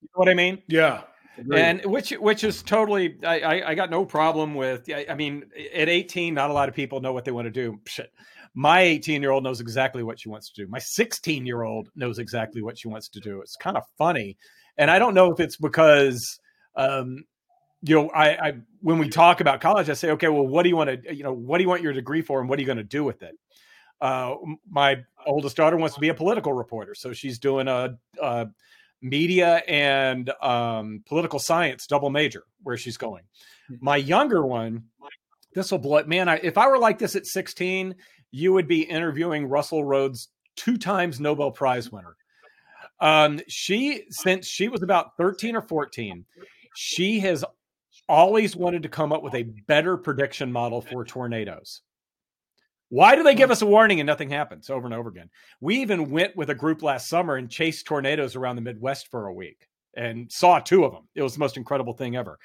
You 0.00 0.08
know 0.14 0.18
what 0.18 0.28
I 0.28 0.34
mean? 0.34 0.62
Yeah. 0.68 1.02
Agreed. 1.38 1.60
And 1.60 1.84
which 1.84 2.10
which 2.12 2.44
is 2.44 2.62
totally 2.62 3.18
I, 3.24 3.40
I, 3.40 3.70
I 3.70 3.74
got 3.74 3.90
no 3.90 4.06
problem 4.06 4.54
with 4.54 4.88
I, 4.88 5.06
I, 5.10 5.14
mean 5.14 5.44
at 5.74 5.88
18 5.88 6.32
not 6.32 6.48
a 6.48 6.52
lot 6.54 6.68
of 6.68 6.74
people 6.74 7.00
know 7.00 7.12
what 7.12 7.26
they 7.26 7.30
want 7.30 7.44
to 7.44 7.50
do 7.50 7.78
shit 7.86 8.10
my 8.54 8.80
18 8.80 9.20
year 9.20 9.32
old 9.32 9.44
knows 9.44 9.60
exactly 9.60 10.02
what 10.02 10.18
she 10.18 10.30
wants 10.30 10.50
to 10.50 10.64
do 10.64 10.70
my 10.70 10.78
16 10.78 11.44
year 11.44 11.62
old 11.62 11.90
knows 11.94 12.18
exactly 12.18 12.62
what 12.62 12.78
she 12.78 12.88
wants 12.88 13.10
to 13.10 13.20
do 13.20 13.42
it's 13.42 13.54
kind 13.56 13.76
of 13.76 13.82
funny 13.98 14.38
and 14.78 14.90
I 14.90 14.98
don't 14.98 15.12
know 15.12 15.30
if 15.30 15.38
it's 15.38 15.58
because 15.58 16.38
um, 16.74 17.24
you 17.86 17.94
know, 17.94 18.10
I, 18.10 18.48
I 18.48 18.52
when 18.80 18.98
we 18.98 19.08
talk 19.08 19.40
about 19.40 19.60
college, 19.60 19.88
I 19.88 19.94
say, 19.94 20.10
okay, 20.10 20.28
well, 20.28 20.46
what 20.46 20.64
do 20.64 20.68
you 20.68 20.76
want 20.76 21.04
to, 21.04 21.14
you 21.14 21.22
know, 21.22 21.32
what 21.32 21.58
do 21.58 21.64
you 21.64 21.68
want 21.68 21.82
your 21.82 21.92
degree 21.92 22.22
for, 22.22 22.40
and 22.40 22.48
what 22.48 22.58
are 22.58 22.62
you 22.62 22.66
going 22.66 22.78
to 22.78 22.84
do 22.84 23.04
with 23.04 23.22
it? 23.22 23.38
Uh, 24.00 24.34
my 24.68 25.04
oldest 25.26 25.56
daughter 25.56 25.76
wants 25.76 25.94
to 25.94 26.00
be 26.00 26.08
a 26.08 26.14
political 26.14 26.52
reporter, 26.52 26.94
so 26.94 27.12
she's 27.12 27.38
doing 27.38 27.68
a, 27.68 27.96
a 28.20 28.48
media 29.00 29.62
and 29.68 30.30
um, 30.42 31.02
political 31.06 31.38
science 31.38 31.86
double 31.86 32.10
major 32.10 32.44
where 32.62 32.76
she's 32.76 32.96
going. 32.96 33.22
Hmm. 33.68 33.76
My 33.80 33.96
younger 33.96 34.44
one, 34.44 34.84
this 35.54 35.70
will 35.70 35.78
blow. 35.78 36.02
Man, 36.04 36.28
I, 36.28 36.40
if 36.42 36.58
I 36.58 36.68
were 36.68 36.78
like 36.78 36.98
this 36.98 37.14
at 37.16 37.26
16, 37.26 37.94
you 38.32 38.52
would 38.52 38.66
be 38.66 38.82
interviewing 38.82 39.46
Russell 39.46 39.84
Rhoads, 39.84 40.28
two 40.56 40.76
times 40.76 41.20
Nobel 41.20 41.50
Prize 41.50 41.90
winner. 41.90 42.16
Um, 43.00 43.40
she 43.46 44.04
since 44.10 44.46
she 44.46 44.68
was 44.68 44.82
about 44.82 45.16
13 45.18 45.56
or 45.56 45.62
14, 45.62 46.24
she 46.74 47.20
has 47.20 47.44
always 48.08 48.56
wanted 48.56 48.82
to 48.82 48.88
come 48.88 49.12
up 49.12 49.22
with 49.22 49.34
a 49.34 49.42
better 49.66 49.96
prediction 49.96 50.52
model 50.52 50.80
for 50.80 51.04
tornadoes. 51.04 51.82
Why 52.88 53.16
do 53.16 53.24
they 53.24 53.34
give 53.34 53.50
us 53.50 53.62
a 53.62 53.66
warning 53.66 53.98
and 53.98 54.06
nothing 54.06 54.30
happens 54.30 54.70
over 54.70 54.86
and 54.86 54.94
over 54.94 55.08
again? 55.08 55.28
We 55.60 55.80
even 55.80 56.10
went 56.10 56.36
with 56.36 56.50
a 56.50 56.54
group 56.54 56.82
last 56.82 57.08
summer 57.08 57.36
and 57.36 57.50
chased 57.50 57.84
tornadoes 57.86 58.36
around 58.36 58.56
the 58.56 58.62
Midwest 58.62 59.08
for 59.10 59.26
a 59.26 59.34
week 59.34 59.66
and 59.96 60.30
saw 60.30 60.60
two 60.60 60.84
of 60.84 60.92
them. 60.92 61.08
It 61.14 61.22
was 61.22 61.32
the 61.32 61.40
most 61.40 61.56
incredible 61.56 61.94
thing 61.94 62.16
ever. 62.16 62.38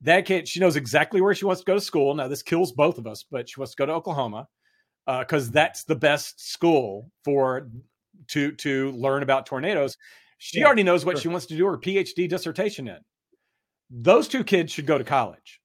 That 0.00 0.26
kid, 0.26 0.48
she 0.48 0.58
knows 0.58 0.74
exactly 0.74 1.20
where 1.20 1.34
she 1.34 1.44
wants 1.44 1.60
to 1.60 1.66
go 1.66 1.74
to 1.74 1.80
school. 1.80 2.14
Now, 2.14 2.26
this 2.26 2.42
kills 2.42 2.72
both 2.72 2.98
of 2.98 3.06
us, 3.06 3.24
but 3.30 3.48
she 3.48 3.60
wants 3.60 3.74
to 3.74 3.76
go 3.76 3.86
to 3.86 3.92
Oklahoma 3.92 4.48
because 5.06 5.48
uh, 5.48 5.52
that's 5.52 5.84
the 5.84 5.94
best 5.94 6.52
school 6.52 7.10
for 7.24 7.68
to 8.28 8.52
to 8.52 8.90
learn 8.92 9.22
about 9.22 9.46
tornadoes. 9.46 9.96
She 10.38 10.58
yeah, 10.58 10.66
already 10.66 10.82
knows 10.82 11.04
what 11.04 11.16
sure. 11.16 11.22
she 11.22 11.28
wants 11.28 11.46
to 11.46 11.56
do 11.56 11.66
her 11.66 11.78
PhD 11.78 12.28
dissertation 12.28 12.88
in. 12.88 12.98
Those 13.96 14.26
two 14.26 14.42
kids 14.42 14.72
should 14.72 14.86
go 14.86 14.98
to 14.98 15.04
college. 15.04 15.60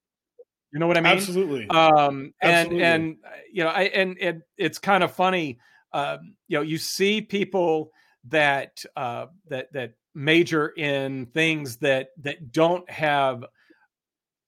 You 0.72 0.80
know 0.80 0.86
what 0.86 0.98
I 0.98 1.02
mean? 1.02 1.14
Absolutely. 1.14 1.68
Um, 1.68 2.34
and 2.42 2.52
Absolutely. 2.52 2.84
and 2.84 3.18
you 3.52 3.64
know, 3.64 3.70
I 3.70 3.84
and, 3.84 4.18
and 4.20 4.42
it's 4.58 4.78
kind 4.78 5.04
of 5.04 5.12
funny. 5.12 5.60
Um, 5.94 6.36
you 6.48 6.58
know, 6.58 6.62
you 6.62 6.78
see 6.78 7.22
people 7.22 7.92
that 8.26 8.84
uh, 8.96 9.28
that 9.48 9.74
that 9.74 9.94
major 10.14 10.68
in 10.68 11.26
things 11.28 11.78
that 11.78 12.10
that 12.22 12.52
don't 12.52 12.90
have 12.90 13.44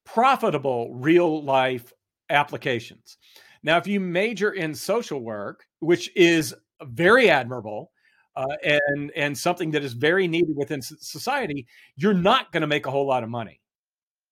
profitable 0.06 0.94
real 0.94 1.44
life 1.44 1.92
applications. 2.30 3.18
Now, 3.64 3.78
if 3.78 3.88
you 3.88 4.00
major 4.00 4.52
in 4.52 4.74
social 4.74 5.22
work, 5.22 5.66
which 5.80 6.16
is 6.16 6.54
very 6.84 7.30
admirable, 7.30 7.92
uh, 8.36 8.46
and 8.64 9.12
and 9.16 9.38
something 9.38 9.72
that 9.72 9.84
is 9.84 9.94
very 9.94 10.28
needed 10.28 10.56
within 10.56 10.82
society, 10.82 11.68
you're 11.96 12.14
not 12.14 12.52
going 12.52 12.62
to 12.62 12.68
make 12.68 12.86
a 12.86 12.92
whole 12.92 13.08
lot 13.08 13.24
of 13.24 13.30
money, 13.30 13.61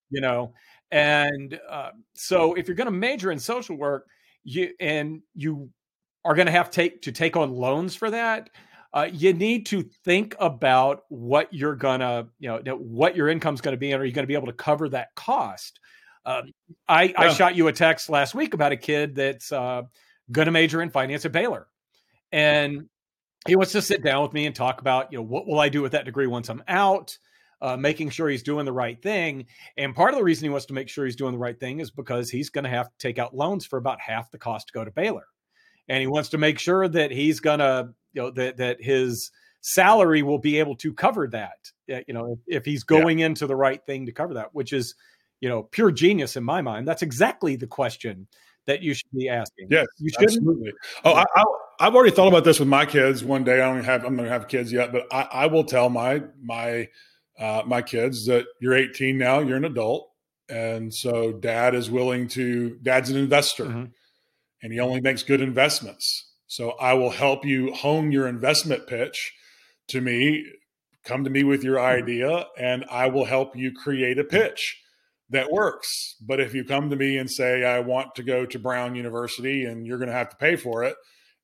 you 0.09 0.21
know. 0.21 0.53
And 0.91 1.59
uh, 1.69 1.91
so, 2.13 2.55
if 2.55 2.67
you're 2.67 2.75
going 2.75 2.85
to 2.85 2.91
major 2.91 3.31
in 3.31 3.39
social 3.39 3.75
work, 3.75 4.07
you 4.43 4.71
and 4.79 5.21
you 5.35 5.69
are 6.25 6.35
going 6.35 6.47
to 6.47 6.51
have 6.51 6.69
to 6.71 6.75
take 6.75 7.01
to 7.03 7.11
take 7.11 7.37
on 7.37 7.51
loans 7.51 7.95
for 7.95 8.09
that. 8.09 8.49
Uh, 8.91 9.07
you 9.11 9.33
need 9.33 9.67
to 9.67 9.83
think 10.03 10.35
about 10.39 11.03
what 11.09 11.53
you're 11.53 11.75
gonna, 11.75 12.27
you 12.39 12.49
know, 12.49 12.75
what 12.75 13.15
your 13.15 13.29
income's 13.29 13.61
going 13.61 13.73
to 13.73 13.79
be, 13.79 13.91
and 13.91 14.01
are 14.01 14.05
you 14.05 14.11
going 14.11 14.23
to 14.23 14.27
be 14.27 14.33
able 14.33 14.47
to 14.47 14.53
cover 14.53 14.89
that 14.89 15.13
cost? 15.15 15.79
Um, 16.25 16.51
I, 16.87 17.03
yeah. 17.03 17.13
I 17.17 17.29
shot 17.29 17.55
you 17.55 17.67
a 17.67 17.73
text 17.73 18.09
last 18.09 18.33
week 18.33 18.53
about 18.53 18.71
a 18.71 18.77
kid 18.77 19.15
that's 19.15 19.51
uh, 19.51 19.83
going 20.31 20.47
to 20.47 20.51
major 20.51 20.81
in 20.81 20.89
finance 20.89 21.23
at 21.25 21.31
Baylor, 21.31 21.67
and 22.31 22.89
he 23.47 23.55
wants 23.55 23.71
to 23.73 23.81
sit 23.81 24.03
down 24.03 24.23
with 24.23 24.33
me 24.33 24.45
and 24.45 24.55
talk 24.55 24.81
about, 24.81 25.11
you 25.11 25.19
know, 25.19 25.23
what 25.23 25.47
will 25.47 25.59
I 25.59 25.69
do 25.69 25.81
with 25.81 25.93
that 25.93 26.05
degree 26.05 26.27
once 26.27 26.49
I'm 26.49 26.63
out? 26.67 27.17
Uh, 27.61 27.75
making 27.75 28.09
sure 28.09 28.29
he's 28.29 28.41
doing 28.41 28.63
the 28.63 28.71
right 28.71 29.01
thing. 29.01 29.45
And 29.75 29.93
part 29.93 30.13
of 30.13 30.17
the 30.17 30.23
reason 30.23 30.45
he 30.45 30.49
wants 30.49 30.67
to 30.67 30.73
make 30.73 30.87
sure 30.87 31.03
he's 31.03 31.17
doing 31.17 31.33
the 31.33 31.39
right 31.39 31.59
thing 31.59 31.81
is 31.81 31.91
because 31.91 32.29
he's 32.29 32.49
going 32.49 32.63
to 32.63 32.69
have 32.69 32.87
to 32.87 32.97
take 32.97 33.19
out 33.19 33.35
loans 33.35 33.65
for 33.65 33.75
about 33.75 33.99
half 33.99 34.31
the 34.31 34.37
cost 34.37 34.67
to 34.67 34.73
go 34.73 34.85
to 34.85 34.91
Baylor. 34.91 35.25
And 35.89 35.99
he 35.99 36.07
wants 36.07 36.29
to 36.29 36.37
make 36.37 36.57
sure 36.57 36.87
that 36.87 37.11
he's 37.11 37.41
going 37.41 37.59
to, 37.59 37.89
you 38.13 38.21
know, 38.21 38.31
that, 38.31 38.55
that 38.57 38.81
his 38.81 39.29
salary 39.61 40.23
will 40.23 40.39
be 40.39 40.57
able 40.59 40.75
to 40.77 40.93
cover 40.93 41.27
that, 41.27 41.57
you 41.87 42.13
know, 42.13 42.37
if, 42.47 42.59
if 42.59 42.65
he's 42.65 42.83
going 42.83 43.19
yeah. 43.19 43.25
into 43.25 43.45
the 43.45 43.55
right 43.55 43.85
thing 43.85 44.05
to 44.05 44.11
cover 44.11 44.35
that, 44.35 44.53
which 44.53 44.71
is, 44.71 44.95
you 45.41 45.49
know, 45.49 45.63
pure 45.63 45.91
genius 45.91 46.35
in 46.35 46.43
my 46.43 46.61
mind. 46.61 46.87
That's 46.87 47.01
exactly 47.01 47.55
the 47.55 47.67
question 47.67 48.27
that 48.65 48.81
you 48.81 48.93
should 48.93 49.11
be 49.13 49.29
asking. 49.29 49.67
Yes, 49.69 49.87
you 49.97 50.09
should 50.09 50.23
absolutely. 50.23 50.71
Oh, 51.03 51.13
I, 51.13 51.25
I, 51.79 51.85
have 51.85 51.95
already 51.95 52.11
thought 52.11 52.27
about 52.27 52.43
this 52.43 52.59
with 52.59 52.67
my 52.67 52.85
kids. 52.85 53.23
One 53.23 53.43
day, 53.43 53.61
I 53.61 53.73
don't 53.73 53.83
have 53.83 54.05
I'm 54.05 54.15
going 54.15 54.27
to 54.27 54.31
have 54.31 54.47
kids 54.47 54.71
yet, 54.71 54.91
but 54.91 55.07
I, 55.11 55.21
I 55.31 55.45
will 55.47 55.63
tell 55.63 55.89
my 55.89 56.21
my 56.41 56.87
uh, 57.39 57.63
my 57.65 57.82
kids 57.82 58.25
that 58.25 58.45
you're 58.60 58.75
18 58.75 59.17
now, 59.17 59.39
you're 59.39 59.58
an 59.58 59.65
adult, 59.65 60.10
and 60.49 60.93
so 60.93 61.32
dad 61.32 61.73
is 61.73 61.89
willing 61.89 62.28
to. 62.30 62.78
Dad's 62.82 63.10
an 63.10 63.17
investor, 63.17 63.65
mm-hmm. 63.65 63.86
and 64.62 64.73
he 64.73 64.80
only 64.80 65.02
makes 65.02 65.23
good 65.23 65.41
investments. 65.41 66.34
So 66.47 66.71
I 66.71 66.93
will 66.93 67.12
help 67.12 67.45
you 67.45 67.73
hone 67.73 68.12
your 68.12 68.28
investment 68.28 68.88
pitch 68.88 69.34
to 69.89 70.02
me. 70.02 70.45
Come 71.06 71.23
to 71.23 71.30
me 71.30 71.43
with 71.43 71.63
your 71.63 71.78
mm-hmm. 71.78 72.04
idea, 72.04 72.45
and 72.58 72.86
I 72.89 73.08
will 73.08 73.25
help 73.25 73.56
you 73.56 73.71
create 73.71 74.19
a 74.19 74.23
pitch 74.23 74.78
that 75.30 75.52
works. 75.52 76.15
But 76.21 76.39
if 76.39 76.54
you 76.54 76.63
come 76.63 76.89
to 76.89 76.95
me 76.95 77.17
and 77.17 77.30
say, 77.30 77.63
I 77.63 77.80
want 77.80 78.15
to 78.15 78.23
go 78.23 78.45
to 78.45 78.60
Brown 78.60 78.95
University 78.95 79.65
and 79.65 79.86
you're 79.86 79.99
going 79.99 80.10
to 80.10 80.15
have 80.15 80.30
to 80.30 80.36
pay 80.36 80.56
for 80.56 80.83
it, 80.83 80.96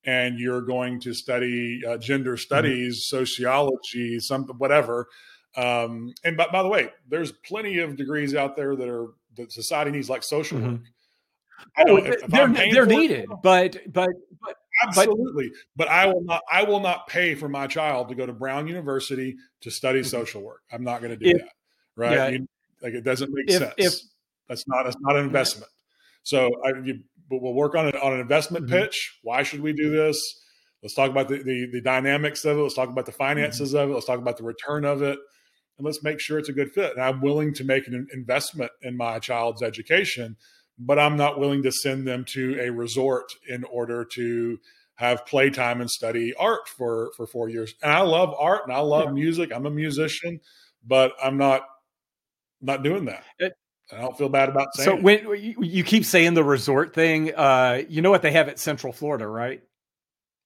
and 0.05 0.39
you're 0.39 0.61
going 0.61 0.99
to 1.01 1.13
study 1.13 1.81
uh, 1.87 1.97
gender 1.97 2.33
mm-hmm. 2.33 2.39
studies, 2.39 2.95
mm-hmm. 2.95 3.17
sociology, 3.17 4.19
something, 4.19 4.55
whatever. 4.57 5.07
Um, 5.57 6.13
and 6.23 6.35
by, 6.35 6.47
by 6.51 6.63
the 6.63 6.69
way, 6.69 6.89
there's 7.07 7.31
plenty 7.31 7.79
of 7.79 7.95
degrees 7.95 8.35
out 8.35 8.55
there 8.55 8.75
that 8.75 8.87
are 8.87 9.07
that 9.37 9.51
society 9.51 9.91
needs, 9.91 10.09
like 10.09 10.23
social 10.23 10.59
mm-hmm. 10.59 10.71
work. 10.71 10.81
Oh, 11.77 11.97
if, 11.97 12.23
if 12.23 12.27
they're, 12.27 12.47
they're 12.49 12.85
needed, 12.85 13.21
it, 13.21 13.29
but 13.41 13.77
but 13.91 14.09
but 14.41 14.55
absolutely. 14.83 15.49
But, 15.75 15.85
but, 15.85 15.87
I 15.87 16.07
will 16.07 16.23
not. 16.23 16.41
I 16.51 16.63
will 16.63 16.81
not 16.81 17.07
pay 17.07 17.35
for 17.35 17.47
my 17.47 17.67
child 17.67 18.09
to 18.09 18.15
go 18.15 18.25
to 18.25 18.33
Brown 18.33 18.67
University 18.67 19.35
to 19.61 19.71
study 19.71 20.01
mm-hmm. 20.01 20.07
social 20.07 20.41
work. 20.41 20.61
I'm 20.71 20.83
not 20.83 21.01
going 21.01 21.17
to 21.17 21.17
do 21.17 21.29
if, 21.29 21.37
that. 21.37 21.49
Right? 21.95 22.11
Yeah, 22.11 22.27
you, 22.27 22.47
like 22.81 22.93
it 22.93 23.03
doesn't 23.03 23.31
make 23.33 23.49
if, 23.49 23.59
sense. 23.59 23.73
If, 23.77 23.93
that's 24.49 24.67
not 24.67 24.83
that's 24.83 24.97
not 24.99 25.15
an 25.15 25.25
investment. 25.25 25.71
So 26.23 26.51
I, 26.65 26.73
you, 26.83 26.99
we'll 27.29 27.53
work 27.53 27.75
on 27.75 27.87
it 27.87 27.95
on 27.95 28.13
an 28.13 28.19
investment 28.19 28.65
mm-hmm. 28.65 28.75
pitch. 28.75 29.19
Why 29.23 29.43
should 29.43 29.61
we 29.61 29.73
do 29.73 29.89
this? 29.89 30.41
Let's 30.83 30.93
talk 30.93 31.09
about 31.09 31.29
the, 31.29 31.37
the, 31.41 31.67
the 31.71 31.81
dynamics 31.81 32.45
of 32.45 32.57
it. 32.57 32.61
Let's 32.61 32.75
talk 32.75 32.89
about 32.89 33.05
the 33.05 33.11
finances 33.11 33.69
mm-hmm. 33.69 33.83
of 33.83 33.89
it. 33.89 33.93
Let's 33.93 34.05
talk 34.05 34.19
about 34.19 34.37
the 34.37 34.43
return 34.43 34.85
of 34.85 35.01
it. 35.01 35.17
And 35.77 35.85
let's 35.85 36.03
make 36.03 36.19
sure 36.19 36.39
it's 36.39 36.49
a 36.49 36.53
good 36.53 36.71
fit. 36.71 36.93
And 36.93 37.03
I'm 37.03 37.21
willing 37.21 37.53
to 37.55 37.63
make 37.63 37.87
an 37.87 38.07
investment 38.13 38.71
in 38.81 38.95
my 38.95 39.19
child's 39.19 39.61
education, 39.61 40.37
but 40.79 40.99
I'm 40.99 41.17
not 41.17 41.39
willing 41.39 41.63
to 41.63 41.71
send 41.71 42.07
them 42.07 42.25
to 42.29 42.59
a 42.59 42.69
resort 42.71 43.25
in 43.47 43.63
order 43.65 44.05
to 44.15 44.59
have 44.95 45.25
playtime 45.25 45.81
and 45.81 45.89
study 45.89 46.33
art 46.39 46.67
for 46.69 47.11
for 47.17 47.27
four 47.27 47.49
years. 47.49 47.73
And 47.83 47.91
I 47.91 48.01
love 48.01 48.33
art 48.37 48.61
and 48.65 48.73
I 48.73 48.79
love 48.79 49.07
yeah. 49.07 49.11
music. 49.11 49.51
I'm 49.53 49.65
a 49.65 49.71
musician, 49.71 50.39
but 50.85 51.13
I'm 51.21 51.37
not 51.37 51.63
not 52.61 52.83
doing 52.83 53.05
that. 53.05 53.23
It, 53.37 53.53
I 53.91 54.01
don't 54.01 54.17
feel 54.17 54.29
bad 54.29 54.49
about 54.49 54.73
saying. 54.73 54.97
So 54.97 55.01
when 55.01 55.55
you 55.59 55.83
keep 55.83 56.05
saying 56.05 56.33
the 56.33 56.43
resort 56.43 56.93
thing, 56.93 57.35
uh, 57.35 57.83
you 57.87 58.01
know 58.01 58.09
what 58.09 58.23
they 58.23 58.31
have 58.31 58.47
at 58.47 58.57
Central 58.57 58.91
Florida, 58.91 59.27
right? 59.27 59.61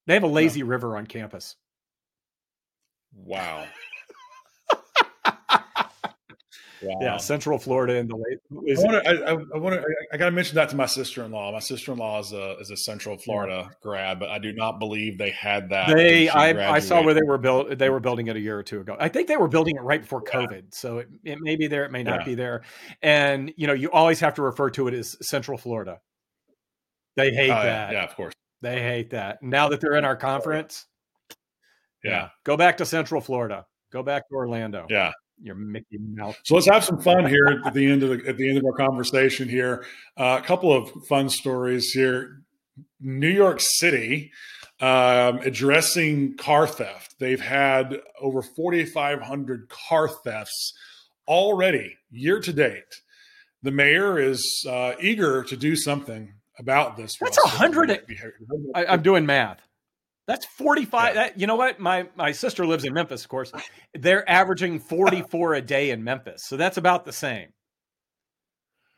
They 0.08 0.16
have 0.16 0.24
a 0.24 0.28
lazy 0.28 0.62
no. 0.62 0.68
river 0.68 0.98
on 0.98 1.06
campus. 1.06 1.56
Wow. 3.16 3.66
Wow. 6.82 6.98
Yeah, 7.02 7.18
Central 7.18 7.60
Florida 7.60 7.96
in 7.96 8.08
the 8.08 8.16
late. 8.16 8.40
I 8.52 8.82
want 8.82 9.04
to. 9.04 9.10
I, 9.10 9.32
I, 9.32 9.58
want 9.58 9.76
to. 9.76 9.82
I, 9.82 10.14
I 10.14 10.18
got 10.18 10.26
to 10.26 10.32
mention 10.32 10.56
that 10.56 10.70
to 10.70 10.76
my 10.76 10.86
sister 10.86 11.24
in 11.26 11.32
law. 11.32 11.52
My 11.52 11.60
sister 11.60 11.92
in 11.92 11.98
law 11.98 12.20
is 12.20 12.32
a 12.32 12.58
is 12.60 12.72
a 12.72 12.78
Central 12.78 13.18
Florida 13.18 13.68
yeah. 13.68 13.76
grad, 13.82 14.20
but 14.20 14.30
I 14.30 14.40
do 14.40 14.54
not 14.54 14.80
believe 14.80 15.18
they 15.18 15.32
had 15.32 15.70
that. 15.70 15.90
They, 15.90 16.30
I, 16.30 16.76
I 16.76 16.80
saw 16.80 17.04
where 17.04 17.14
they 17.14 17.24
were 17.24 17.38
built. 17.38 17.78
They 17.78 17.90
were 17.90 18.00
building 18.00 18.28
it 18.28 18.36
a 18.36 18.40
year 18.40 18.58
or 18.58 18.64
two 18.64 18.80
ago. 18.80 18.96
I 19.00 19.10
think 19.10 19.28
they 19.28 19.36
were 19.36 19.50
building 19.50 19.76
it 19.76 19.82
right 19.82 20.02
before 20.02 20.24
yeah. 20.26 20.40
COVID, 20.40 20.74
so 20.74 21.00
it, 21.00 21.10
it 21.24 21.40
may 21.42 21.58
be 21.58 21.68
there. 21.68 21.84
It 21.84 21.92
may 21.92 22.04
not 22.04 22.22
yeah. 22.22 22.26
be 22.26 22.36
there. 22.36 22.62
And 23.02 23.54
you 23.58 23.68
know, 23.68 23.74
you 23.74 23.92
always 23.92 24.22
have 24.22 24.36
to 24.36 24.42
refer 24.42 24.70
to 24.72 24.88
it 24.88 24.94
as 24.94 25.18
Central 25.22 25.58
Florida. 25.58 26.00
They 27.18 27.34
hate 27.34 27.52
uh, 27.52 27.64
that. 27.64 27.92
Yeah, 27.92 28.04
of 28.04 28.16
course. 28.16 28.34
They 28.62 28.82
hate 28.82 29.10
that. 29.12 29.44
Now 29.44 29.70
that 29.70 29.82
they're 29.82 29.96
in 29.96 30.06
our 30.06 30.16
conference, 30.16 30.86
yeah, 32.04 32.30
go 32.46 32.56
back 32.56 32.78
to 32.78 32.86
Central 32.86 33.20
Florida. 33.20 33.66
Go 33.92 34.04
back 34.04 34.30
to 34.30 34.36
Orlando. 34.36 34.86
Yeah 34.90 35.12
your 35.42 35.56
Mickey 35.56 35.98
Mouse. 36.00 36.36
So 36.44 36.56
let's 36.56 36.70
have 36.70 36.84
some 36.84 37.00
fun 37.02 37.26
here 37.28 37.62
at 37.66 37.74
the 37.74 37.90
end 37.90 38.04
of 38.04 38.10
the, 38.10 38.28
at 38.28 38.38
the 38.38 38.50
end 38.50 38.58
of 38.58 38.66
our 38.66 38.74
conversation 38.74 39.48
here. 39.50 39.86
Uh, 40.18 40.40
a 40.42 40.46
couple 40.46 40.72
of 40.72 40.90
fun 41.08 41.30
stories 41.30 41.92
here. 41.92 42.42
New 43.00 43.30
York 43.30 43.60
City 43.62 44.32
um, 44.82 45.40
addressing 45.40 46.38
car 46.38 46.66
theft. 46.66 47.16
They've 47.20 47.40
had 47.40 48.00
over 48.22 48.42
4,500 48.42 49.70
car 49.70 50.08
thefts 50.08 50.74
already 51.28 51.98
year 52.12 52.40
to 52.40 52.54
date. 52.54 52.84
The 53.62 53.72
mayor 53.72 54.18
is 54.20 54.66
uh, 54.68 54.94
eager 55.02 55.44
to 55.44 55.58
do 55.58 55.76
something 55.76 56.34
about 56.58 56.96
this. 56.96 57.18
That's 57.20 57.38
a 57.46 57.50
hundred. 57.50 58.02
I'm 58.74 59.02
doing 59.02 59.26
math. 59.26 59.60
That's 60.30 60.46
45. 60.46 61.08
Yeah. 61.08 61.14
That, 61.24 61.40
you 61.40 61.48
know 61.48 61.56
what? 61.56 61.80
My 61.80 62.08
my 62.16 62.34
sister 62.34 62.64
lives 62.64 62.86
in 62.86 62.94
Memphis, 62.94 63.24
of 63.24 63.30
course. 63.30 63.52
They're 63.96 64.30
averaging 64.30 64.80
44 64.80 65.56
a 65.56 65.62
day 65.62 65.90
in 65.90 66.04
Memphis. 66.04 66.44
So 66.44 66.56
that's 66.56 66.78
about 66.78 67.04
the 67.04 67.12
same. 67.12 67.48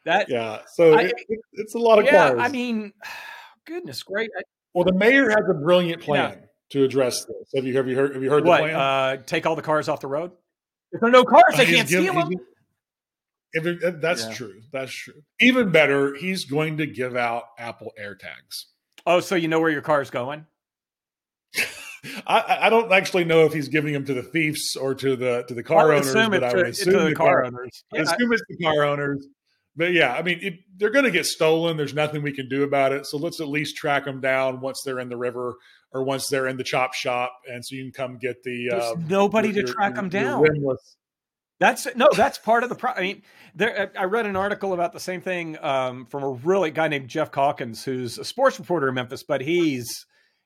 That 0.03 0.27
Yeah. 0.27 0.59
So 0.73 0.93
I, 0.93 1.03
it, 1.03 1.39
it's 1.53 1.73
a 1.73 1.79
lot 1.79 1.99
of 1.99 2.05
yeah, 2.05 2.32
cars. 2.32 2.39
I 2.41 2.49
mean, 2.49 2.91
goodness 3.65 4.03
great. 4.03 4.29
well, 4.73 4.84
the 4.84 4.93
mayor 4.93 5.29
has 5.29 5.47
a 5.49 5.53
brilliant 5.53 6.01
plan 6.01 6.49
to 6.71 6.84
address 6.84 7.23
this. 7.23 7.51
Have 7.55 7.65
you 7.65 7.77
have 7.77 7.88
you 7.88 7.95
heard 7.95 8.13
have 8.13 8.21
you 8.21 8.29
heard 8.29 8.43
what, 8.43 8.57
the 8.57 8.63
plan? 8.63 8.75
Uh, 8.75 9.23
take 9.25 9.45
all 9.45 9.55
the 9.55 9.61
cars 9.61 9.88
off 9.88 10.01
the 10.01 10.07
road? 10.07 10.32
If 10.91 10.99
there 10.99 11.07
are 11.07 11.13
no 11.13 11.23
cars, 11.23 11.43
they 11.55 11.65
can't 11.65 11.88
steal 11.88 12.13
them. 12.13 12.34
If 13.53 14.01
that's 14.01 14.25
yeah. 14.25 14.34
true. 14.34 14.61
That's 14.73 14.91
true. 14.91 15.23
Even 15.39 15.71
better, 15.71 16.13
he's 16.13 16.43
going 16.43 16.75
to 16.79 16.86
give 16.86 17.15
out 17.15 17.43
Apple 17.57 17.93
AirTags. 17.97 18.65
Oh, 19.05 19.21
so 19.21 19.36
you 19.36 19.47
know 19.47 19.61
where 19.61 19.71
your 19.71 19.82
car 19.82 20.01
is 20.01 20.09
going? 20.09 20.45
I, 22.26 22.60
I, 22.62 22.70
don't 22.70 22.91
actually 22.91 23.26
know 23.26 23.45
if 23.45 23.54
he's 23.54 23.68
giving 23.68 23.93
them 23.93 24.06
to 24.06 24.14
the 24.14 24.24
thieves 24.24 24.76
or 24.76 24.95
to 24.95 25.16
the 25.16 25.43
to 25.47 25.54
the 25.54 25.62
car 25.64 25.91
owners, 25.91 26.14
but 26.14 26.43
I 26.43 26.54
would 26.54 26.68
assume 26.68 26.93
the, 26.93 27.10
the 27.10 27.16
car, 27.16 27.45
owners. 27.45 27.84
Yeah. 27.93 27.99
I 27.99 28.04
assume 28.04 28.34
it's 28.34 28.41
the 28.49 28.58
car 28.58 28.84
owners. 28.84 29.28
But 29.76 29.93
yeah, 29.93 30.14
I 30.14 30.22
mean, 30.22 30.39
it, 30.41 30.54
they're 30.78 30.89
going 30.89 31.06
to 31.06 31.12
get 31.12 31.26
stolen. 31.26 31.78
There's 31.78 31.93
nothing 31.93 32.24
we 32.24 32.34
can 32.34 32.49
do 32.49 32.64
about 32.64 32.91
it. 32.91 33.06
So 33.06 33.18
let's 33.18 33.39
at 33.39 33.47
least 33.47 33.78
track 33.78 34.06
them 34.06 34.20
down 34.20 34.60
once 34.60 34.82
they're 34.84 34.99
in 34.99 35.10
the 35.10 35.16
river 35.16 35.56
or 35.93 36.04
once 36.04 36.28
they're 36.28 36.47
in 36.47 36.58
the 36.58 36.64
chop 36.64 36.93
shop, 36.93 37.32
and 37.47 37.64
so 37.64 37.76
you 37.76 37.84
can 37.84 37.91
come 37.91 38.18
get 38.18 38.43
the. 38.43 38.72
Uh, 38.72 38.95
nobody 39.08 39.49
your, 39.49 39.66
to 39.66 39.74
track 39.74 39.93
your, 39.93 40.02
them 40.02 40.10
down. 40.10 40.45
That's 41.60 41.88
no, 41.95 42.10
that's 42.18 42.39
part 42.39 42.64
of 42.64 42.70
the 42.70 42.76
problem. 42.76 43.04
I 43.04 43.08
mean, 43.08 43.22
there. 43.54 43.91
I 43.97 44.06
read 44.06 44.26
an 44.26 44.36
article 44.36 44.74
about 44.74 44.93
the 44.93 44.99
same 44.99 45.22
thing 45.22 45.64
um, 45.64 46.08
from 46.08 46.24
a 46.24 46.30
really 46.32 46.72
guy 46.72 46.88
named 46.88 47.08
Geoff 47.08 47.32
Calkins, 47.32 47.84
who's 47.86 48.18
a 48.18 48.26
sports 48.26 48.58
reporter 48.58 48.88
in 48.88 48.95
Memphis, 48.95 49.22
but 49.22 49.41
he's 49.41 50.06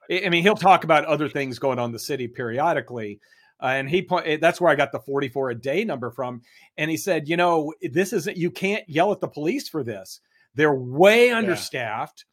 I 0.10 0.30
mean, 0.30 0.44
he'll 0.44 0.56
talk 0.56 0.84
about 0.84 1.06
other 1.06 1.30
things 1.30 1.60
going 1.60 1.80
on 1.80 1.86
in 1.86 1.92
the 1.92 2.00
city 2.00 2.28
periodically. 2.28 3.20
Uh, 3.62 3.68
and 3.68 3.90
he 3.90 4.02
point 4.02 4.42
that's 4.42 4.60
where 4.60 4.72
I 4.72 4.76
got 4.76 4.92
the 4.92 5.00
44 5.00 5.52
a 5.52 5.56
day 5.56 5.86
number 5.86 6.12
from. 6.12 6.42
And 6.78 6.92
he 6.92 6.98
said, 6.98 7.30
you 7.30 7.38
know, 7.38 7.74
this 7.82 8.12
isn't 8.14 8.38
you 8.38 8.52
can't 8.52 8.88
yell 8.90 9.12
at 9.12 9.22
the 9.22 9.28
police 9.28 9.70
for 9.70 9.84
this. 9.84 10.20
They're 10.56 10.74
way 10.74 11.32
understaffed. 11.32 12.26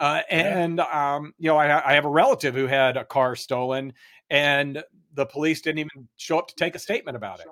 Yeah. 0.00 0.06
Uh, 0.06 0.22
and 0.30 0.76
yeah. 0.78 1.14
um, 1.16 1.32
you 1.38 1.48
know, 1.48 1.56
I, 1.56 1.92
I, 1.92 1.94
have 1.94 2.04
a 2.04 2.10
relative 2.10 2.54
who 2.54 2.66
had 2.66 2.98
a 2.98 3.04
car 3.04 3.34
stolen, 3.34 3.94
and 4.28 4.84
the 5.14 5.24
police 5.24 5.62
didn't 5.62 5.78
even 5.78 6.08
show 6.16 6.38
up 6.38 6.48
to 6.48 6.54
take 6.54 6.74
a 6.74 6.78
statement 6.78 7.16
about 7.16 7.40
it. 7.40 7.46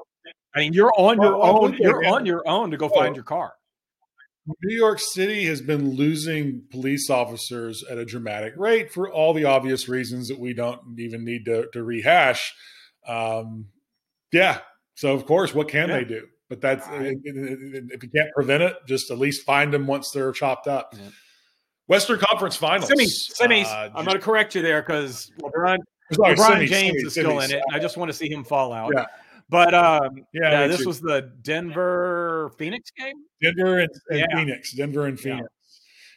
I 0.55 0.59
mean, 0.59 0.75
you're 0.75 0.93
on 0.99 1.21
your 1.23 1.39
well, 1.39 1.65
own. 1.65 1.75
You're 1.79 2.07
on 2.07 2.27
your 2.27 2.47
own 2.47 2.71
to 2.71 2.77
go 2.77 2.91
find 2.91 3.15
your 3.15 3.25
car. 3.25 3.55
New 4.47 4.77
York 4.77 5.01
City 5.01 5.45
has 5.47 5.61
been 5.61 5.95
losing 5.95 6.65
police 6.71 7.09
officers 7.09 7.83
at 7.91 7.97
a 7.97 8.05
dramatic 8.05 8.55
rate 8.57 8.93
for 8.93 9.11
all 9.11 9.33
the 9.33 9.45
obvious 9.45 9.89
reasons 9.89 10.29
that 10.29 10.39
we 10.39 10.53
don't 10.53 10.81
even 10.99 11.25
need 11.25 11.47
to, 11.47 11.69
to 11.73 11.83
rehash. 11.83 12.53
Um, 13.07 13.67
yeah. 14.33 14.59
So, 14.95 15.15
of 15.15 15.25
course, 15.27 15.55
what 15.55 15.69
can 15.69 15.89
yeah. 15.89 15.97
they 15.97 16.05
do? 16.05 16.27
But 16.51 16.61
that's 16.61 16.87
if 16.91 17.19
you 17.25 18.11
can't 18.15 18.31
prevent 18.35 18.63
it, 18.63 18.77
just 18.87 19.11
at 19.11 19.19
least 19.19 19.47
find 19.47 19.73
them 19.73 19.87
once 19.87 20.11
they're 20.11 20.31
chopped 20.33 20.67
up. 20.67 20.95
Yeah. 20.97 21.09
Western 21.87 22.19
Conference 22.19 22.57
Finals. 22.57 22.91
Semis. 22.91 23.33
semis. 23.41 23.65
Uh, 23.65 23.91
I'm 23.95 24.05
going 24.05 24.17
to 24.17 24.23
correct 24.23 24.55
you 24.55 24.63
there 24.63 24.83
because 24.83 25.31
LeBron, 25.41 25.79
LeBron 26.13 26.37
semis, 26.37 26.67
James 26.69 27.03
semis, 27.03 27.07
is 27.07 27.13
still 27.13 27.41
in 27.41 27.51
it. 27.51 27.63
I 27.73 27.79
just 27.79 27.97
want 27.97 28.11
to 28.11 28.13
see 28.13 28.31
him 28.31 28.45
fall 28.45 28.73
out. 28.73 28.93
Yeah. 28.95 29.07
But 29.55 29.73
um, 29.73 30.25
yeah, 30.33 30.51
yeah 30.51 30.67
this 30.67 30.81
too. 30.81 30.89
was 30.89 31.01
the 31.01 31.31
Denver 31.43 32.51
Phoenix 32.59 32.91
game. 32.91 33.15
Denver 33.41 33.79
and, 33.79 33.91
and 34.09 34.19
yeah. 34.19 34.27
Phoenix. 34.35 34.75
Denver 34.75 35.07
and 35.07 35.19
Phoenix. 35.19 35.49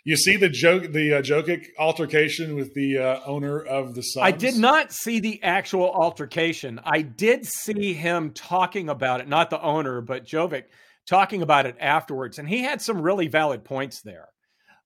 You 0.04 0.16
see 0.16 0.38
the 0.38 0.50
joke, 0.50 0.92
the 0.92 1.16
uh, 1.16 1.22
Jokic 1.22 1.66
altercation 1.78 2.56
with 2.56 2.74
the 2.74 2.98
uh, 2.98 3.20
owner 3.26 3.60
of 3.60 3.94
the 3.94 4.02
Suns. 4.02 4.24
I 4.24 4.32
did 4.32 4.56
not 4.56 4.92
see 4.92 5.20
the 5.20 5.44
actual 5.44 5.92
altercation. 5.92 6.80
I 6.84 7.02
did 7.04 7.46
see 7.46 7.94
him 7.94 8.32
talking 8.32 8.90
about 8.90 9.20
it, 9.20 9.28
not 9.28 9.50
the 9.50 9.62
owner, 9.62 10.02
but 10.02 10.26
Jokic 10.26 10.64
talking 11.08 11.42
about 11.44 11.66
it 11.66 11.76
afterwards, 11.80 12.40
and 12.40 12.48
he 12.48 12.64
had 12.64 12.82
some 12.82 13.02
really 13.02 13.28
valid 13.28 13.66
points 13.66 14.02
there. 14.02 14.30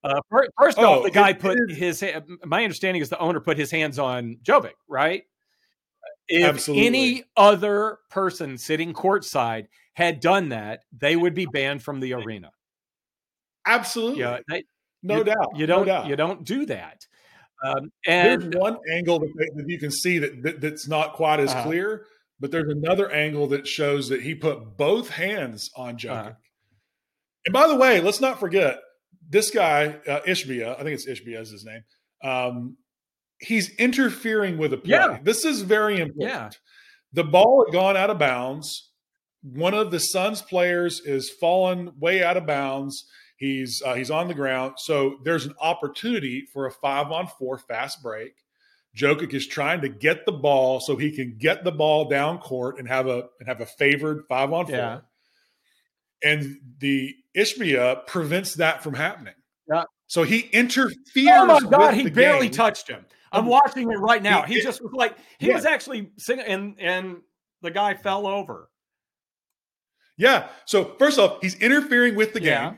Uh, 0.03 0.19
first 0.59 0.79
oh, 0.79 0.99
off, 0.99 1.03
the 1.03 1.11
guy 1.11 1.29
it, 1.29 1.39
put 1.39 1.57
it 1.57 1.75
his. 1.75 2.03
My 2.43 2.63
understanding 2.63 3.01
is 3.01 3.09
the 3.09 3.19
owner 3.19 3.39
put 3.39 3.57
his 3.57 3.71
hands 3.71 3.99
on 3.99 4.39
Jokic, 4.43 4.73
right? 4.89 5.23
If 6.34 6.45
Absolutely. 6.45 6.88
any 6.88 7.23
other 7.36 7.99
person 8.09 8.57
sitting 8.57 8.93
courtside 8.93 9.65
had 9.93 10.21
done 10.21 10.49
that, 10.49 10.86
they 10.97 11.17
would 11.17 11.34
be 11.34 11.45
banned 11.45 11.84
from 11.84 11.99
the 11.99 12.13
arena. 12.13 12.51
Absolutely. 13.67 14.21
Yeah, 14.21 14.39
they, 14.47 14.63
no 15.03 15.17
you, 15.17 15.23
doubt. 15.25 15.47
You 15.55 15.67
don't. 15.67 15.79
No 15.82 15.86
doubt. 15.86 16.07
You 16.07 16.15
don't 16.15 16.45
do 16.45 16.65
that. 16.67 17.05
Um, 17.63 17.91
and 18.07 18.43
there's 18.43 18.55
one 18.55 18.77
angle 18.91 19.19
that, 19.19 19.51
that, 19.55 19.65
you 19.67 19.77
can 19.77 19.91
see 19.91 20.19
that, 20.19 20.41
that 20.43 20.61
that's 20.61 20.88
not 20.88 21.13
quite 21.13 21.41
as 21.41 21.51
uh, 21.51 21.63
clear, 21.63 22.05
but 22.39 22.49
there's 22.49 22.71
another 22.71 23.11
angle 23.11 23.47
that 23.47 23.67
shows 23.67 24.07
that 24.07 24.21
he 24.21 24.34
put 24.34 24.77
both 24.77 25.09
hands 25.09 25.69
on 25.75 25.97
Jokic. 25.97 26.32
Uh, 26.32 26.34
and 27.45 27.53
by 27.53 27.67
the 27.67 27.75
way, 27.75 27.99
let's 27.99 28.21
not 28.21 28.39
forget 28.39 28.79
this 29.29 29.51
guy 29.51 29.99
uh, 30.07 30.21
Ishbia. 30.21 30.79
I 30.79 30.84
think 30.84 30.99
it's 30.99 31.07
Ishbia 31.07 31.41
is 31.41 31.51
his 31.51 31.65
name. 31.65 31.84
Um, 32.23 32.77
he's 33.41 33.75
interfering 33.75 34.57
with 34.57 34.73
a 34.73 34.77
play. 34.77 34.91
Yeah. 34.91 35.19
This 35.21 35.43
is 35.45 35.61
very 35.61 35.99
important. 35.99 36.31
Yeah. 36.31 36.49
The 37.13 37.23
ball 37.23 37.65
had 37.65 37.73
gone 37.73 37.97
out 37.97 38.09
of 38.09 38.19
bounds. 38.19 38.89
One 39.41 39.73
of 39.73 39.91
the 39.91 39.99
Suns 39.99 40.41
players 40.41 41.01
is 41.01 41.29
fallen 41.29 41.91
way 41.99 42.23
out 42.23 42.37
of 42.37 42.45
bounds. 42.45 43.05
He's 43.37 43.81
uh, 43.83 43.95
he's 43.95 44.11
on 44.11 44.27
the 44.27 44.35
ground, 44.35 44.75
so 44.77 45.17
there's 45.23 45.47
an 45.47 45.55
opportunity 45.59 46.45
for 46.53 46.67
a 46.67 46.71
five 46.71 47.11
on 47.11 47.27
four 47.39 47.57
fast 47.57 48.03
break. 48.03 48.33
Jokic 48.95 49.33
is 49.33 49.47
trying 49.47 49.81
to 49.81 49.89
get 49.89 50.27
the 50.27 50.31
ball 50.31 50.79
so 50.79 50.95
he 50.95 51.11
can 51.11 51.37
get 51.39 51.63
the 51.63 51.71
ball 51.71 52.07
down 52.07 52.37
court 52.37 52.77
and 52.77 52.87
have 52.87 53.07
a 53.07 53.29
and 53.39 53.47
have 53.47 53.59
a 53.59 53.65
favored 53.65 54.25
five 54.29 54.53
on 54.53 54.67
four. 54.67 54.75
Yeah. 54.75 54.99
And 56.23 56.57
the 56.77 57.15
Ishbia 57.35 58.05
prevents 58.05 58.55
that 58.55 58.83
from 58.83 58.93
happening. 58.93 59.33
Yeah. 59.67 59.85
So 60.05 60.21
he 60.21 60.41
interferes. 60.41 60.95
Oh 61.31 61.45
my 61.47 61.61
god, 61.61 61.95
he 61.95 62.11
barely 62.11 62.47
game. 62.47 62.53
touched 62.53 62.89
him. 62.89 63.05
I'm 63.32 63.45
watching 63.45 63.89
it 63.91 63.97
right 63.97 64.21
now. 64.21 64.43
He, 64.43 64.61
just 64.61 64.82
was 64.82 64.91
like 64.93 65.15
he 65.39 65.47
yeah. 65.47 65.55
was 65.55 65.65
actually 65.65 66.11
singing, 66.17 66.45
and 66.45 66.75
and 66.79 67.17
the 67.61 67.71
guy 67.71 67.93
fell 67.93 68.27
over. 68.27 68.69
Yeah. 70.17 70.49
So 70.65 70.95
first 70.99 71.17
off, 71.17 71.39
he's 71.41 71.55
interfering 71.55 72.15
with 72.15 72.34
the 72.34 72.39
game. 72.39 72.49
Yeah. 72.49 72.73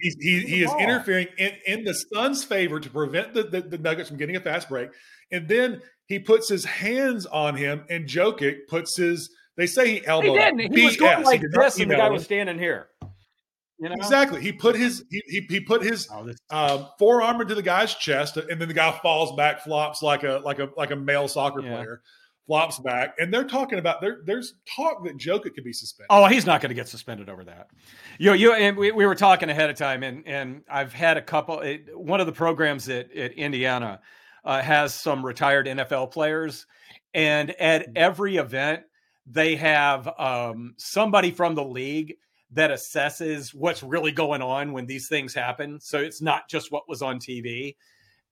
He's, 0.00 0.16
he, 0.20 0.40
he 0.40 0.62
is 0.62 0.72
interfering 0.78 1.26
in, 1.38 1.52
in 1.66 1.84
the 1.84 1.92
Suns' 1.92 2.44
favor 2.44 2.78
to 2.78 2.88
prevent 2.88 3.34
the, 3.34 3.42
the, 3.42 3.60
the, 3.62 3.78
Nuggets 3.78 4.08
from 4.08 4.18
getting 4.18 4.36
a 4.36 4.40
fast 4.40 4.68
break. 4.68 4.90
And 5.32 5.48
then 5.48 5.82
he 6.06 6.20
puts 6.20 6.48
his 6.48 6.64
hands 6.64 7.26
on 7.26 7.56
him, 7.56 7.84
and 7.90 8.06
Jokic 8.06 8.68
puts 8.68 8.96
his 8.96 9.30
They 9.56 9.66
say 9.66 9.94
he 9.94 10.06
elbowed. 10.06 10.30
He 10.30 10.38
didn't. 10.38 10.76
He 10.76 10.84
was 10.84 10.96
going 10.96 11.24
like 11.24 11.42
this, 11.52 11.80
and 11.80 11.90
the 11.90 11.96
guy 11.96 12.06
him. 12.06 12.12
was 12.12 12.24
standing 12.24 12.58
here. 12.58 12.88
You 13.80 13.88
know? 13.88 13.94
Exactly. 13.94 14.40
He 14.40 14.52
put 14.52 14.74
his 14.76 15.04
he 15.10 15.22
he, 15.26 15.46
he 15.48 15.60
put 15.60 15.82
his 15.82 16.08
Oh, 16.12 16.24
this- 16.24 16.38
um, 16.50 16.88
forearm 16.98 17.40
into 17.40 17.54
the 17.54 17.62
guy's 17.62 17.94
chest, 17.94 18.36
and 18.36 18.60
then 18.60 18.68
the 18.68 18.74
guy 18.74 18.90
falls 19.02 19.36
back, 19.36 19.60
flops 19.62 20.02
like 20.02 20.24
a 20.24 20.40
like 20.44 20.58
a 20.58 20.68
like 20.76 20.90
a 20.90 20.96
male 20.96 21.28
soccer 21.28 21.60
Yeah. 21.60 21.76
player, 21.76 22.02
flops 22.46 22.78
back, 22.80 23.14
and 23.20 23.32
they're 23.32 23.44
talking 23.44 23.78
about 23.78 24.00
there. 24.00 24.18
There's 24.24 24.54
talk 24.74 25.04
that 25.04 25.16
Jokic 25.16 25.54
could 25.54 25.62
be 25.64 25.72
suspended. 25.72 26.08
Oh, 26.10 26.26
he's 26.26 26.44
not 26.46 26.60
going 26.60 26.70
to 26.70 26.74
get 26.74 26.88
suspended 26.88 27.28
over 27.28 27.44
that. 27.44 27.68
You, 28.18 28.32
you, 28.32 28.52
and 28.52 28.76
we, 28.76 28.90
we 28.90 29.06
were 29.06 29.14
talking 29.14 29.48
ahead 29.48 29.70
of 29.70 29.76
time, 29.76 30.02
and 30.02 30.26
and 30.26 30.62
I've 30.68 30.92
had 30.92 31.16
a 31.16 31.22
couple. 31.22 31.60
It, 31.60 31.96
one 31.96 32.20
of 32.20 32.26
the 32.26 32.32
programs 32.32 32.88
at, 32.88 33.12
at 33.14 33.32
Indiana 33.34 34.00
uh, 34.44 34.60
has 34.60 34.92
some 34.92 35.24
retired 35.24 35.66
NFL 35.66 36.10
players, 36.10 36.66
and 37.14 37.50
at 37.60 37.90
every 37.94 38.38
event 38.38 38.82
they 39.30 39.54
have 39.56 40.08
um, 40.18 40.74
somebody 40.78 41.30
from 41.30 41.54
the 41.54 41.62
league 41.64 42.16
that 42.52 42.70
assesses 42.70 43.54
what's 43.54 43.82
really 43.82 44.12
going 44.12 44.42
on 44.42 44.72
when 44.72 44.86
these 44.86 45.08
things 45.08 45.34
happen. 45.34 45.80
So 45.80 45.98
it's 45.98 46.22
not 46.22 46.48
just 46.48 46.72
what 46.72 46.88
was 46.88 47.02
on 47.02 47.18
TV. 47.18 47.76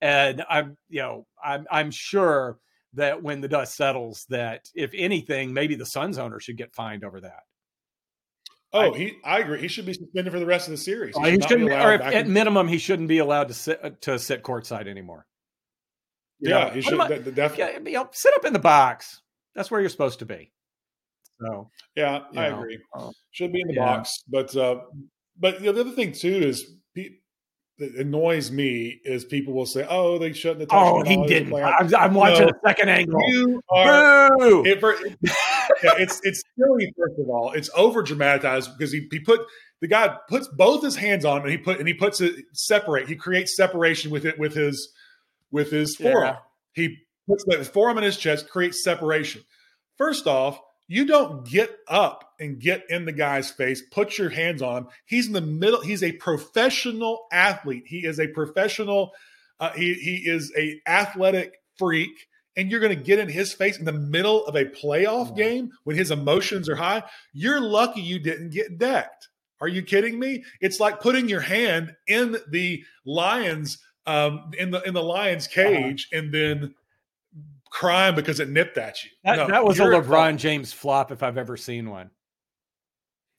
And 0.01 0.43
I'm, 0.49 0.77
you 0.89 1.01
know, 1.01 1.27
I'm 1.43 1.65
I'm 1.71 1.91
sure 1.91 2.57
that 2.93 3.21
when 3.21 3.41
the 3.41 3.47
dust 3.47 3.75
settles, 3.75 4.25
that 4.29 4.69
if 4.73 4.91
anything, 4.95 5.53
maybe 5.53 5.75
the 5.75 5.85
Suns 5.85 6.17
owner 6.17 6.39
should 6.39 6.57
get 6.57 6.73
fined 6.73 7.03
over 7.03 7.21
that. 7.21 7.41
Oh, 8.73 8.93
he 8.93 9.17
I 9.23 9.39
agree. 9.39 9.61
He 9.61 9.67
should 9.67 9.85
be 9.85 9.93
suspended 9.93 10.33
for 10.33 10.39
the 10.39 10.45
rest 10.45 10.67
of 10.67 10.71
the 10.71 10.77
series. 10.77 11.15
Uh, 11.15 11.23
should 11.23 11.33
he 11.33 11.41
shouldn't, 11.41 11.69
be 11.69 11.75
be- 11.75 11.81
or 11.81 11.93
if, 11.93 12.01
at 12.01 12.13
in- 12.13 12.33
minimum, 12.33 12.67
he 12.67 12.77
shouldn't 12.77 13.07
be 13.07 13.19
allowed 13.19 13.47
to 13.47 13.53
sit 13.53 14.01
to 14.01 14.19
sit 14.19 14.43
courtside 14.43 14.87
anymore. 14.87 15.25
You 16.39 16.51
yeah, 16.51 16.65
know, 16.65 16.69
he 16.71 16.81
should 16.81 16.93
him 16.93 17.01
on- 17.01 17.09
de- 17.09 17.19
de- 17.19 17.31
definitely. 17.31 17.91
yeah, 17.91 17.91
you 17.91 18.03
know, 18.03 18.09
sit 18.11 18.33
up 18.35 18.45
in 18.45 18.53
the 18.53 18.59
box. 18.59 19.21
That's 19.55 19.71
where 19.71 19.79
you're 19.79 19.89
supposed 19.89 20.19
to 20.19 20.25
be. 20.25 20.51
So 21.39 21.69
Yeah, 21.95 22.23
I 22.35 22.49
know, 22.49 22.59
agree. 22.59 22.79
uh, 22.95 23.11
Should 23.31 23.51
be 23.53 23.61
in 23.61 23.67
the 23.67 23.73
yeah. 23.75 23.85
box, 23.97 24.23
but 24.27 24.55
uh, 24.55 24.81
but 25.37 25.59
you 25.59 25.67
know, 25.67 25.71
the 25.73 25.81
other 25.81 25.91
thing 25.91 26.11
too 26.13 26.29
is 26.35 26.65
pe- 26.95 27.09
that 27.77 27.93
annoys 27.95 28.49
me 28.49 28.99
is 29.03 29.23
people 29.23 29.53
will 29.53 29.67
say, 29.67 29.85
"Oh, 29.87 30.17
they 30.17 30.33
shouldn't 30.33 30.61
have." 30.61 30.69
touched 30.69 30.81
oh, 30.81 31.03
he 31.03 31.23
didn't. 31.27 31.53
I'm, 31.53 31.93
I'm 31.95 32.13
watching 32.15 32.47
No. 32.47 32.51
a 32.51 32.67
second 32.67 32.89
angle. 32.89 33.19
You 33.29 33.61
are. 33.69 34.29
Boo! 34.37 34.65
It, 34.65 34.79
for- 34.79 34.95
yeah, 35.83 35.93
it's 35.99 36.19
it's 36.23 36.41
silly. 36.57 36.91
First 36.97 37.19
of 37.19 37.29
all, 37.29 37.51
it's 37.51 37.69
over 37.75 38.01
dramatized 38.01 38.75
because 38.77 38.91
he, 38.91 39.07
he 39.11 39.19
put 39.19 39.41
the 39.81 39.87
guy 39.87 40.17
puts 40.27 40.47
both 40.47 40.83
his 40.83 40.95
hands 40.95 41.23
on 41.23 41.37
him 41.37 41.43
and 41.43 41.51
he 41.51 41.57
put 41.59 41.77
and 41.77 41.87
he 41.87 41.93
puts 41.93 42.19
it 42.19 42.33
separate. 42.53 43.07
He 43.07 43.15
creates 43.15 43.55
separation 43.55 44.09
with 44.09 44.25
it 44.25 44.39
with 44.39 44.55
his 44.55 44.91
with 45.51 45.69
his 45.69 45.95
Yeah. 45.99 46.11
forearm. 46.11 46.37
He 46.73 46.97
puts 47.29 47.43
the 47.45 47.63
forearm 47.63 47.99
in 47.99 48.03
his 48.05 48.17
chest, 48.17 48.49
creates 48.49 48.83
separation. 48.83 49.41
First 49.99 50.25
off, 50.25 50.59
you 50.87 51.05
don't 51.05 51.45
get 51.45 51.69
up 51.87 52.33
and 52.39 52.59
get 52.59 52.83
in 52.89 53.05
the 53.05 53.11
guy's 53.11 53.51
face, 53.51 53.81
put 53.91 54.17
your 54.17 54.29
hands 54.29 54.61
on 54.61 54.77
him. 54.77 54.87
He's 55.05 55.27
in 55.27 55.33
the 55.33 55.41
middle. 55.41 55.81
He's 55.81 56.03
a 56.03 56.13
professional 56.13 57.25
athlete. 57.31 57.83
He 57.87 58.05
is 58.05 58.19
a 58.19 58.27
professional. 58.27 59.11
Uh, 59.59 59.71
he 59.71 59.93
he 59.95 60.29
is 60.29 60.53
a 60.57 60.79
athletic 60.87 61.55
freak, 61.77 62.27
and 62.55 62.71
you're 62.71 62.79
going 62.79 62.97
to 62.97 63.03
get 63.03 63.19
in 63.19 63.27
his 63.27 63.53
face 63.53 63.77
in 63.77 63.85
the 63.85 63.91
middle 63.91 64.45
of 64.45 64.55
a 64.55 64.65
playoff 64.65 65.35
game 65.35 65.71
when 65.83 65.95
his 65.95 66.11
emotions 66.11 66.69
are 66.69 66.75
high. 66.75 67.03
You're 67.33 67.61
lucky 67.61 68.01
you 68.01 68.19
didn't 68.19 68.51
get 68.51 68.77
decked. 68.77 69.27
Are 69.59 69.67
you 69.67 69.81
kidding 69.81 70.19
me? 70.19 70.43
It's 70.61 70.79
like 70.79 71.01
putting 71.01 71.27
your 71.27 71.41
hand 71.41 71.95
in 72.07 72.37
the 72.49 72.83
lions 73.05 73.79
um, 74.05 74.51
in 74.57 74.71
the 74.71 74.81
in 74.83 74.93
the 74.93 75.03
lion's 75.03 75.47
cage 75.47 76.07
and 76.11 76.33
then 76.33 76.73
crying 77.71 78.15
because 78.15 78.39
it 78.39 78.49
nipped 78.49 78.77
at 78.77 79.03
you. 79.03 79.09
That, 79.23 79.35
No, 79.37 79.47
that 79.47 79.63
was 79.65 79.79
a 79.79 79.83
LeBron 79.83 80.05
fault. 80.31 80.35
James 80.37 80.73
flop 80.73 81.11
if 81.11 81.23
I've 81.23 81.37
ever 81.37 81.57
seen 81.57 81.89
one. 81.89 82.09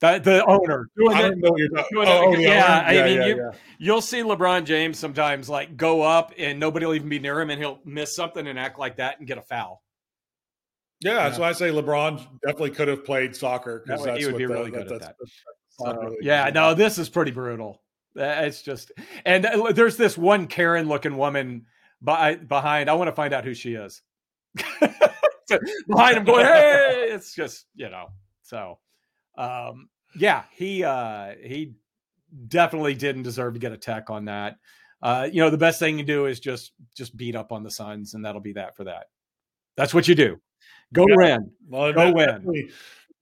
That 0.01 0.22
the 0.22 0.45
owner 0.45 0.89
doing 0.97 1.16
I 1.16 1.22
don't 1.22 1.39
know 1.41 1.51
what 1.51 1.59
you're 1.59 1.68
talking. 1.70 1.87
doing 1.93 2.09
Oh, 2.09 2.12
that- 2.12 2.24
oh, 2.24 2.37
the 2.37 2.43
yeah? 2.43 2.85
I 2.87 2.93
mean, 3.03 3.22
you- 3.22 3.37
yeah. 3.39 3.51
You'll 3.81 4.01
see 4.01 4.18
LeBron 4.22 4.64
James 4.64 4.97
sometimes 4.99 5.49
like 5.49 5.76
go 5.76 6.03
up 6.03 6.33
and 6.39 6.61
nobody 6.61 6.87
will 6.87 6.95
even 6.95 7.09
be 7.09 7.18
near 7.18 7.41
him, 7.41 7.51
and 7.51 7.61
he'll 7.61 7.81
miss 7.85 8.14
something 8.14 8.47
and 8.47 8.59
act 8.59 8.79
like 8.79 8.97
that 8.99 9.18
and 9.18 9.26
get 9.26 9.39
a 9.39 9.43
foul. 9.43 9.83
Yeah, 11.01 11.14
that's 11.29 11.39
why 11.39 11.49
I 11.49 11.53
say 11.53 11.70
LeBron 11.70 12.18
definitely 12.47 12.70
could 12.70 12.89
have 12.89 13.05
played 13.05 13.35
soccer 13.35 13.83
because 13.85 14.01
way 14.03 14.07
that's 14.12 14.18
he 14.20 14.26
would 14.26 14.35
what 14.35 14.39
be 14.39 14.47
the- 14.47 14.53
really 14.55 14.70
good 14.70 14.83
at 14.83 14.89
that. 14.89 15.01
that's- 15.01 15.33
So, 15.70 15.93
really 16.01 16.16
yeah, 16.22 16.45
good. 16.47 16.55
no, 16.55 16.74
this 16.74 16.99
is 16.99 17.09
pretty 17.09 17.31
brutal. 17.33 17.83
It's 18.14 18.62
just, 18.62 18.91
and 19.24 19.47
uh, 19.47 19.70
there's 19.72 19.97
this 19.97 20.18
one 20.18 20.47
Karen 20.49 20.89
looking 20.89 21.16
woman 21.16 21.66
by, 22.03 22.35
behind. 22.37 22.89
I 22.91 22.95
want 22.95 23.07
to 23.09 23.14
find 23.14 23.33
out 23.33 23.45
who 23.45 23.55
she 23.55 23.74
is. 23.74 24.03
behind 25.88 26.18
him, 26.18 26.24
going, 26.24 26.44
hey, 26.44 27.09
it's 27.11 27.34
just 27.34 27.66
you 27.74 27.88
know. 27.88 28.09
So, 28.42 28.78
um, 29.36 29.88
yeah, 30.16 30.44
he 30.52 30.84
uh, 30.84 31.32
he 31.42 31.74
definitely 32.48 32.94
didn't 32.94 33.22
deserve 33.22 33.54
to 33.54 33.61
get 33.61 33.72
a 33.72 33.76
tech 33.78 34.11
on 34.11 34.26
that. 34.26 34.56
Uh, 35.02 35.28
you 35.30 35.40
know, 35.40 35.50
the 35.50 35.59
best 35.59 35.78
thing 35.78 35.98
you 35.98 36.04
do 36.04 36.26
is 36.26 36.40
just 36.40 36.72
just 36.96 37.16
beat 37.16 37.36
up 37.36 37.52
on 37.52 37.62
the 37.62 37.70
Suns, 37.70 38.14
and 38.14 38.24
that'll 38.24 38.40
be 38.40 38.54
that 38.54 38.76
for 38.76 38.84
that. 38.84 39.06
That's 39.76 39.94
what 39.94 40.09
you 40.09 40.14
do. 40.14 40.40
Go 40.92 41.06
Yeah. 41.09 41.16
win. 41.16 41.50
Well, 41.68 41.92
Go 41.92 42.12
win. 42.12 42.70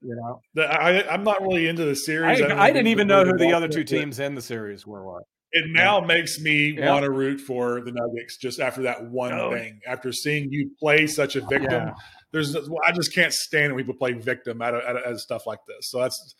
You 0.02 0.14
know, 0.14 0.40
I, 0.62 1.02
I'm 1.08 1.24
not 1.24 1.42
really 1.42 1.66
into 1.66 1.84
the 1.84 1.96
series. 1.96 2.38
don't 2.38 2.52
I 2.52 2.70
didn't 2.70 2.88
even 2.88 3.08
know 3.08 3.24
who 3.24 3.36
the 3.36 3.52
other 3.52 3.66
two 3.66 3.82
teams 3.82 4.20
in 4.20 4.34
the 4.34 4.42
series 4.42 4.86
were. 4.86 5.22
It 5.52 5.64
now 5.68 6.00
makes 6.00 6.40
me 6.40 6.76
Yeah. 6.76 6.92
want 6.92 7.04
to 7.04 7.10
root 7.10 7.40
for 7.40 7.80
the 7.80 7.92
Nuggets 7.92 8.36
just 8.36 8.60
after 8.60 8.82
that 8.82 9.04
one 9.04 9.32
Oh. 9.32 9.50
thing. 9.52 9.80
After 9.86 10.12
seeing 10.12 10.50
you 10.50 10.70
play 10.78 11.06
such 11.06 11.36
a 11.36 11.40
victim, 11.40 11.70
Yeah. 11.70 11.94
there's 12.32 12.54
I 12.56 12.92
just 12.92 13.14
can't 13.14 13.32
stand 13.32 13.74
when 13.74 13.84
people 13.84 13.96
play 13.98 14.12
victim 14.12 14.60
out 14.60 14.74
of, 14.74 14.82
out 14.82 14.96
of, 14.96 15.02
out 15.04 15.12
of 15.12 15.20
stuff 15.20 15.46
like 15.46 15.60
this. 15.66 15.90
So 15.90 16.00
that's 16.00 16.34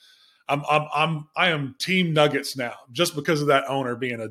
I'm 0.48 0.62
I'm 0.68 0.86
I'm 0.94 1.26
I 1.36 1.48
am 1.50 1.76
team 1.80 2.12
Nuggets 2.12 2.57
now 2.57 2.74
just 2.92 3.14
because 3.14 3.40
of 3.40 3.48
that 3.48 3.64
owner 3.68 3.96
being 3.96 4.20
a 4.20 4.28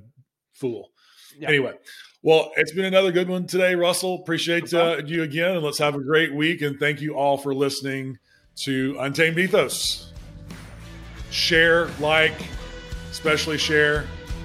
fool. 0.54 0.92
Yeah. 1.38 1.50
Anyway, 1.50 1.74
well, 2.22 2.52
it's 2.56 2.72
been 2.74 2.86
another 2.86 3.12
good 3.12 3.28
one 3.28 3.48
today, 3.48 3.76
Russell. 3.76 4.22
Appreciate 4.22 4.74
uh, 4.74 5.02
you 5.06 5.24
again, 5.24 5.56
and 5.56 5.64
let's 5.64 5.80
have 5.80 5.96
a 5.96 6.02
great 6.02 6.34
week. 6.34 6.62
And 6.62 6.80
thank 6.80 7.02
you 7.02 7.16
all 7.16 7.38
for 7.38 7.54
listening 7.54 8.18
to 8.64 8.96
Untamed 9.00 9.38
Ethos. 9.38 10.14
Share, 11.32 11.88
like, 12.00 12.34
especially 13.12 13.58
share. 13.58 14.06